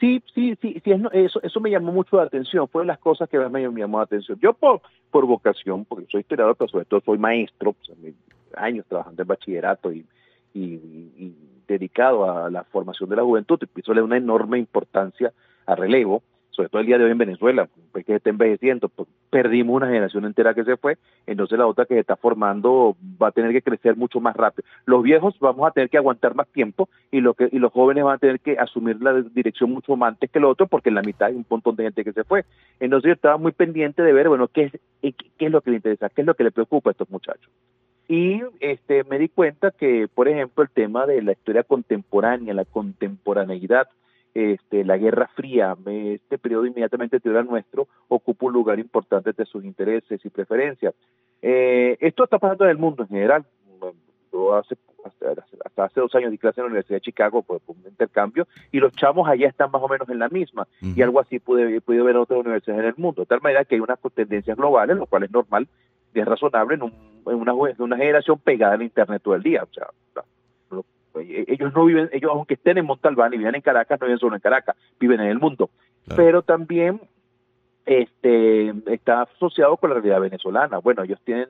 Sí, 0.00 0.22
sí, 0.34 0.56
sí, 0.60 0.80
sí 0.84 0.92
eso, 1.12 1.40
eso 1.42 1.60
me 1.60 1.70
llamó 1.70 1.92
mucho 1.92 2.16
la 2.16 2.24
atención, 2.24 2.68
fue 2.68 2.82
de 2.82 2.88
las 2.88 2.98
cosas 2.98 3.30
que 3.30 3.38
más 3.38 3.50
me, 3.50 3.62
llamó 3.62 3.98
la 3.98 4.04
atención. 4.04 4.38
Yo 4.42 4.52
por, 4.52 4.82
por 5.10 5.26
vocación, 5.26 5.84
porque 5.84 6.06
soy 6.10 6.20
historiador, 6.20 6.56
pero 6.56 6.68
sobre 6.68 6.84
todo 6.84 7.00
soy 7.00 7.18
maestro, 7.18 7.74
años 8.56 8.84
trabajando 8.88 9.22
en 9.22 9.28
bachillerato 9.28 9.92
y, 9.92 10.04
y, 10.54 11.34
dedicado 11.66 12.30
a 12.30 12.50
la 12.50 12.62
formación 12.64 13.08
de 13.08 13.16
la 13.16 13.22
juventud, 13.22 13.58
y 13.60 13.80
eso 13.80 13.92
le 13.92 14.00
da 14.00 14.04
una 14.04 14.16
enorme 14.16 14.58
importancia 14.58 15.32
a 15.66 15.74
relevo 15.74 16.22
sobre 16.56 16.70
todo 16.70 16.80
el 16.80 16.86
día 16.86 16.96
de 16.96 17.04
hoy 17.04 17.10
en 17.10 17.18
Venezuela, 17.18 17.68
que 17.92 18.14
está 18.14 18.30
envejeciendo, 18.30 18.88
pues, 18.88 19.08
perdimos 19.30 19.76
una 19.76 19.88
generación 19.88 20.24
entera 20.24 20.54
que 20.54 20.64
se 20.64 20.78
fue, 20.78 20.96
entonces 21.26 21.58
la 21.58 21.66
otra 21.66 21.84
que 21.84 21.94
se 21.94 22.00
está 22.00 22.16
formando 22.16 22.96
va 23.22 23.28
a 23.28 23.32
tener 23.32 23.52
que 23.52 23.60
crecer 23.60 23.96
mucho 23.96 24.20
más 24.20 24.34
rápido. 24.34 24.66
Los 24.86 25.02
viejos 25.02 25.38
vamos 25.38 25.68
a 25.68 25.70
tener 25.70 25.90
que 25.90 25.98
aguantar 25.98 26.34
más 26.34 26.48
tiempo 26.48 26.88
y, 27.10 27.20
lo 27.20 27.34
que, 27.34 27.48
y 27.52 27.58
los 27.58 27.72
jóvenes 27.72 28.04
van 28.04 28.16
a 28.16 28.18
tener 28.18 28.40
que 28.40 28.58
asumir 28.58 29.00
la 29.02 29.20
dirección 29.20 29.70
mucho 29.70 29.94
más 29.96 30.14
antes 30.14 30.30
que 30.30 30.38
el 30.38 30.46
otro, 30.46 30.66
porque 30.66 30.88
en 30.88 30.94
la 30.94 31.02
mitad 31.02 31.28
hay 31.28 31.34
un 31.34 31.46
montón 31.48 31.76
de 31.76 31.84
gente 31.84 32.04
que 32.04 32.12
se 32.12 32.24
fue. 32.24 32.44
Entonces 32.80 33.08
yo 33.08 33.14
estaba 33.14 33.36
muy 33.36 33.52
pendiente 33.52 34.02
de 34.02 34.12
ver, 34.12 34.28
bueno, 34.28 34.48
qué 34.48 34.64
es, 34.64 34.74
eh, 35.02 35.12
qué 35.12 35.46
es 35.46 35.52
lo 35.52 35.60
que 35.60 35.70
le 35.70 35.76
interesa, 35.76 36.08
qué 36.08 36.22
es 36.22 36.26
lo 36.26 36.34
que 36.34 36.44
le 36.44 36.50
preocupa 36.50 36.90
a 36.90 36.92
estos 36.92 37.10
muchachos. 37.10 37.50
Y 38.08 38.40
este, 38.60 39.04
me 39.04 39.18
di 39.18 39.28
cuenta 39.28 39.72
que, 39.72 40.08
por 40.12 40.28
ejemplo, 40.28 40.62
el 40.62 40.70
tema 40.70 41.06
de 41.06 41.22
la 41.22 41.32
historia 41.32 41.64
contemporánea, 41.64 42.54
la 42.54 42.64
contemporaneidad, 42.64 43.88
este, 44.36 44.84
la 44.84 44.98
Guerra 44.98 45.30
Fría, 45.34 45.74
este 45.86 46.36
periodo 46.36 46.66
inmediatamente 46.66 47.16
anterior 47.16 47.40
al 47.40 47.46
nuestro, 47.46 47.88
ocupa 48.08 48.44
un 48.44 48.52
lugar 48.52 48.78
importante 48.78 49.32
de 49.32 49.46
sus 49.46 49.64
intereses 49.64 50.20
y 50.22 50.28
preferencias. 50.28 50.94
Eh, 51.40 51.96
esto 52.00 52.24
está 52.24 52.38
pasando 52.38 52.64
en 52.64 52.70
el 52.72 52.76
mundo 52.76 53.04
en 53.04 53.08
general. 53.08 53.46
Yo 54.30 54.54
hace, 54.54 54.76
hasta, 55.06 55.84
hace 55.84 56.00
dos 56.00 56.14
años 56.14 56.30
di 56.30 56.36
clase 56.36 56.60
en 56.60 56.64
la 56.64 56.68
Universidad 56.68 56.96
de 56.96 57.00
Chicago 57.00 57.40
por, 57.40 57.62
un 57.66 57.82
intercambio 57.88 58.46
y 58.70 58.78
los 58.78 58.92
chamos 58.92 59.26
allá 59.26 59.48
están 59.48 59.70
más 59.70 59.82
o 59.82 59.88
menos 59.88 60.06
en 60.10 60.18
la 60.18 60.28
misma 60.28 60.68
y 60.82 61.00
algo 61.00 61.20
así 61.20 61.38
pude, 61.38 61.80
pude 61.80 62.02
ver 62.02 62.16
en 62.16 62.20
otras 62.20 62.40
universidades 62.40 62.82
en 62.82 62.88
el 62.88 62.94
mundo. 62.98 63.22
De 63.22 63.26
tal 63.26 63.40
manera 63.40 63.64
que 63.64 63.76
hay 63.76 63.80
unas 63.80 63.98
tendencias 64.14 64.58
globales, 64.58 64.98
lo 64.98 65.06
cual 65.06 65.22
es 65.22 65.30
normal 65.30 65.66
y 66.12 66.20
es 66.20 66.26
razonable 66.26 66.74
en, 66.74 66.82
una, 67.24 67.52
en 67.52 67.82
una 67.82 67.96
generación 67.96 68.38
pegada 68.38 68.74
al 68.74 68.82
Internet 68.82 69.22
todo 69.22 69.34
el 69.34 69.42
día. 69.42 69.62
O 69.62 69.72
sea, 69.72 69.86
ellos 71.20 71.72
no 71.74 71.84
viven, 71.84 72.08
ellos 72.12 72.30
aunque 72.32 72.54
estén 72.54 72.78
en 72.78 72.86
Montalbán 72.86 73.34
y 73.34 73.38
viven 73.38 73.54
en 73.54 73.62
Caracas, 73.62 74.00
no 74.00 74.06
viven 74.06 74.18
solo 74.18 74.34
en 74.36 74.40
Caracas, 74.40 74.76
viven 74.98 75.20
en 75.20 75.28
el 75.28 75.38
mundo. 75.38 75.70
Pero 76.14 76.42
también 76.42 77.00
este 77.86 78.72
está 78.86 79.22
asociado 79.22 79.76
con 79.76 79.90
la 79.90 79.94
realidad 79.94 80.20
venezolana. 80.20 80.78
Bueno, 80.78 81.04
ellos 81.04 81.20
tienen 81.24 81.48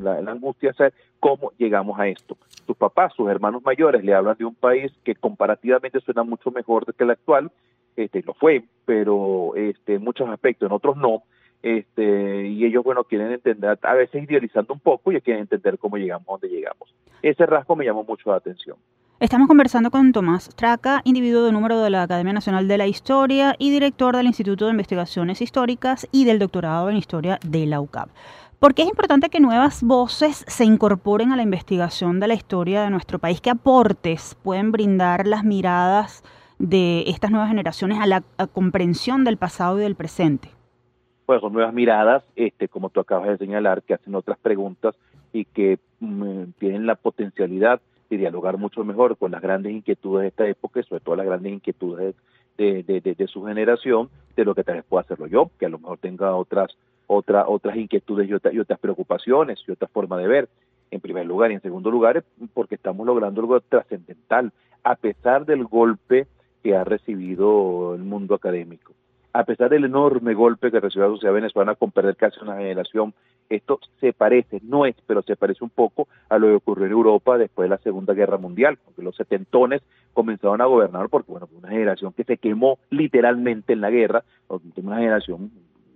la, 0.00 0.18
angustia 0.18 0.70
de 0.70 0.76
saber 0.76 0.94
cómo 1.20 1.52
llegamos 1.58 1.98
a 1.98 2.08
esto. 2.08 2.36
Sus 2.66 2.76
papás, 2.76 3.12
sus 3.14 3.28
hermanos 3.30 3.62
mayores 3.64 4.04
le 4.04 4.12
hablan 4.12 4.36
de 4.36 4.44
un 4.44 4.54
país 4.54 4.92
que 5.04 5.14
comparativamente 5.14 6.00
suena 6.00 6.24
mucho 6.24 6.50
mejor 6.50 6.92
que 6.92 7.04
el 7.04 7.10
actual, 7.10 7.50
este 7.96 8.22
lo 8.22 8.34
fue, 8.34 8.64
pero 8.84 9.54
este 9.54 9.94
en 9.94 10.04
muchos 10.04 10.28
aspectos, 10.28 10.66
en 10.66 10.72
otros 10.72 10.96
no. 10.96 11.22
Este, 11.62 12.46
y 12.46 12.64
ellos, 12.64 12.84
bueno, 12.84 13.04
quieren 13.04 13.32
entender, 13.32 13.78
a 13.80 13.94
veces 13.94 14.22
idealizando 14.22 14.74
un 14.74 14.80
poco, 14.80 15.10
y 15.10 15.20
quieren 15.20 15.42
entender 15.42 15.78
cómo 15.78 15.96
llegamos 15.96 16.28
a 16.28 16.32
donde 16.32 16.48
llegamos. 16.48 16.94
Ese 17.22 17.46
rasgo 17.46 17.74
me 17.74 17.84
llamó 17.84 18.04
mucho 18.04 18.30
la 18.30 18.36
atención. 18.36 18.76
Estamos 19.18 19.48
conversando 19.48 19.90
con 19.90 20.12
Tomás 20.12 20.54
Traca, 20.56 21.00
individuo 21.04 21.46
de 21.46 21.50
número 21.50 21.80
de 21.80 21.88
la 21.88 22.02
Academia 22.02 22.34
Nacional 22.34 22.68
de 22.68 22.76
la 22.76 22.86
Historia 22.86 23.56
y 23.58 23.70
director 23.70 24.14
del 24.14 24.26
Instituto 24.26 24.66
de 24.66 24.72
Investigaciones 24.72 25.40
Históricas 25.40 26.06
y 26.12 26.26
del 26.26 26.38
doctorado 26.38 26.90
en 26.90 26.98
Historia 26.98 27.38
de 27.42 27.64
la 27.64 27.80
UCAP. 27.80 28.10
¿Por 28.58 28.74
qué 28.74 28.82
es 28.82 28.88
importante 28.88 29.30
que 29.30 29.40
nuevas 29.40 29.82
voces 29.82 30.44
se 30.46 30.66
incorporen 30.66 31.32
a 31.32 31.36
la 31.36 31.42
investigación 31.42 32.20
de 32.20 32.28
la 32.28 32.34
historia 32.34 32.82
de 32.82 32.90
nuestro 32.90 33.18
país? 33.18 33.40
¿Qué 33.40 33.48
aportes 33.48 34.36
pueden 34.42 34.70
brindar 34.70 35.26
las 35.26 35.44
miradas 35.44 36.22
de 36.58 37.04
estas 37.06 37.30
nuevas 37.30 37.48
generaciones 37.48 37.98
a 37.98 38.06
la 38.06 38.22
comprensión 38.52 39.24
del 39.24 39.38
pasado 39.38 39.78
y 39.78 39.82
del 39.82 39.94
presente? 39.94 40.50
Pues 41.24 41.40
son 41.40 41.54
nuevas 41.54 41.72
miradas, 41.72 42.22
este, 42.36 42.68
como 42.68 42.90
tú 42.90 43.00
acabas 43.00 43.28
de 43.28 43.38
señalar, 43.38 43.82
que 43.82 43.94
hacen 43.94 44.14
otras 44.14 44.36
preguntas 44.36 44.94
y 45.32 45.46
que 45.46 45.78
mm, 46.00 46.50
tienen 46.58 46.84
la 46.84 46.96
potencialidad 46.96 47.80
y 48.10 48.16
dialogar 48.16 48.58
mucho 48.58 48.84
mejor 48.84 49.16
con 49.16 49.32
las 49.32 49.42
grandes 49.42 49.72
inquietudes 49.72 50.22
de 50.22 50.28
esta 50.28 50.46
época 50.46 50.80
y 50.80 50.82
sobre 50.84 51.00
todo 51.00 51.16
las 51.16 51.26
grandes 51.26 51.52
inquietudes 51.52 52.14
de, 52.56 52.82
de, 52.82 53.26
su 53.26 53.44
generación 53.44 54.08
de 54.34 54.44
lo 54.44 54.54
que 54.54 54.64
tal 54.64 54.76
vez 54.76 54.84
pueda 54.88 55.02
hacerlo 55.02 55.26
yo, 55.26 55.50
que 55.58 55.66
a 55.66 55.68
lo 55.68 55.78
mejor 55.78 55.98
tenga 55.98 56.34
otras 56.34 56.76
otra, 57.06 57.46
otras 57.46 57.76
inquietudes 57.76 58.28
y, 58.28 58.56
y 58.56 58.58
otras 58.58 58.78
preocupaciones 58.80 59.60
y 59.66 59.70
otra 59.70 59.88
forma 59.88 60.18
de 60.18 60.26
ver, 60.26 60.48
en 60.90 61.00
primer 61.00 61.26
lugar. 61.26 61.50
Y 61.50 61.54
en 61.54 61.60
segundo 61.60 61.90
lugar, 61.90 62.24
porque 62.54 62.74
estamos 62.76 63.06
logrando 63.06 63.40
algo 63.40 63.60
trascendental, 63.60 64.52
a 64.82 64.96
pesar 64.96 65.44
del 65.44 65.64
golpe 65.64 66.26
que 66.62 66.74
ha 66.74 66.84
recibido 66.84 67.94
el 67.94 68.02
mundo 68.02 68.34
académico 68.34 68.94
a 69.38 69.44
pesar 69.44 69.68
del 69.68 69.84
enorme 69.84 70.32
golpe 70.32 70.70
que 70.70 70.80
recibió 70.80 71.08
la 71.08 71.14
sociedad 71.14 71.34
venezolana 71.34 71.74
con 71.74 71.90
perder 71.90 72.16
casi 72.16 72.40
una 72.40 72.56
generación, 72.56 73.12
esto 73.50 73.80
se 74.00 74.14
parece, 74.14 74.60
no 74.62 74.86
es, 74.86 74.96
pero 75.06 75.20
se 75.22 75.36
parece 75.36 75.62
un 75.62 75.70
poco 75.70 76.08
a 76.30 76.38
lo 76.38 76.46
que 76.48 76.54
ocurrió 76.54 76.86
en 76.86 76.92
Europa 76.92 77.36
después 77.36 77.66
de 77.66 77.76
la 77.76 77.82
Segunda 77.82 78.14
Guerra 78.14 78.38
Mundial, 78.38 78.78
porque 78.82 79.02
los 79.02 79.14
setentones 79.14 79.82
comenzaron 80.14 80.62
a 80.62 80.64
gobernar 80.64 81.10
porque, 81.10 81.30
bueno, 81.30 81.46
fue 81.46 81.58
una 81.58 81.68
generación 81.68 82.14
que 82.14 82.24
se 82.24 82.38
quemó 82.38 82.78
literalmente 82.88 83.74
en 83.74 83.82
la 83.82 83.90
guerra, 83.90 84.24
una 84.48 84.96
generación 84.96 85.50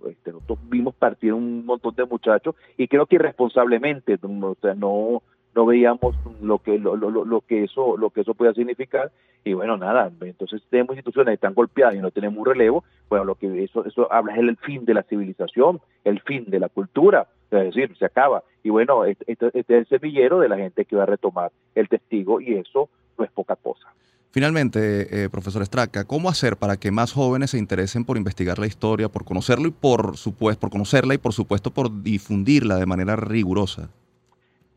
este, 0.07 0.31
nosotros 0.31 0.59
vimos 0.69 0.95
partir 0.95 1.33
un 1.33 1.65
montón 1.65 1.95
de 1.95 2.05
muchachos 2.05 2.55
y 2.77 2.87
creo 2.87 3.05
que 3.05 3.15
irresponsablemente, 3.15 4.17
o 4.21 4.55
sea, 4.61 4.73
no 4.73 5.21
no 5.55 5.65
veíamos 5.65 6.15
lo 6.41 6.59
que 6.59 6.79
lo, 6.79 6.95
lo, 6.95 7.09
lo, 7.09 7.41
que 7.41 7.63
eso 7.63 7.97
lo 7.97 8.09
que 8.09 8.21
eso 8.21 8.33
podía 8.33 8.53
significar. 8.53 9.11
Y 9.43 9.53
bueno 9.53 9.77
nada 9.77 10.11
entonces 10.21 10.61
tenemos 10.69 10.95
instituciones 10.95 11.31
que 11.31 11.35
están 11.35 11.53
golpeadas 11.53 11.95
y 11.95 11.99
no 11.99 12.11
tenemos 12.11 12.39
un 12.39 12.45
relevo. 12.45 12.83
Bueno 13.09 13.25
lo 13.25 13.35
que 13.35 13.63
eso 13.63 13.85
eso 13.85 14.11
habla 14.11 14.33
es 14.33 14.39
el 14.39 14.57
fin 14.57 14.85
de 14.85 14.93
la 14.93 15.03
civilización 15.03 15.81
el 16.03 16.21
fin 16.21 16.45
de 16.47 16.59
la 16.59 16.69
cultura. 16.69 17.27
Es 17.49 17.75
decir 17.75 17.95
se 17.97 18.05
acaba. 18.05 18.43
Y 18.63 18.69
bueno 18.69 19.05
este, 19.05 19.31
este, 19.31 19.51
es 19.53 19.69
el 19.69 19.87
semillero 19.87 20.39
de 20.39 20.49
la 20.49 20.57
gente 20.57 20.85
que 20.85 20.95
va 20.95 21.03
a 21.03 21.07
retomar 21.07 21.51
el 21.75 21.89
testigo 21.89 22.39
y 22.39 22.55
eso 22.55 22.89
no 23.17 23.25
es 23.25 23.31
poca 23.31 23.55
cosa. 23.55 23.87
Finalmente, 24.33 25.25
eh, 25.25 25.29
profesor 25.29 25.61
Estraca, 25.61 26.05
¿cómo 26.05 26.29
hacer 26.29 26.55
para 26.55 26.77
que 26.77 26.89
más 26.89 27.11
jóvenes 27.11 27.51
se 27.51 27.57
interesen 27.57 28.05
por 28.05 28.15
investigar 28.15 28.59
la 28.59 28.65
historia, 28.65 29.09
por 29.09 29.25
conocerlo 29.25 29.67
y 29.67 29.71
por 29.71 30.15
supuesto, 30.15 30.61
por 30.61 30.69
conocerla 30.69 31.13
y 31.13 31.17
por 31.17 31.33
supuesto 31.33 31.71
por 31.71 32.01
difundirla 32.01 32.77
de 32.77 32.85
manera 32.85 33.17
rigurosa? 33.17 33.89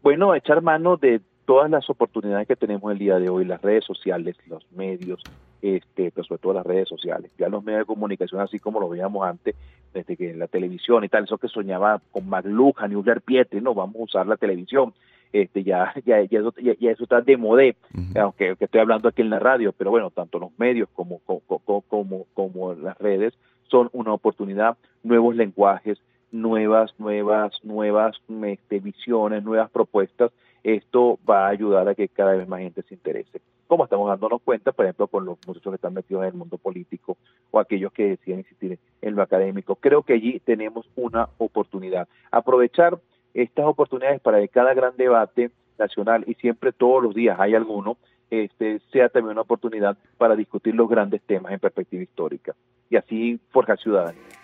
Bueno, 0.04 0.34
echar 0.34 0.60
mano 0.60 0.98
de 0.98 1.22
todas 1.46 1.70
las 1.70 1.88
oportunidades 1.88 2.46
que 2.46 2.56
tenemos 2.56 2.92
el 2.92 2.98
día 2.98 3.18
de 3.18 3.30
hoy, 3.30 3.46
las 3.46 3.62
redes 3.62 3.86
sociales, 3.86 4.36
los 4.46 4.70
medios, 4.70 5.22
este, 5.62 6.10
pero 6.10 6.24
sobre 6.24 6.42
todo 6.42 6.52
las 6.52 6.66
redes 6.66 6.90
sociales. 6.90 7.30
Ya 7.38 7.48
los 7.48 7.64
medios 7.64 7.80
de 7.80 7.86
comunicación, 7.86 8.42
así 8.42 8.58
como 8.58 8.80
lo 8.80 8.90
veíamos 8.90 9.26
antes, 9.26 9.56
desde 9.94 10.14
que 10.18 10.34
la 10.34 10.46
televisión 10.46 11.04
y 11.04 11.08
tal, 11.08 11.24
eso 11.24 11.38
que 11.38 11.48
soñaba 11.48 12.02
con 12.12 12.28
McLuhan 12.28 12.92
y 12.92 12.96
Uller 12.96 13.22
Pietri, 13.22 13.62
no, 13.62 13.72
vamos 13.72 13.96
a 13.96 14.02
usar 14.02 14.26
la 14.26 14.36
televisión. 14.36 14.92
Este, 15.32 15.64
ya, 15.64 15.94
ya, 16.04 16.22
ya, 16.22 16.38
eso, 16.38 16.52
ya, 16.60 16.90
eso 16.90 17.04
está 17.04 17.22
de 17.22 17.38
modé, 17.38 17.74
aunque 18.14 18.56
estoy 18.60 18.80
hablando 18.80 19.08
aquí 19.08 19.22
en 19.22 19.30
la 19.30 19.38
radio, 19.38 19.72
pero 19.72 19.90
bueno, 19.90 20.10
tanto 20.10 20.38
los 20.38 20.50
medios 20.58 20.90
como, 20.92 21.20
como, 21.20 21.80
como, 21.80 22.26
como 22.34 22.74
las 22.74 22.98
redes 22.98 23.32
son 23.68 23.88
una 23.94 24.12
oportunidad, 24.12 24.76
nuevos 25.02 25.34
lenguajes, 25.34 25.98
nuevas, 26.34 26.92
nuevas, 26.98 27.52
nuevas 27.62 28.20
visiones, 28.68 29.44
nuevas 29.44 29.70
propuestas, 29.70 30.32
esto 30.64 31.18
va 31.28 31.46
a 31.46 31.50
ayudar 31.50 31.88
a 31.88 31.94
que 31.94 32.08
cada 32.08 32.34
vez 32.34 32.48
más 32.48 32.60
gente 32.60 32.82
se 32.82 32.94
interese. 32.94 33.40
Como 33.68 33.84
estamos 33.84 34.08
dándonos 34.08 34.42
cuenta, 34.42 34.72
por 34.72 34.84
ejemplo, 34.84 35.06
con 35.06 35.24
los 35.24 35.38
muchachos 35.46 35.70
que 35.70 35.76
están 35.76 35.94
metidos 35.94 36.22
en 36.22 36.30
el 36.30 36.34
mundo 36.34 36.58
político 36.58 37.16
o 37.52 37.60
aquellos 37.60 37.92
que 37.92 38.08
deciden 38.08 38.40
insistir 38.40 38.78
en 39.00 39.14
lo 39.14 39.22
académico. 39.22 39.76
Creo 39.76 40.02
que 40.02 40.14
allí 40.14 40.40
tenemos 40.40 40.86
una 40.96 41.28
oportunidad. 41.38 42.08
Aprovechar 42.32 42.98
estas 43.32 43.66
oportunidades 43.66 44.20
para 44.20 44.40
que 44.40 44.48
cada 44.48 44.74
gran 44.74 44.96
debate 44.96 45.52
nacional, 45.78 46.24
y 46.26 46.34
siempre 46.34 46.72
todos 46.72 47.02
los 47.02 47.14
días 47.14 47.38
hay 47.38 47.54
alguno, 47.54 47.96
este, 48.30 48.80
sea 48.92 49.08
también 49.08 49.32
una 49.32 49.42
oportunidad 49.42 49.96
para 50.18 50.34
discutir 50.34 50.74
los 50.74 50.88
grandes 50.88 51.22
temas 51.22 51.52
en 51.52 51.60
perspectiva 51.60 52.02
histórica 52.02 52.54
y 52.90 52.96
así 52.96 53.38
forjar 53.50 53.78
ciudadanía. 53.78 54.43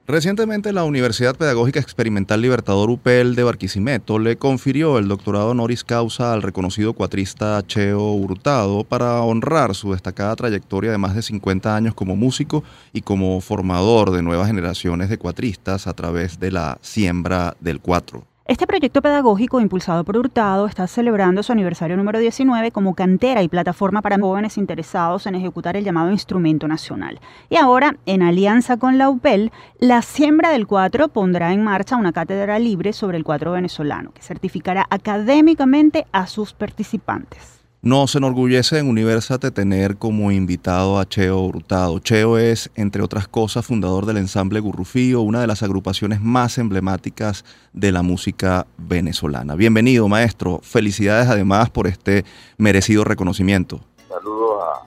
Recientemente 0.10 0.74
la 0.74 0.86
Universidad 0.86 1.36
Pedagógica 1.36 1.80
Experimental 1.80 2.42
Libertador 2.42 2.90
UPEL 2.90 3.36
de 3.36 3.44
Barquisimeto 3.44 4.18
le 4.18 4.38
confirió 4.38 4.98
el 4.98 5.08
doctorado 5.08 5.52
honoris 5.52 5.84
causa 5.84 6.34
al 6.34 6.42
reconocido 6.42 6.94
cuatrista 6.94 7.62
Cheo 7.68 8.14
Hurtado 8.14 8.84
para 8.84 9.22
honrar 9.22 9.76
su 9.76 9.92
destacada 9.92 10.36
trayectoria 10.36 10.90
de 10.90 10.98
más 10.98 11.14
de 11.14 11.22
50 11.22 11.76
años 11.76 11.94
como 11.94 12.16
músico 12.16 12.64
y 12.92 13.02
como 13.02 13.40
formador 13.40 14.10
de 14.10 14.24
nuevas 14.24 14.48
generaciones 14.48 15.10
de 15.10 15.20
cuatristas 15.20 15.86
a 15.86 15.94
través 15.94 16.40
de 16.40 16.54
la 16.54 16.80
siembra 16.82 17.56
del 17.60 17.80
cuatro. 17.80 18.29
Este 18.50 18.66
proyecto 18.66 19.04
pedagógico 19.04 19.62
impulsado 19.62 20.04
por 20.04 20.18
Hurtado 20.18 20.66
está 20.66 20.88
celebrando 20.88 21.44
su 21.44 21.52
aniversario 21.52 21.96
número 21.96 22.18
19 22.18 22.72
como 22.72 22.96
cantera 22.96 23.44
y 23.44 23.48
plataforma 23.48 24.02
para 24.02 24.18
jóvenes 24.18 24.58
interesados 24.58 25.28
en 25.28 25.36
ejecutar 25.36 25.78
el 25.78 25.84
llamado 25.84 26.10
instrumento 26.10 26.68
nacional. 26.68 27.20
Y 27.52 27.58
ahora, 27.58 27.98
en 28.08 28.24
alianza 28.24 28.78
con 28.78 28.98
la 28.98 29.08
UPEL, 29.12 29.52
la 29.78 30.02
Siembra 30.02 30.50
del 30.50 30.66
Cuatro 30.66 31.10
pondrá 31.10 31.54
en 31.54 31.64
marcha 31.64 31.96
una 31.96 32.12
cátedra 32.12 32.58
libre 32.58 32.92
sobre 32.92 33.18
el 33.18 33.24
cuatro 33.24 33.52
venezolano 33.52 34.14
que 34.16 34.24
certificará 34.24 34.88
académicamente 34.90 36.08
a 36.12 36.26
sus 36.26 36.54
participantes. 36.54 37.59
Nos 37.82 38.14
enorgullece 38.14 38.78
en 38.78 38.90
Universate 38.90 39.52
tener 39.52 39.96
como 39.96 40.34
invitado 40.34 41.00
a 41.00 41.08
Cheo 41.08 41.40
Hurtado. 41.40 42.00
Cheo 42.00 42.38
es, 42.38 42.70
entre 42.76 43.02
otras 43.02 43.30
cosas, 43.30 43.66
fundador 43.66 44.06
del 44.06 44.18
ensamble 44.18 44.60
Gurrufío, 44.60 45.22
una 45.22 45.40
de 45.40 45.48
las 45.48 45.64
agrupaciones 45.64 46.20
más 46.20 46.58
emblemáticas 46.58 47.46
de 47.72 47.94
la 47.94 48.02
música 48.02 48.68
venezolana. 48.78 49.56
Bienvenido, 49.56 50.10
maestro. 50.10 50.60
Felicidades 50.62 51.30
además 51.30 51.70
por 51.70 51.88
este 51.88 52.26
merecido 52.58 53.06
reconocimiento 53.06 53.80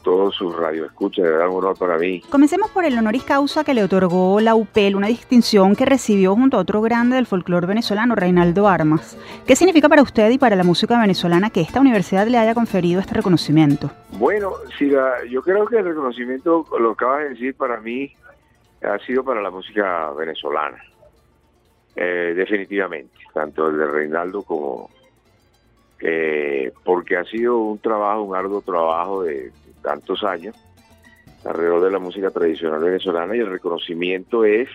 todos 0.02 0.34
sus 0.34 0.56
radioescuchas, 0.56 1.24
de 1.24 1.30
verdad 1.30 1.48
un 1.48 1.56
honor 1.56 1.78
para 1.78 1.98
mí. 1.98 2.20
Comencemos 2.30 2.70
por 2.70 2.84
el 2.84 2.98
honoris 2.98 3.24
causa 3.24 3.64
que 3.64 3.74
le 3.74 3.84
otorgó 3.84 4.40
la 4.40 4.54
UPEL, 4.54 4.96
una 4.96 5.06
distinción 5.06 5.76
que 5.76 5.84
recibió 5.84 6.34
junto 6.34 6.56
a 6.56 6.60
otro 6.60 6.80
grande 6.80 7.16
del 7.16 7.26
folclore 7.26 7.66
venezolano, 7.66 8.14
Reinaldo 8.14 8.68
Armas. 8.68 9.16
¿Qué 9.46 9.56
significa 9.56 9.88
para 9.88 10.02
usted 10.02 10.30
y 10.30 10.38
para 10.38 10.56
la 10.56 10.64
música 10.64 11.00
venezolana 11.00 11.50
que 11.50 11.60
esta 11.60 11.80
universidad 11.80 12.26
le 12.26 12.38
haya 12.38 12.54
conferido 12.54 13.00
este 13.00 13.14
reconocimiento? 13.14 13.90
Bueno, 14.12 14.52
si 14.78 14.90
yo 14.90 15.42
creo 15.42 15.66
que 15.66 15.78
el 15.78 15.84
reconocimiento, 15.84 16.66
lo 16.78 16.92
acabas 16.92 17.24
de 17.24 17.28
decir, 17.30 17.54
para 17.54 17.80
mí 17.80 18.12
ha 18.82 18.98
sido 19.06 19.24
para 19.24 19.40
la 19.40 19.50
música 19.50 20.10
venezolana. 20.12 20.82
Eh, 21.94 22.32
definitivamente, 22.34 23.12
tanto 23.34 23.68
el 23.68 23.76
de 23.76 23.86
Reinaldo 23.86 24.42
como 24.42 24.88
eh, 26.04 26.72
porque 26.84 27.16
ha 27.16 27.24
sido 27.24 27.58
un 27.58 27.78
trabajo, 27.78 28.22
un 28.22 28.34
arduo 28.34 28.60
trabajo 28.60 29.22
de 29.22 29.52
tantos 29.82 30.22
años 30.24 30.56
alrededor 31.44 31.84
de 31.84 31.90
la 31.90 31.98
música 31.98 32.30
tradicional 32.30 32.80
venezolana 32.80 33.36
y 33.36 33.40
el 33.40 33.50
reconocimiento 33.50 34.44
es 34.44 34.68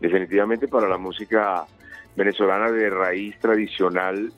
definitivamente 0.00 0.68
para 0.68 0.88
la 0.88 0.98
música 0.98 1.64
venezolana 2.16 2.70
de 2.70 2.90
raíz 2.90 3.38
tradicional 3.38 4.32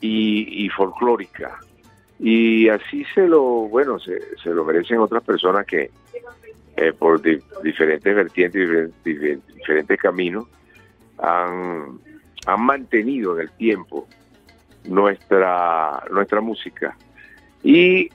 y, 0.00 0.68
folclórica. 0.70 1.58
Y 2.18 2.68
así 2.68 3.04
se 3.14 3.26
lo, 3.26 3.42
bueno, 3.42 3.98
se, 3.98 4.20
lo 4.50 4.64
merecen 4.64 4.98
otras 4.98 5.22
personas 5.22 5.66
que 5.66 5.90
eh, 6.76 6.92
por 6.92 7.20
diferentes 7.20 8.14
vertientes, 8.14 8.60
diferentes, 9.02 9.54
diferentes 9.54 10.00
caminos, 10.00 10.46
han, 11.18 11.98
han 12.46 12.60
mantenido 12.62 13.34
en 13.34 13.42
el 13.42 13.50
tiempo 13.52 14.06
nuestra, 14.84 16.02
nuestra 16.10 16.40
música. 16.40 16.96
Y 17.62 18.10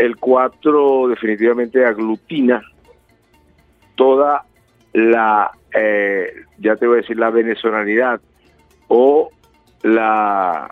el 0.00 0.16
4 0.16 1.08
definitivamente 1.08 1.84
aglutina 1.84 2.62
toda 3.96 4.46
la, 4.94 5.50
eh, 5.74 6.32
ya 6.58 6.76
te 6.76 6.86
voy 6.86 6.98
a 6.98 7.00
decir, 7.02 7.18
la 7.18 7.28
venezolanidad 7.28 8.18
o 8.88 9.30
la 9.82 10.70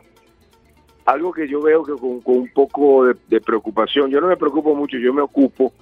algo 1.05 1.33
que 1.33 1.47
yo 1.47 1.61
veo 1.61 1.85
que 1.85 1.93
con, 1.93 2.23
un 2.25 2.51
poco 2.55 3.07
de, 3.07 3.41
preocupación, 3.41 4.11
yo 4.11 4.21
no 4.21 4.29
me 4.29 4.37
preocupo 4.37 4.75
mucho, 4.75 4.97
yo 4.97 5.13
me 5.13 5.23
ocupo 5.23 5.73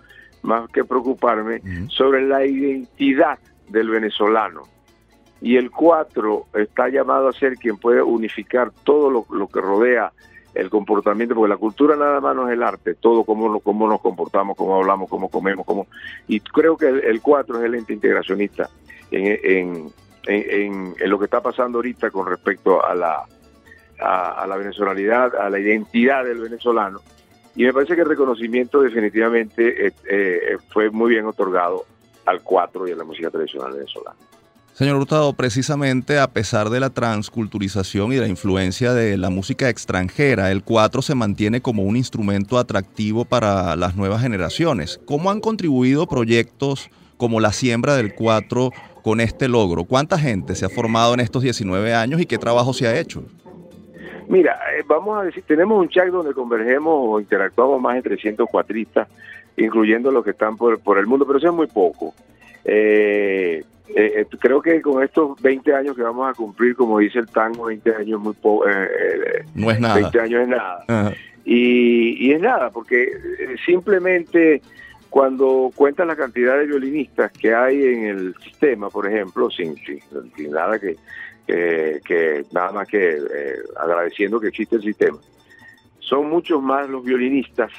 más 0.42 0.68
que 0.70 0.84
preocuparme 0.84 1.60
sobre 1.88 2.26
la 2.26 2.44
identidad 2.44 3.38
del 3.68 3.90
venezolano. 3.90 4.62
Y 5.40 5.56
el 5.56 5.70
4 5.70 6.46
está 6.54 6.88
llamado 6.88 7.28
a 7.28 7.32
ser 7.32 7.54
quien 7.54 7.76
puede 7.76 8.02
unificar 8.02 8.72
todo 8.84 9.10
lo, 9.10 9.26
lo 9.30 9.48
que 9.48 9.60
rodea 9.60 10.12
el 10.56 10.70
comportamiento, 10.70 11.34
porque 11.34 11.50
la 11.50 11.56
cultura 11.56 11.96
nada 11.96 12.20
más 12.20 12.34
no 12.34 12.48
es 12.48 12.54
el 12.54 12.62
arte, 12.62 12.94
todo 12.94 13.24
cómo, 13.24 13.60
cómo 13.60 13.88
nos 13.88 14.00
comportamos, 14.00 14.56
cómo 14.56 14.76
hablamos, 14.76 15.08
cómo 15.08 15.28
comemos, 15.28 15.66
cómo... 15.66 15.86
Y 16.26 16.40
creo 16.40 16.76
que 16.76 16.88
el, 16.88 17.20
cuatro 17.20 17.58
es 17.58 17.64
el 17.64 17.74
ente 17.74 17.92
integracionista 17.92 18.70
en, 19.10 19.38
en, 19.44 20.94
en, 20.98 21.10
lo 21.10 21.18
que 21.18 21.26
está 21.26 21.40
pasando 21.40 21.78
ahorita 21.78 22.10
con 22.10 22.26
respecto 22.26 22.84
a 22.84 22.94
la, 22.94 23.24
a, 24.00 24.46
la 24.46 24.56
venezolanidad, 24.56 25.34
a 25.36 25.50
la 25.50 25.58
identidad 25.58 26.24
del 26.24 26.40
venezolano. 26.40 27.00
Y 27.54 27.64
me 27.64 27.72
parece 27.72 27.94
que 27.94 28.02
el 28.02 28.08
reconocimiento 28.08 28.82
definitivamente 28.82 29.86
eh, 29.86 29.92
eh, 30.08 30.56
fue 30.70 30.90
muy 30.90 31.10
bien 31.10 31.26
otorgado 31.26 31.84
al 32.24 32.42
cuatro 32.42 32.88
y 32.88 32.92
a 32.92 32.96
la 32.96 33.04
música 33.04 33.30
tradicional 33.30 33.72
venezolana. 33.72 34.16
Señor 34.76 34.96
Hurtado, 34.96 35.32
precisamente 35.32 36.18
a 36.18 36.26
pesar 36.26 36.68
de 36.68 36.80
la 36.80 36.90
transculturización 36.90 38.12
y 38.12 38.16
la 38.16 38.28
influencia 38.28 38.92
de 38.92 39.16
la 39.16 39.30
música 39.30 39.70
extranjera, 39.70 40.50
el 40.52 40.62
cuatro 40.62 41.00
se 41.00 41.14
mantiene 41.14 41.62
como 41.62 41.84
un 41.84 41.96
instrumento 41.96 42.58
atractivo 42.58 43.24
para 43.24 43.74
las 43.74 43.96
nuevas 43.96 44.20
generaciones. 44.20 45.00
¿Cómo 45.06 45.30
han 45.30 45.40
contribuido 45.40 46.06
proyectos 46.06 46.90
como 47.16 47.40
la 47.40 47.52
siembra 47.52 47.96
del 47.96 48.14
cuatro 48.14 48.70
con 49.02 49.22
este 49.22 49.48
logro? 49.48 49.84
¿Cuánta 49.84 50.18
gente 50.18 50.54
se 50.54 50.66
ha 50.66 50.68
formado 50.68 51.14
en 51.14 51.20
estos 51.20 51.42
19 51.42 51.94
años 51.94 52.20
y 52.20 52.26
qué 52.26 52.36
trabajo 52.36 52.74
se 52.74 52.86
ha 52.86 53.00
hecho? 53.00 53.24
Mira, 54.28 54.60
eh, 54.78 54.82
vamos 54.86 55.18
a 55.18 55.22
decir, 55.22 55.42
tenemos 55.46 55.80
un 55.80 55.88
chat 55.88 56.08
donde 56.08 56.34
convergemos 56.34 56.92
o 56.94 57.18
interactuamos 57.18 57.80
más 57.80 57.94
de 57.94 58.02
300 58.02 58.46
cuatristas, 58.46 59.08
incluyendo 59.56 60.10
los 60.10 60.22
que 60.22 60.32
están 60.32 60.58
por, 60.58 60.78
por 60.80 60.98
el 60.98 61.06
mundo, 61.06 61.26
pero 61.26 61.38
eso 61.38 61.48
es 61.48 61.54
muy 61.54 61.66
poco. 61.66 62.12
Eh, 62.62 63.64
eh, 63.88 64.20
eh, 64.20 64.26
creo 64.38 64.60
que 64.60 64.80
con 64.82 65.02
estos 65.02 65.40
20 65.40 65.74
años 65.74 65.96
que 65.96 66.02
vamos 66.02 66.28
a 66.28 66.34
cumplir, 66.34 66.74
como 66.74 66.98
dice 66.98 67.18
el 67.20 67.28
tango, 67.28 67.66
20 67.66 67.94
años 67.94 68.20
muy 68.20 68.34
poco. 68.34 68.68
Eh, 68.68 69.44
no 69.54 69.70
es 69.70 69.80
nada. 69.80 69.94
20 69.94 70.20
años 70.20 70.42
es 70.42 70.48
nada. 70.48 71.14
Y, 71.44 72.32
es 72.32 72.40
nada, 72.40 72.70
porque 72.70 73.08
simplemente 73.64 74.60
cuando 75.10 75.70
cuentas 75.74 76.06
la 76.06 76.16
cantidad 76.16 76.58
de 76.58 76.66
violinistas 76.66 77.30
que 77.32 77.54
hay 77.54 77.84
en 77.84 78.04
el 78.06 78.34
sistema, 78.42 78.90
por 78.90 79.06
ejemplo, 79.06 79.48
sin, 79.50 79.76
sin, 79.76 80.50
nada 80.50 80.78
que, 80.80 80.96
que 81.46 82.44
nada 82.52 82.72
más 82.72 82.88
que 82.88 83.16
agradeciendo 83.76 84.40
que 84.40 84.48
existe 84.48 84.76
el 84.76 84.82
sistema, 84.82 85.18
son 86.00 86.28
muchos 86.28 86.60
más 86.60 86.88
los 86.88 87.04
violinistas 87.04 87.70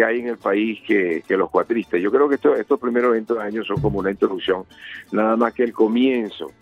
que 0.00 0.04
hay 0.06 0.20
en 0.20 0.28
el 0.28 0.38
país 0.38 0.80
que, 0.86 1.22
los 1.28 1.50
cuatristas. 1.50 2.00
Yo 2.00 2.10
creo 2.10 2.26
que 2.26 2.36
estos 2.36 2.80
primeros 2.80 3.12
20 3.12 3.38
años 3.38 3.66
son 3.66 3.82
como 3.82 3.98
una 3.98 4.10
introducción, 4.10 4.64
nada 5.12 5.36
más 5.36 5.52
que 5.52 5.62
el 5.62 5.74
comienzo 5.74 6.52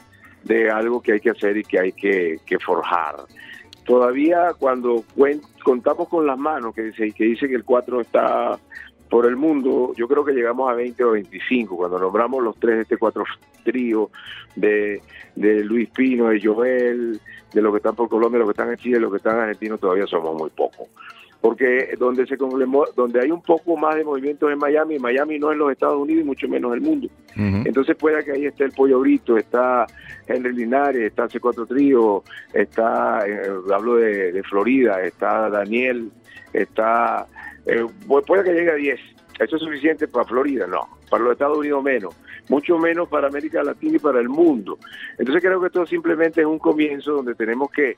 de 0.42 0.68
algo 0.68 1.00
que 1.00 1.12
hay 1.12 1.20
que 1.20 1.30
hacer 1.30 1.56
y 1.56 1.62
que 1.62 1.78
hay 1.78 1.92
que, 1.92 2.58
forjar. 2.58 3.14
Todavía 3.84 4.54
cuando 4.58 5.04
contamos 5.62 6.08
con 6.08 6.26
las 6.26 6.36
manos, 6.36 6.74
que 6.74 6.82
dice, 6.82 7.12
que 7.12 7.24
dice 7.26 7.46
que 7.46 7.54
el 7.54 7.62
4 7.62 8.00
está 8.00 8.58
por 9.08 9.24
el 9.24 9.36
mundo, 9.36 9.92
yo 9.96 10.08
creo 10.08 10.24
que 10.24 10.32
llegamos 10.32 10.68
a 10.68 10.74
20 10.74 11.04
o 11.04 11.12
25, 11.12 11.76
cuando 11.76 11.96
nombramos 12.00 12.42
los 12.42 12.56
tres 12.58 12.74
de 12.74 12.82
este 12.82 12.96
cuatro 12.96 13.22
trío 13.62 14.10
de, 14.56 15.00
de 15.36 15.62
Luis 15.62 15.88
Pino, 15.90 16.28
de 16.28 16.40
Joel, 16.42 17.20
de 17.52 17.62
los 17.62 17.72
que 17.72 17.76
están 17.76 17.94
por 17.94 18.08
Colombia, 18.08 18.40
los 18.40 18.48
que 18.48 18.60
están 18.60 18.70
en 18.70 18.78
Chile, 18.78 18.98
los 18.98 19.12
que 19.12 19.18
están 19.18 19.36
en 19.36 19.42
Argentina, 19.42 19.78
todavía 19.78 20.08
somos 20.08 20.36
muy 20.36 20.50
pocos 20.50 20.88
porque 21.40 21.94
donde 21.98 22.26
se 22.26 22.36
donde 22.36 23.20
hay 23.20 23.30
un 23.30 23.42
poco 23.42 23.76
más 23.76 23.94
de 23.94 24.04
movimiento 24.04 24.50
en 24.50 24.58
Miami, 24.58 24.98
Miami 24.98 25.38
no 25.38 25.52
es 25.52 25.58
los 25.58 25.70
Estados 25.70 25.98
Unidos 25.98 26.22
y 26.22 26.26
mucho 26.26 26.48
menos 26.48 26.72
el 26.74 26.80
mundo. 26.80 27.08
Entonces 27.36 27.94
puede 27.96 28.24
que 28.24 28.32
ahí 28.32 28.46
esté 28.46 28.64
el 28.64 28.72
Pollo 28.72 28.98
Brito, 28.98 29.36
está 29.36 29.86
Henry 30.26 30.52
Linares, 30.52 31.02
está 31.02 31.28
C4 31.28 31.68
Trío, 31.68 32.24
está, 32.52 33.20
eh, 33.24 33.48
hablo 33.72 33.94
de, 33.96 34.42
Florida, 34.42 35.00
está 35.02 35.48
Daniel, 35.48 36.10
está, 36.52 37.26
eh, 37.66 37.86
puede 38.26 38.42
que 38.42 38.52
llegue 38.52 38.70
a 38.72 38.74
10. 38.74 39.00
¿Eso 39.38 39.54
es 39.54 39.62
suficiente 39.62 40.08
para 40.08 40.24
Florida? 40.24 40.66
No, 40.66 40.88
para 41.08 41.22
los 41.22 41.32
Estados 41.34 41.58
Unidos 41.58 41.82
menos. 41.84 42.16
mucho 42.48 42.76
menos 42.78 43.08
para 43.08 43.28
América 43.28 43.62
Latina 43.62 43.96
y 43.96 44.00
para 44.00 44.18
el 44.18 44.28
mundo. 44.28 44.78
Entonces 45.16 45.40
creo 45.40 45.60
que 45.60 45.66
esto 45.68 45.86
simplemente 45.86 46.40
es 46.40 46.46
un 46.46 46.58
comienzo 46.58 47.12
donde 47.12 47.36
tenemos 47.36 47.70
que 47.70 47.96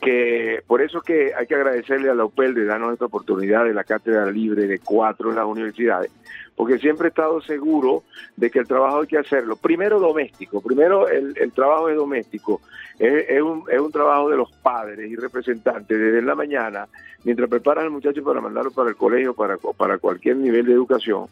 que 0.00 0.62
por 0.66 0.82
eso 0.82 1.00
que 1.00 1.32
hay 1.34 1.46
que 1.46 1.54
agradecerle 1.54 2.10
a 2.10 2.14
la 2.14 2.24
UPEL 2.24 2.54
de 2.54 2.64
darnos 2.64 2.92
esta 2.92 3.06
oportunidad 3.06 3.64
de 3.64 3.74
la 3.74 3.84
cátedra 3.84 4.30
libre 4.30 4.66
de 4.66 4.78
cuatro 4.78 5.30
en 5.30 5.36
las 5.36 5.46
universidades, 5.46 6.10
porque 6.56 6.78
siempre 6.78 7.06
he 7.06 7.10
estado 7.10 7.40
seguro 7.40 8.02
de 8.36 8.50
que 8.50 8.58
el 8.58 8.66
trabajo 8.66 9.00
hay 9.00 9.06
que 9.06 9.18
hacerlo. 9.18 9.56
Primero 9.56 9.98
doméstico, 9.98 10.60
primero 10.60 11.08
el, 11.08 11.52
trabajo 11.52 11.88
es 11.88 11.96
doméstico, 11.96 12.60
es, 12.98 13.40
un, 13.40 13.64
es 13.70 13.80
un 13.80 13.90
trabajo 13.90 14.28
de 14.28 14.36
los 14.36 14.50
padres 14.52 15.10
y 15.10 15.16
representantes 15.16 15.98
desde 15.98 16.22
la 16.22 16.34
mañana, 16.34 16.86
mientras 17.24 17.48
preparan 17.48 17.84
al 17.84 17.90
muchacho 17.90 18.22
para 18.22 18.40
mandarlo 18.40 18.70
para 18.70 18.90
el 18.90 18.96
colegio, 18.96 19.34
para, 19.34 19.56
para 19.56 19.98
cualquier 19.98 20.36
nivel 20.36 20.66
de 20.66 20.72
educación, 20.72 21.26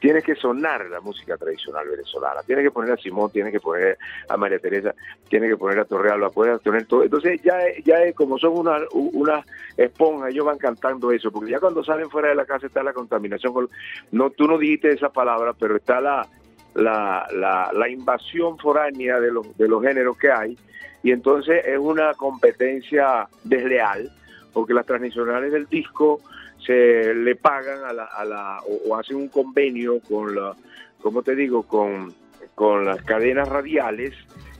tiene 0.00 0.22
que 0.22 0.34
sonar 0.34 0.86
la 0.86 1.00
música 1.00 1.36
tradicional 1.36 1.86
venezolana, 1.88 2.42
tiene 2.42 2.62
que 2.62 2.70
poner 2.70 2.92
a 2.92 2.96
Simón, 2.96 3.30
tiene 3.30 3.52
que 3.52 3.60
poner 3.60 3.98
a 4.28 4.36
María 4.36 4.58
Teresa, 4.58 4.94
tiene 5.28 5.46
que 5.46 5.56
poner 5.56 5.78
a 5.78 5.84
Torrealba, 5.84 6.30
puede 6.30 6.58
tener 6.60 6.86
todo. 6.86 7.04
Entonces 7.04 7.40
ya, 7.42 7.58
ya 7.84 8.10
como 8.14 8.38
son 8.38 8.58
una, 8.58 8.78
una 8.92 9.44
esponja, 9.76 10.30
ellos 10.30 10.46
van 10.46 10.58
cantando 10.58 11.12
eso, 11.12 11.30
porque 11.30 11.50
ya 11.50 11.60
cuando 11.60 11.84
salen 11.84 12.10
fuera 12.10 12.28
de 12.28 12.34
la 12.34 12.46
casa 12.46 12.66
está 12.66 12.82
la 12.82 12.94
contaminación. 12.94 13.68
No, 14.10 14.30
tú 14.30 14.46
no 14.46 14.56
dijiste 14.70 14.92
esa 14.92 15.10
palabra, 15.10 15.52
pero 15.58 15.76
está 15.76 16.00
la, 16.00 16.26
la, 16.74 17.26
la, 17.32 17.70
la 17.72 17.88
invasión 17.88 18.58
foránea 18.58 19.20
de 19.20 19.32
los, 19.32 19.56
de 19.56 19.68
los 19.68 19.82
géneros 19.82 20.16
que 20.16 20.30
hay, 20.30 20.56
y 21.02 21.12
entonces 21.12 21.64
es 21.66 21.78
una 21.78 22.14
competencia 22.14 23.28
desleal, 23.44 24.10
porque 24.52 24.74
las 24.74 24.86
transnacionales 24.86 25.52
del 25.52 25.66
disco 25.66 26.20
se 26.64 27.14
le 27.14 27.36
pagan 27.36 27.84
a 27.84 27.92
la, 27.92 28.04
a 28.04 28.24
la 28.24 28.60
o, 28.86 28.96
hacen 28.96 29.16
un 29.16 29.28
convenio 29.28 30.00
con 30.00 30.34
la, 30.34 30.54
como 31.00 31.22
te 31.22 31.34
digo, 31.34 31.62
con, 31.62 32.12
con 32.54 32.84
las 32.84 33.02
cadenas 33.02 33.48
radiales 33.48 34.14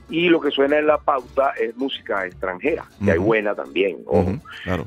y 0.09 0.27
lo 0.27 0.41
que 0.41 0.51
suena 0.51 0.77
en 0.77 0.87
la 0.87 0.97
pauta 0.97 1.51
es 1.59 1.75
música 1.77 2.25
extranjera, 2.25 2.85
que 3.03 3.11
hay 3.11 3.17
buena 3.17 3.55
también. 3.55 3.97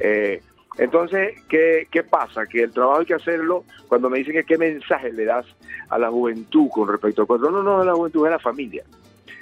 Eh, 0.01 0.43
entonces, 0.79 1.41
¿qué, 1.49 1.87
¿qué 1.91 2.03
pasa? 2.03 2.47
Que 2.47 2.62
el 2.62 2.72
trabajo 2.72 3.01
hay 3.01 3.07
que 3.07 3.14
hacerlo 3.14 3.64
cuando 3.89 4.11
me 4.11 4.18
dicen 4.18 4.35
que 4.35 4.45
qué 4.45 4.59
mensaje 4.59 5.12
le 5.12 5.25
das 5.25 5.47
a 5.89 5.99
la 5.99 6.11
juventud 6.11 6.68
con 6.70 6.89
respecto 6.89 7.22
a 7.22 7.27
cuando 7.27 7.51
no, 7.51 7.62
no, 7.62 7.85
la 7.85 7.95
juventud 7.95 8.27
es 8.27 8.33
la 8.33 8.39
familia. 8.39 8.85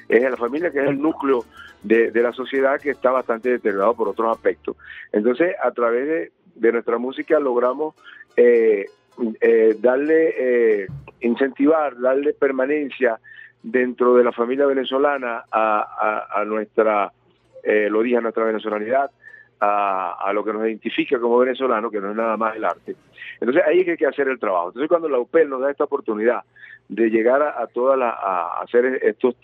Es 0.08 0.22
la 0.22 0.36
familia 0.36 0.70
que 0.70 0.80
es 0.80 0.88
el 0.88 1.00
núcleo 1.00 1.44
de, 1.82 2.10
de 2.10 2.22
la 2.22 2.32
sociedad 2.32 2.78
que 2.80 2.90
está 2.90 3.10
bastante 3.10 3.50
deteriorado 3.50 3.94
por 3.94 4.08
otros 4.08 4.30
aspectos. 4.30 4.76
Entonces, 5.10 5.54
a 5.62 5.70
través 5.70 6.06
de, 6.06 6.32
de 6.54 6.72
nuestra 6.72 6.98
música 6.98 7.38
logramos 7.38 7.94
eh, 8.36 8.86
eh, 9.40 9.76
darle, 9.78 10.34
eh, 10.36 10.86
incentivar, 11.20 11.98
darle 11.98 12.32
permanencia 12.32 13.18
dentro 13.62 14.14
de 14.14 14.24
la 14.24 14.32
familia 14.32 14.66
venezolana 14.66 15.44
a, 15.50 16.42
nuestra, 16.46 17.12
lo 17.64 18.02
dije, 18.02 18.16
a 18.16 18.20
nuestra 18.20 18.44
venezolanidad, 18.44 19.10
a, 19.64 20.32
lo 20.32 20.44
que 20.44 20.52
nos 20.52 20.64
identifica 20.64 21.20
como 21.20 21.38
venezolano, 21.38 21.90
que 21.90 22.00
no 22.00 22.10
es 22.10 22.16
nada 22.16 22.36
más 22.36 22.56
el 22.56 22.64
arte. 22.64 22.96
Entonces 23.40 23.62
ahí 23.66 23.80
es 23.80 23.84
que 23.84 23.90
hay 23.92 23.96
que 23.96 24.06
hacer 24.06 24.28
el 24.28 24.38
trabajo. 24.38 24.68
Entonces 24.68 24.88
cuando 24.88 25.08
la 25.08 25.18
UPEL 25.18 25.48
nos 25.48 25.60
da 25.60 25.70
esta 25.70 25.84
oportunidad 25.84 26.40
de 26.88 27.10
llegar 27.10 27.42
a, 27.42 27.66
toda 27.68 27.96
la, 27.96 28.10
a 28.10 28.62
hacer 28.62 29.00
estos, 29.02 29.36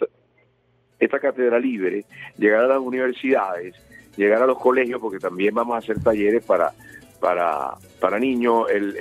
esta 0.99 1.21
cátedra 1.21 1.59
libre, 1.59 2.05
llegar 2.37 2.65
a 2.65 2.69
las 2.69 2.79
universidades, 2.79 3.77
llegar 4.17 4.43
a 4.43 4.47
los 4.47 4.59
colegios, 4.59 5.01
porque 5.01 5.19
también 5.19 5.55
vamos 5.55 5.77
a 5.77 5.79
hacer 5.79 6.03
talleres 6.03 6.45
para 6.45 6.73
para, 7.21 7.75
para 8.01 8.19
niños 8.19 8.67
el, 8.71 8.95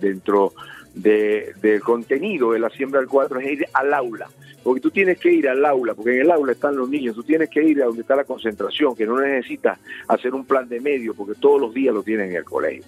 dentro 0.00 0.52
de, 0.94 1.52
del 1.60 1.80
contenido 1.80 2.52
de 2.52 2.58
la 2.58 2.70
siembra 2.70 3.00
del 3.00 3.08
cuadro 3.08 3.40
es 3.40 3.52
ir 3.52 3.66
al 3.72 3.92
aula, 3.94 4.28
porque 4.68 4.82
tú 4.82 4.90
tienes 4.90 5.18
que 5.18 5.32
ir 5.32 5.48
al 5.48 5.64
aula, 5.64 5.94
porque 5.94 6.14
en 6.14 6.20
el 6.20 6.30
aula 6.30 6.52
están 6.52 6.76
los 6.76 6.90
niños, 6.90 7.14
tú 7.14 7.22
tienes 7.22 7.48
que 7.48 7.64
ir 7.64 7.82
a 7.82 7.86
donde 7.86 8.02
está 8.02 8.14
la 8.14 8.24
concentración, 8.24 8.94
que 8.94 9.06
no 9.06 9.18
necesitas 9.18 9.78
hacer 10.06 10.34
un 10.34 10.44
plan 10.44 10.68
de 10.68 10.78
medio, 10.78 11.14
porque 11.14 11.40
todos 11.40 11.58
los 11.58 11.72
días 11.72 11.94
lo 11.94 12.02
tienen 12.02 12.32
en 12.32 12.36
el 12.36 12.44
colegio. 12.44 12.84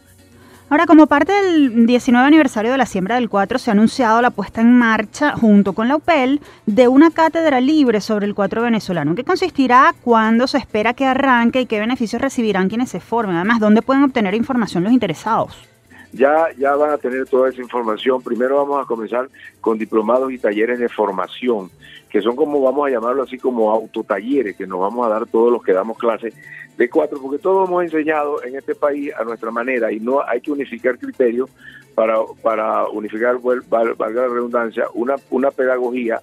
Ahora, 0.68 0.84
como 0.84 1.06
parte 1.06 1.32
del 1.32 1.86
19 1.86 2.26
aniversario 2.26 2.70
de 2.70 2.76
la 2.76 2.84
siembra 2.84 3.14
del 3.14 3.30
4, 3.30 3.58
se 3.58 3.70
ha 3.70 3.72
anunciado 3.72 4.20
la 4.20 4.28
puesta 4.28 4.60
en 4.60 4.76
marcha, 4.76 5.32
junto 5.38 5.72
con 5.72 5.88
la 5.88 5.96
UPEL, 5.96 6.42
de 6.66 6.86
una 6.86 7.10
cátedra 7.10 7.62
libre 7.62 8.02
sobre 8.02 8.26
el 8.26 8.34
4 8.34 8.60
venezolano. 8.60 9.12
¿En 9.12 9.16
qué 9.16 9.24
consistirá? 9.24 9.94
¿Cuándo 10.02 10.46
se 10.48 10.58
espera 10.58 10.92
que 10.92 11.06
arranque 11.06 11.62
y 11.62 11.66
qué 11.66 11.80
beneficios 11.80 12.20
recibirán 12.20 12.68
quienes 12.68 12.90
se 12.90 13.00
formen? 13.00 13.36
Además, 13.36 13.58
¿dónde 13.58 13.80
pueden 13.80 14.02
obtener 14.02 14.34
información 14.34 14.84
los 14.84 14.92
interesados? 14.92 15.69
Ya, 16.12 16.48
ya 16.58 16.74
van 16.74 16.90
a 16.90 16.98
tener 16.98 17.26
toda 17.26 17.50
esa 17.50 17.60
información. 17.60 18.22
Primero 18.22 18.56
vamos 18.56 18.82
a 18.82 18.86
comenzar 18.86 19.28
con 19.60 19.78
diplomados 19.78 20.32
y 20.32 20.38
talleres 20.38 20.78
de 20.78 20.88
formación 20.88 21.70
que 22.10 22.20
son 22.20 22.36
como 22.36 22.60
vamos 22.60 22.88
a 22.88 22.90
llamarlo 22.90 23.22
así 23.22 23.38
como 23.38 23.70
autotalleres, 23.70 24.56
que 24.56 24.66
nos 24.66 24.80
vamos 24.80 25.06
a 25.06 25.10
dar 25.10 25.26
todos 25.26 25.52
los 25.52 25.62
que 25.62 25.72
damos 25.72 25.96
clases 25.96 26.34
de 26.76 26.90
cuatro, 26.90 27.20
porque 27.22 27.38
todos 27.38 27.68
hemos 27.68 27.84
enseñado 27.84 28.42
en 28.42 28.56
este 28.56 28.74
país 28.74 29.12
a 29.16 29.22
nuestra 29.22 29.50
manera 29.50 29.92
y 29.92 30.00
no 30.00 30.20
hay 30.26 30.40
que 30.40 30.50
unificar 30.50 30.98
criterios 30.98 31.48
para, 31.94 32.16
para 32.42 32.88
unificar, 32.88 33.38
valga 33.40 34.22
la 34.22 34.28
redundancia, 34.28 34.86
una, 34.94 35.16
una 35.30 35.50
pedagogía 35.50 36.20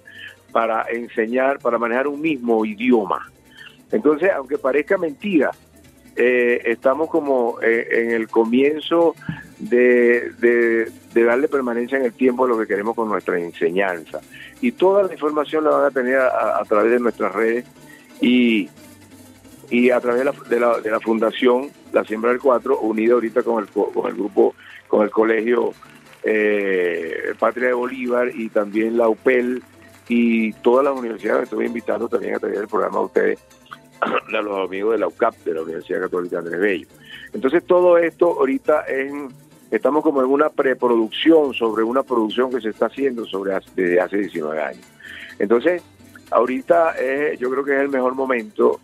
para 0.52 0.82
enseñar, 0.90 1.58
para 1.58 1.78
manejar 1.78 2.06
un 2.06 2.20
mismo 2.20 2.64
idioma. 2.64 3.30
Entonces, 3.90 4.30
aunque 4.34 4.58
parezca 4.58 4.98
mentira, 4.98 5.52
eh, 6.16 6.60
estamos 6.66 7.08
como 7.08 7.58
eh, 7.62 7.86
en 7.92 8.10
el 8.10 8.28
comienzo 8.28 9.14
de, 9.58 10.32
de, 10.38 11.24
darle 11.24 11.48
permanencia 11.48 11.98
en 11.98 12.04
el 12.04 12.12
tiempo 12.12 12.44
a 12.44 12.48
lo 12.48 12.58
que 12.58 12.66
queremos 12.66 12.94
con 12.94 13.08
nuestra 13.08 13.38
enseñanza. 13.38 14.20
Y 14.60 14.72
toda 14.72 15.02
la 15.02 15.12
información 15.12 15.64
la 15.64 15.70
van 15.70 15.86
a 15.86 15.90
tener 15.90 16.18
a, 16.18 16.62
través 16.68 16.92
de 16.92 17.00
nuestras 17.00 17.34
redes 17.34 17.64
y, 18.20 18.68
y 19.70 19.90
a 19.90 20.00
través 20.00 20.20
de 20.20 20.58
la, 20.60 20.78
de 20.80 20.90
la, 20.90 21.00
Fundación 21.00 21.70
La 21.92 22.04
Siembra 22.04 22.30
del 22.30 22.40
Cuatro, 22.40 22.78
unida 22.80 23.14
ahorita 23.14 23.42
con 23.42 23.62
el, 23.62 23.68
con 23.68 24.06
el 24.06 24.14
grupo, 24.14 24.54
con 24.86 25.02
el 25.02 25.10
colegio 25.10 25.72
eh, 26.22 27.34
Patria 27.38 27.68
de 27.68 27.74
Bolívar 27.74 28.30
y 28.34 28.48
también 28.48 28.96
la 28.96 29.08
UPEL 29.08 29.62
y 30.08 30.52
todas 30.54 30.84
las 30.84 30.96
universidades. 30.96 31.44
Estoy 31.44 31.66
invitando 31.66 32.08
también 32.08 32.36
a 32.36 32.38
través 32.38 32.58
del 32.58 32.68
programa 32.68 32.98
a 32.98 33.02
ustedes, 33.02 33.40
a 34.00 34.40
los 34.40 34.66
amigos 34.66 34.92
de 34.92 34.98
la 34.98 35.08
UCAP, 35.08 35.34
de 35.44 35.54
la 35.54 35.62
Universidad 35.62 36.02
Católica 36.02 36.38
Andrés 36.38 36.60
Bello. 36.60 36.88
Entonces 37.32 37.64
todo 37.64 37.98
esto 37.98 38.38
ahorita 38.38 38.82
es 38.82 39.12
estamos 39.70 40.02
como 40.02 40.20
en 40.20 40.28
una 40.28 40.48
preproducción 40.48 41.54
sobre 41.54 41.82
una 41.82 42.02
producción 42.02 42.50
que 42.50 42.60
se 42.60 42.70
está 42.70 42.86
haciendo 42.86 43.24
sobre 43.24 43.52
desde 43.74 44.00
hace 44.00 44.18
19 44.18 44.62
años. 44.62 44.86
Entonces, 45.38 45.82
ahorita 46.30 46.94
yo 47.38 47.50
creo 47.50 47.64
que 47.64 47.74
es 47.74 47.80
el 47.80 47.88
mejor 47.88 48.14
momento 48.14 48.80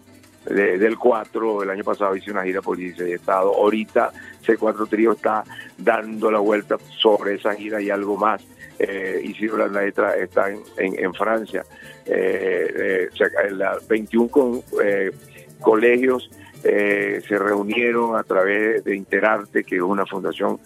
del 0.47 0.99
4, 0.99 1.63
el 1.63 1.71
año 1.71 1.85
pasado 1.85 2.15
hice 2.17 2.31
una 2.31 2.45
gira 2.45 2.61
por 2.61 2.77
16 2.77 3.15
estados, 3.15 3.55
ahorita 3.57 4.13
C4 4.45 4.89
Trío 4.89 5.13
está 5.13 5.43
dando 5.79 6.31
la 6.31 6.39
vuelta 6.39 6.77
sobre 6.99 7.35
esa 7.35 7.55
gira 7.55 7.81
y 7.81 7.91
algo 7.91 8.17
más. 8.17 8.45
Eh, 8.79 9.21
hicieron 9.25 9.73
la 9.73 9.83
letra, 9.83 10.17
está 10.17 10.51
en, 10.51 10.61
en, 10.77 11.15
Francia, 11.15 11.65
eh, 12.05 13.09
eh, 13.13 13.79
21 13.89 14.29
con, 14.29 14.63
eh, 14.83 15.13
colegios 15.61 16.29
eh, 16.65 17.21
se 17.27 17.39
reunieron 17.39 18.17
a 18.17 18.23
través 18.23 18.83
de 18.85 18.97
Interarte, 18.97 19.65
que 19.65 19.77
es 19.77 19.83
una 19.83 20.07
fundación 20.07 20.59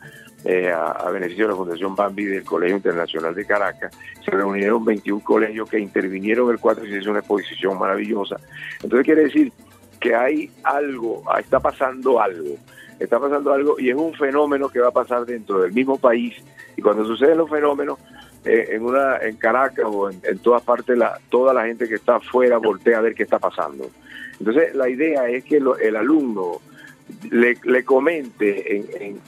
eh, 0.45 0.71
a, 0.71 1.11
beneficio 1.11 1.47
de 1.47 1.51
la 1.51 1.57
Fundación 1.57 1.97
Bambi 1.97 2.25
del 2.25 2.45
Colegio 2.45 2.77
Internacional 2.77 3.35
de 3.35 3.45
Caracas. 3.45 3.97
Se 4.25 4.31
reunieron 4.31 4.85
21 4.85 5.23
colegios 5.25 5.69
que 5.69 5.81
intervinieron 5.81 6.51
el 6.51 6.61
4 6.61 6.87
y 6.87 6.91
se 6.91 6.99
hizo 6.99 7.11
una 7.11 7.19
exposición 7.19 7.79
maravillosa. 7.79 8.37
Entonces 8.83 9.05
quiere 9.05 9.25
decir 9.25 9.53
que 9.99 10.15
hay 10.15 10.51
algo, 10.63 11.25
ah, 11.29 11.41
está 11.41 11.59
pasando 11.59 12.21
algo, 12.21 12.55
está 13.01 13.19
pasando 13.19 13.53
algo 13.53 13.81
y 13.81 13.91
es 13.91 13.97
un 13.97 14.15
fenómeno 14.15 14.69
que 14.69 14.79
va 14.79 14.89
a 14.89 14.93
pasar 14.93 15.27
dentro 15.27 15.63
del 15.63 15.73
mismo 15.73 15.99
país. 15.99 16.37
Y 16.77 16.83
cuando 16.83 17.05
suceden 17.05 17.39
los 17.39 17.51
fenómenos, 17.51 17.99
eh, 18.45 18.69
en 18.71 18.85
una 18.85 19.19
en 19.19 19.37
Caracas 19.37 19.87
o 19.89 20.09
en, 20.09 20.39
todas 20.39 20.63
partes, 20.63 20.97
la, 20.97 21.19
toda 21.29 21.53
la 21.53 21.67
gente 21.67 21.89
que 21.89 21.97
está 21.97 22.17
afuera 22.17 22.59
voltea 22.59 22.99
a 22.99 23.01
ver 23.01 23.17
qué 23.17 23.25
está 23.25 23.41
pasando. 23.41 23.91
Entonces, 24.39 24.75
la 24.75 24.89
idea 24.89 25.29
es 25.29 25.45
que 25.45 25.57
el 25.57 25.97
alumno 25.97 26.61
le, 27.31 27.85
comente 27.85 28.77
en, 28.77 29.21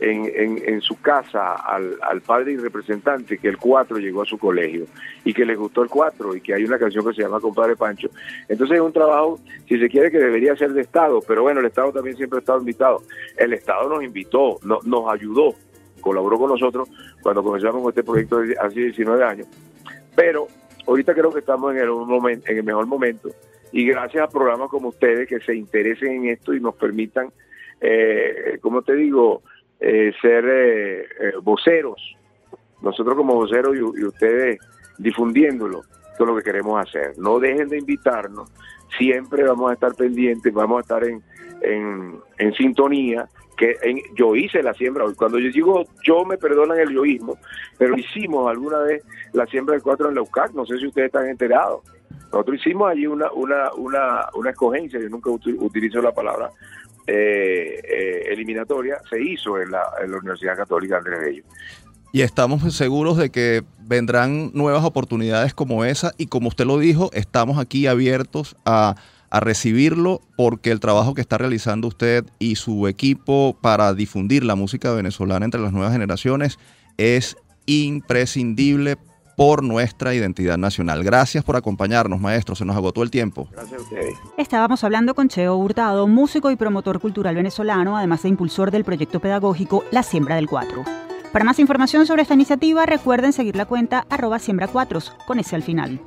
en, 0.00 0.62
en, 0.64 0.80
su 0.80 1.00
casa 1.00 1.54
al, 1.54 1.96
al, 2.02 2.20
padre 2.20 2.52
y 2.52 2.56
representante 2.56 3.38
que 3.38 3.48
el 3.48 3.58
4 3.58 3.98
llegó 3.98 4.22
a 4.22 4.26
su 4.26 4.38
colegio 4.38 4.86
y 5.24 5.32
que 5.32 5.44
le 5.44 5.56
gustó 5.56 5.82
el 5.82 5.88
4 5.88 6.36
y 6.36 6.40
que 6.40 6.54
hay 6.54 6.64
una 6.64 6.78
canción 6.78 7.06
que 7.06 7.14
se 7.14 7.22
llama 7.22 7.40
Compadre 7.40 7.76
Pancho. 7.76 8.08
Entonces 8.48 8.76
es 8.76 8.82
un 8.82 8.92
trabajo, 8.92 9.40
si 9.68 9.78
se 9.78 9.88
quiere, 9.88 10.10
que 10.10 10.18
debería 10.18 10.56
ser 10.56 10.72
de 10.72 10.82
Estado, 10.82 11.20
pero 11.26 11.42
bueno, 11.42 11.60
el 11.60 11.66
Estado 11.66 11.92
también 11.92 12.16
siempre 12.16 12.38
ha 12.38 12.40
estado 12.40 12.60
invitado. 12.60 13.02
El 13.36 13.52
Estado 13.52 13.88
nos 13.88 14.02
invitó, 14.02 14.58
nos 14.62 15.12
ayudó, 15.12 15.54
colaboró 16.00 16.38
con 16.38 16.50
nosotros 16.50 16.88
cuando 17.22 17.42
comenzamos 17.42 17.82
con 17.82 17.90
este 17.90 18.04
proyecto 18.04 18.40
hace 18.60 18.80
19 18.80 19.24
años, 19.24 19.46
pero 20.14 20.46
ahorita 20.86 21.14
creo 21.14 21.32
que 21.32 21.40
estamos 21.40 21.74
en 21.74 21.78
en 21.78 22.56
el 22.56 22.64
mejor 22.64 22.86
momento 22.86 23.30
y 23.72 23.86
gracias 23.86 24.24
a 24.24 24.28
programas 24.28 24.68
como 24.70 24.88
ustedes 24.88 25.28
que 25.28 25.40
se 25.40 25.54
interesen 25.54 26.12
en 26.12 26.28
esto 26.30 26.54
y 26.54 26.60
nos 26.60 26.74
permitan, 26.74 27.30
eh, 27.80 28.58
como 28.60 28.82
te 28.82 28.94
digo, 28.94 29.42
eh, 29.80 30.12
ser 30.20 30.44
eh, 30.48 31.32
voceros. 31.42 32.16
Nosotros 32.80 33.16
como 33.16 33.34
voceros 33.34 33.76
y, 33.76 34.04
ustedes 34.04 34.58
difundiéndolo. 34.98 35.82
Esto 36.10 36.24
es 36.24 36.30
lo 36.30 36.36
que 36.36 36.42
queremos 36.42 36.80
hacer. 36.84 37.12
No 37.18 37.38
dejen 37.38 37.68
de 37.68 37.78
invitarnos. 37.78 38.50
Siempre 38.96 39.44
vamos 39.44 39.70
a 39.70 39.74
estar 39.74 39.94
pendientes, 39.94 40.52
vamos 40.52 40.78
a 40.78 40.80
estar 40.80 41.04
en, 41.04 41.22
en, 41.60 42.54
sintonía. 42.54 43.28
Que 43.56 43.74
yo 44.14 44.36
hice 44.36 44.62
la 44.62 44.72
siembra. 44.72 45.04
Cuando 45.16 45.38
yo 45.38 45.50
digo 45.50 45.84
yo, 46.04 46.24
me 46.24 46.38
perdonan 46.38 46.78
el 46.78 46.90
yoísmo, 46.90 47.36
pero 47.76 47.98
hicimos 47.98 48.48
alguna 48.48 48.78
vez 48.78 49.04
la 49.32 49.46
siembra 49.46 49.74
del 49.74 49.82
4 49.82 50.08
en 50.08 50.14
la 50.14 50.22
UCAC. 50.22 50.52
No 50.54 50.64
sé 50.64 50.78
si 50.78 50.86
ustedes 50.86 51.06
están 51.06 51.28
enterados. 51.28 51.82
Nosotros 52.32 52.60
hicimos 52.60 52.90
allí 52.90 53.06
una, 53.06 53.30
una, 53.32 53.72
una, 53.74 54.26
una 54.34 54.50
escogencia, 54.50 55.00
yo 55.00 55.08
nunca 55.08 55.30
utilizo 55.30 56.02
la 56.02 56.12
palabra 56.12 56.50
eh, 57.06 57.80
eh, 57.82 58.32
eliminatoria, 58.32 59.00
se 59.08 59.22
hizo 59.22 59.58
en 59.58 59.70
la, 59.70 59.82
en 60.02 60.10
la 60.10 60.18
Universidad 60.18 60.56
Católica 60.56 60.98
Andrés 60.98 61.20
Bello. 61.20 61.42
Y 62.12 62.22
estamos 62.22 62.74
seguros 62.74 63.16
de 63.16 63.30
que 63.30 63.62
vendrán 63.80 64.50
nuevas 64.54 64.84
oportunidades 64.84 65.54
como 65.54 65.84
esa 65.84 66.12
y 66.18 66.26
como 66.26 66.48
usted 66.48 66.66
lo 66.66 66.78
dijo, 66.78 67.10
estamos 67.12 67.58
aquí 67.58 67.86
abiertos 67.86 68.56
a, 68.64 68.96
a 69.30 69.40
recibirlo 69.40 70.20
porque 70.36 70.70
el 70.70 70.80
trabajo 70.80 71.14
que 71.14 71.20
está 71.20 71.38
realizando 71.38 71.88
usted 71.88 72.24
y 72.38 72.56
su 72.56 72.88
equipo 72.88 73.56
para 73.60 73.92
difundir 73.94 74.44
la 74.44 74.54
música 74.54 74.92
venezolana 74.92 75.44
entre 75.44 75.60
las 75.60 75.72
nuevas 75.72 75.92
generaciones 75.92 76.58
es 76.96 77.36
imprescindible 77.66 78.96
por 79.38 79.62
nuestra 79.62 80.14
identidad 80.14 80.58
nacional. 80.58 81.04
Gracias 81.04 81.44
por 81.44 81.54
acompañarnos, 81.54 82.20
maestro. 82.20 82.56
Se 82.56 82.64
nos 82.64 82.74
agotó 82.74 83.04
el 83.04 83.10
tiempo. 83.12 83.46
Gracias 83.52 83.78
a 83.78 83.82
ustedes. 83.84 84.14
Estábamos 84.36 84.82
hablando 84.82 85.14
con 85.14 85.28
Cheo 85.28 85.56
Hurtado, 85.56 86.08
músico 86.08 86.50
y 86.50 86.56
promotor 86.56 86.98
cultural 86.98 87.36
venezolano, 87.36 87.96
además 87.96 88.24
de 88.24 88.30
impulsor 88.30 88.72
del 88.72 88.82
proyecto 88.82 89.20
pedagógico 89.20 89.84
La 89.92 90.02
Siembra 90.02 90.34
del 90.34 90.48
Cuatro. 90.48 90.82
Para 91.32 91.44
más 91.44 91.60
información 91.60 92.04
sobre 92.04 92.22
esta 92.22 92.34
iniciativa, 92.34 92.84
recuerden 92.84 93.32
seguir 93.32 93.54
la 93.54 93.66
cuenta 93.66 94.06
arroba 94.10 94.40
siembra 94.40 94.66
cuatros, 94.66 95.14
con 95.28 95.38
ese 95.38 95.54
al 95.54 95.62
final. 95.62 96.00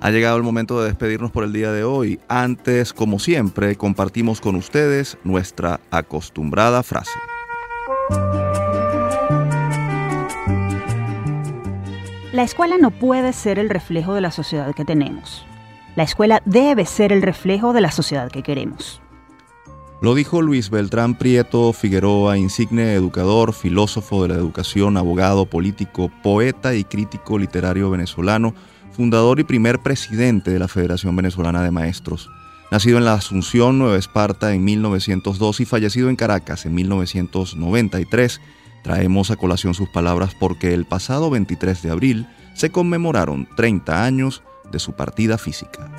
Ha 0.00 0.10
llegado 0.10 0.38
el 0.38 0.42
momento 0.42 0.80
de 0.80 0.86
despedirnos 0.86 1.30
por 1.30 1.44
el 1.44 1.52
día 1.52 1.72
de 1.72 1.84
hoy. 1.84 2.18
Antes, 2.28 2.94
como 2.94 3.18
siempre, 3.18 3.76
compartimos 3.76 4.40
con 4.40 4.56
ustedes 4.56 5.18
nuestra 5.22 5.80
acostumbrada 5.90 6.82
frase. 6.82 7.10
La 12.32 12.44
escuela 12.44 12.78
no 12.78 12.92
puede 12.92 13.32
ser 13.32 13.58
el 13.58 13.68
reflejo 13.68 14.14
de 14.14 14.20
la 14.20 14.30
sociedad 14.30 14.72
que 14.72 14.84
tenemos. 14.84 15.44
La 15.96 16.04
escuela 16.04 16.42
debe 16.44 16.86
ser 16.86 17.12
el 17.12 17.22
reflejo 17.22 17.72
de 17.72 17.80
la 17.80 17.90
sociedad 17.90 18.30
que 18.30 18.44
queremos. 18.44 19.02
Lo 20.00 20.14
dijo 20.14 20.40
Luis 20.40 20.70
Beltrán 20.70 21.18
Prieto 21.18 21.72
Figueroa, 21.72 22.38
insigne 22.38 22.94
educador, 22.94 23.52
filósofo 23.52 24.22
de 24.22 24.28
la 24.28 24.36
educación, 24.36 24.96
abogado, 24.96 25.46
político, 25.46 26.08
poeta 26.22 26.76
y 26.76 26.84
crítico 26.84 27.36
literario 27.36 27.90
venezolano, 27.90 28.54
fundador 28.92 29.40
y 29.40 29.44
primer 29.44 29.80
presidente 29.80 30.52
de 30.52 30.60
la 30.60 30.68
Federación 30.68 31.16
Venezolana 31.16 31.64
de 31.64 31.72
Maestros. 31.72 32.30
Nacido 32.70 32.98
en 32.98 33.06
la 33.06 33.14
Asunción, 33.14 33.80
Nueva 33.80 33.98
Esparta, 33.98 34.54
en 34.54 34.62
1902 34.62 35.60
y 35.60 35.64
fallecido 35.64 36.08
en 36.08 36.14
Caracas 36.14 36.64
en 36.64 36.76
1993, 36.76 38.40
Traemos 38.82 39.30
a 39.30 39.36
colación 39.36 39.74
sus 39.74 39.88
palabras 39.88 40.34
porque 40.34 40.74
el 40.74 40.84
pasado 40.84 41.30
23 41.30 41.82
de 41.82 41.90
abril 41.90 42.26
se 42.54 42.70
conmemoraron 42.70 43.48
30 43.56 44.04
años 44.04 44.42
de 44.70 44.78
su 44.78 44.92
partida 44.92 45.38
física. 45.38 45.90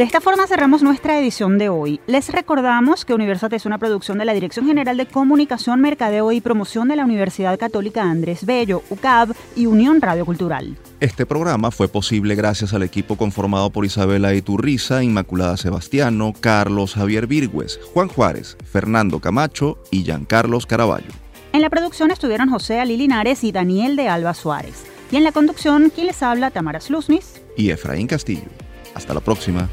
De 0.00 0.06
esta 0.06 0.22
forma 0.22 0.46
cerramos 0.46 0.82
nuestra 0.82 1.20
edición 1.20 1.58
de 1.58 1.68
hoy. 1.68 2.00
Les 2.06 2.32
recordamos 2.32 3.04
que 3.04 3.12
Universate 3.12 3.56
es 3.56 3.66
una 3.66 3.76
producción 3.76 4.16
de 4.16 4.24
la 4.24 4.32
Dirección 4.32 4.66
General 4.66 4.96
de 4.96 5.04
Comunicación, 5.04 5.82
Mercadeo 5.82 6.32
y 6.32 6.40
Promoción 6.40 6.88
de 6.88 6.96
la 6.96 7.04
Universidad 7.04 7.58
Católica 7.58 8.04
Andrés 8.04 8.46
Bello, 8.46 8.82
UCAB 8.88 9.34
y 9.56 9.66
Unión 9.66 10.00
Radio 10.00 10.24
Cultural. 10.24 10.74
Este 11.00 11.26
programa 11.26 11.70
fue 11.70 11.86
posible 11.86 12.34
gracias 12.34 12.72
al 12.72 12.82
equipo 12.82 13.16
conformado 13.16 13.68
por 13.68 13.84
Isabela 13.84 14.32
Iturriza, 14.32 15.02
Inmaculada 15.02 15.58
Sebastiano, 15.58 16.32
Carlos 16.40 16.94
Javier 16.94 17.26
Virgües, 17.26 17.78
Juan 17.92 18.08
Juárez, 18.08 18.56
Fernando 18.64 19.20
Camacho 19.20 19.76
y 19.90 20.04
Giancarlos 20.04 20.64
Caraballo. 20.64 21.12
En 21.52 21.60
la 21.60 21.68
producción 21.68 22.10
estuvieron 22.10 22.48
José 22.48 22.80
Ali 22.80 22.96
Linares 22.96 23.44
y 23.44 23.52
Daniel 23.52 23.96
de 23.96 24.08
Alba 24.08 24.32
Suárez. 24.32 24.82
Y 25.12 25.16
en 25.16 25.24
la 25.24 25.32
conducción, 25.32 25.92
quien 25.94 26.06
les 26.06 26.22
habla, 26.22 26.50
Tamara 26.50 26.80
Slusnis 26.80 27.42
y 27.54 27.68
Efraín 27.68 28.06
Castillo. 28.06 28.48
Hasta 28.94 29.14
la 29.14 29.20
próxima. 29.20 29.68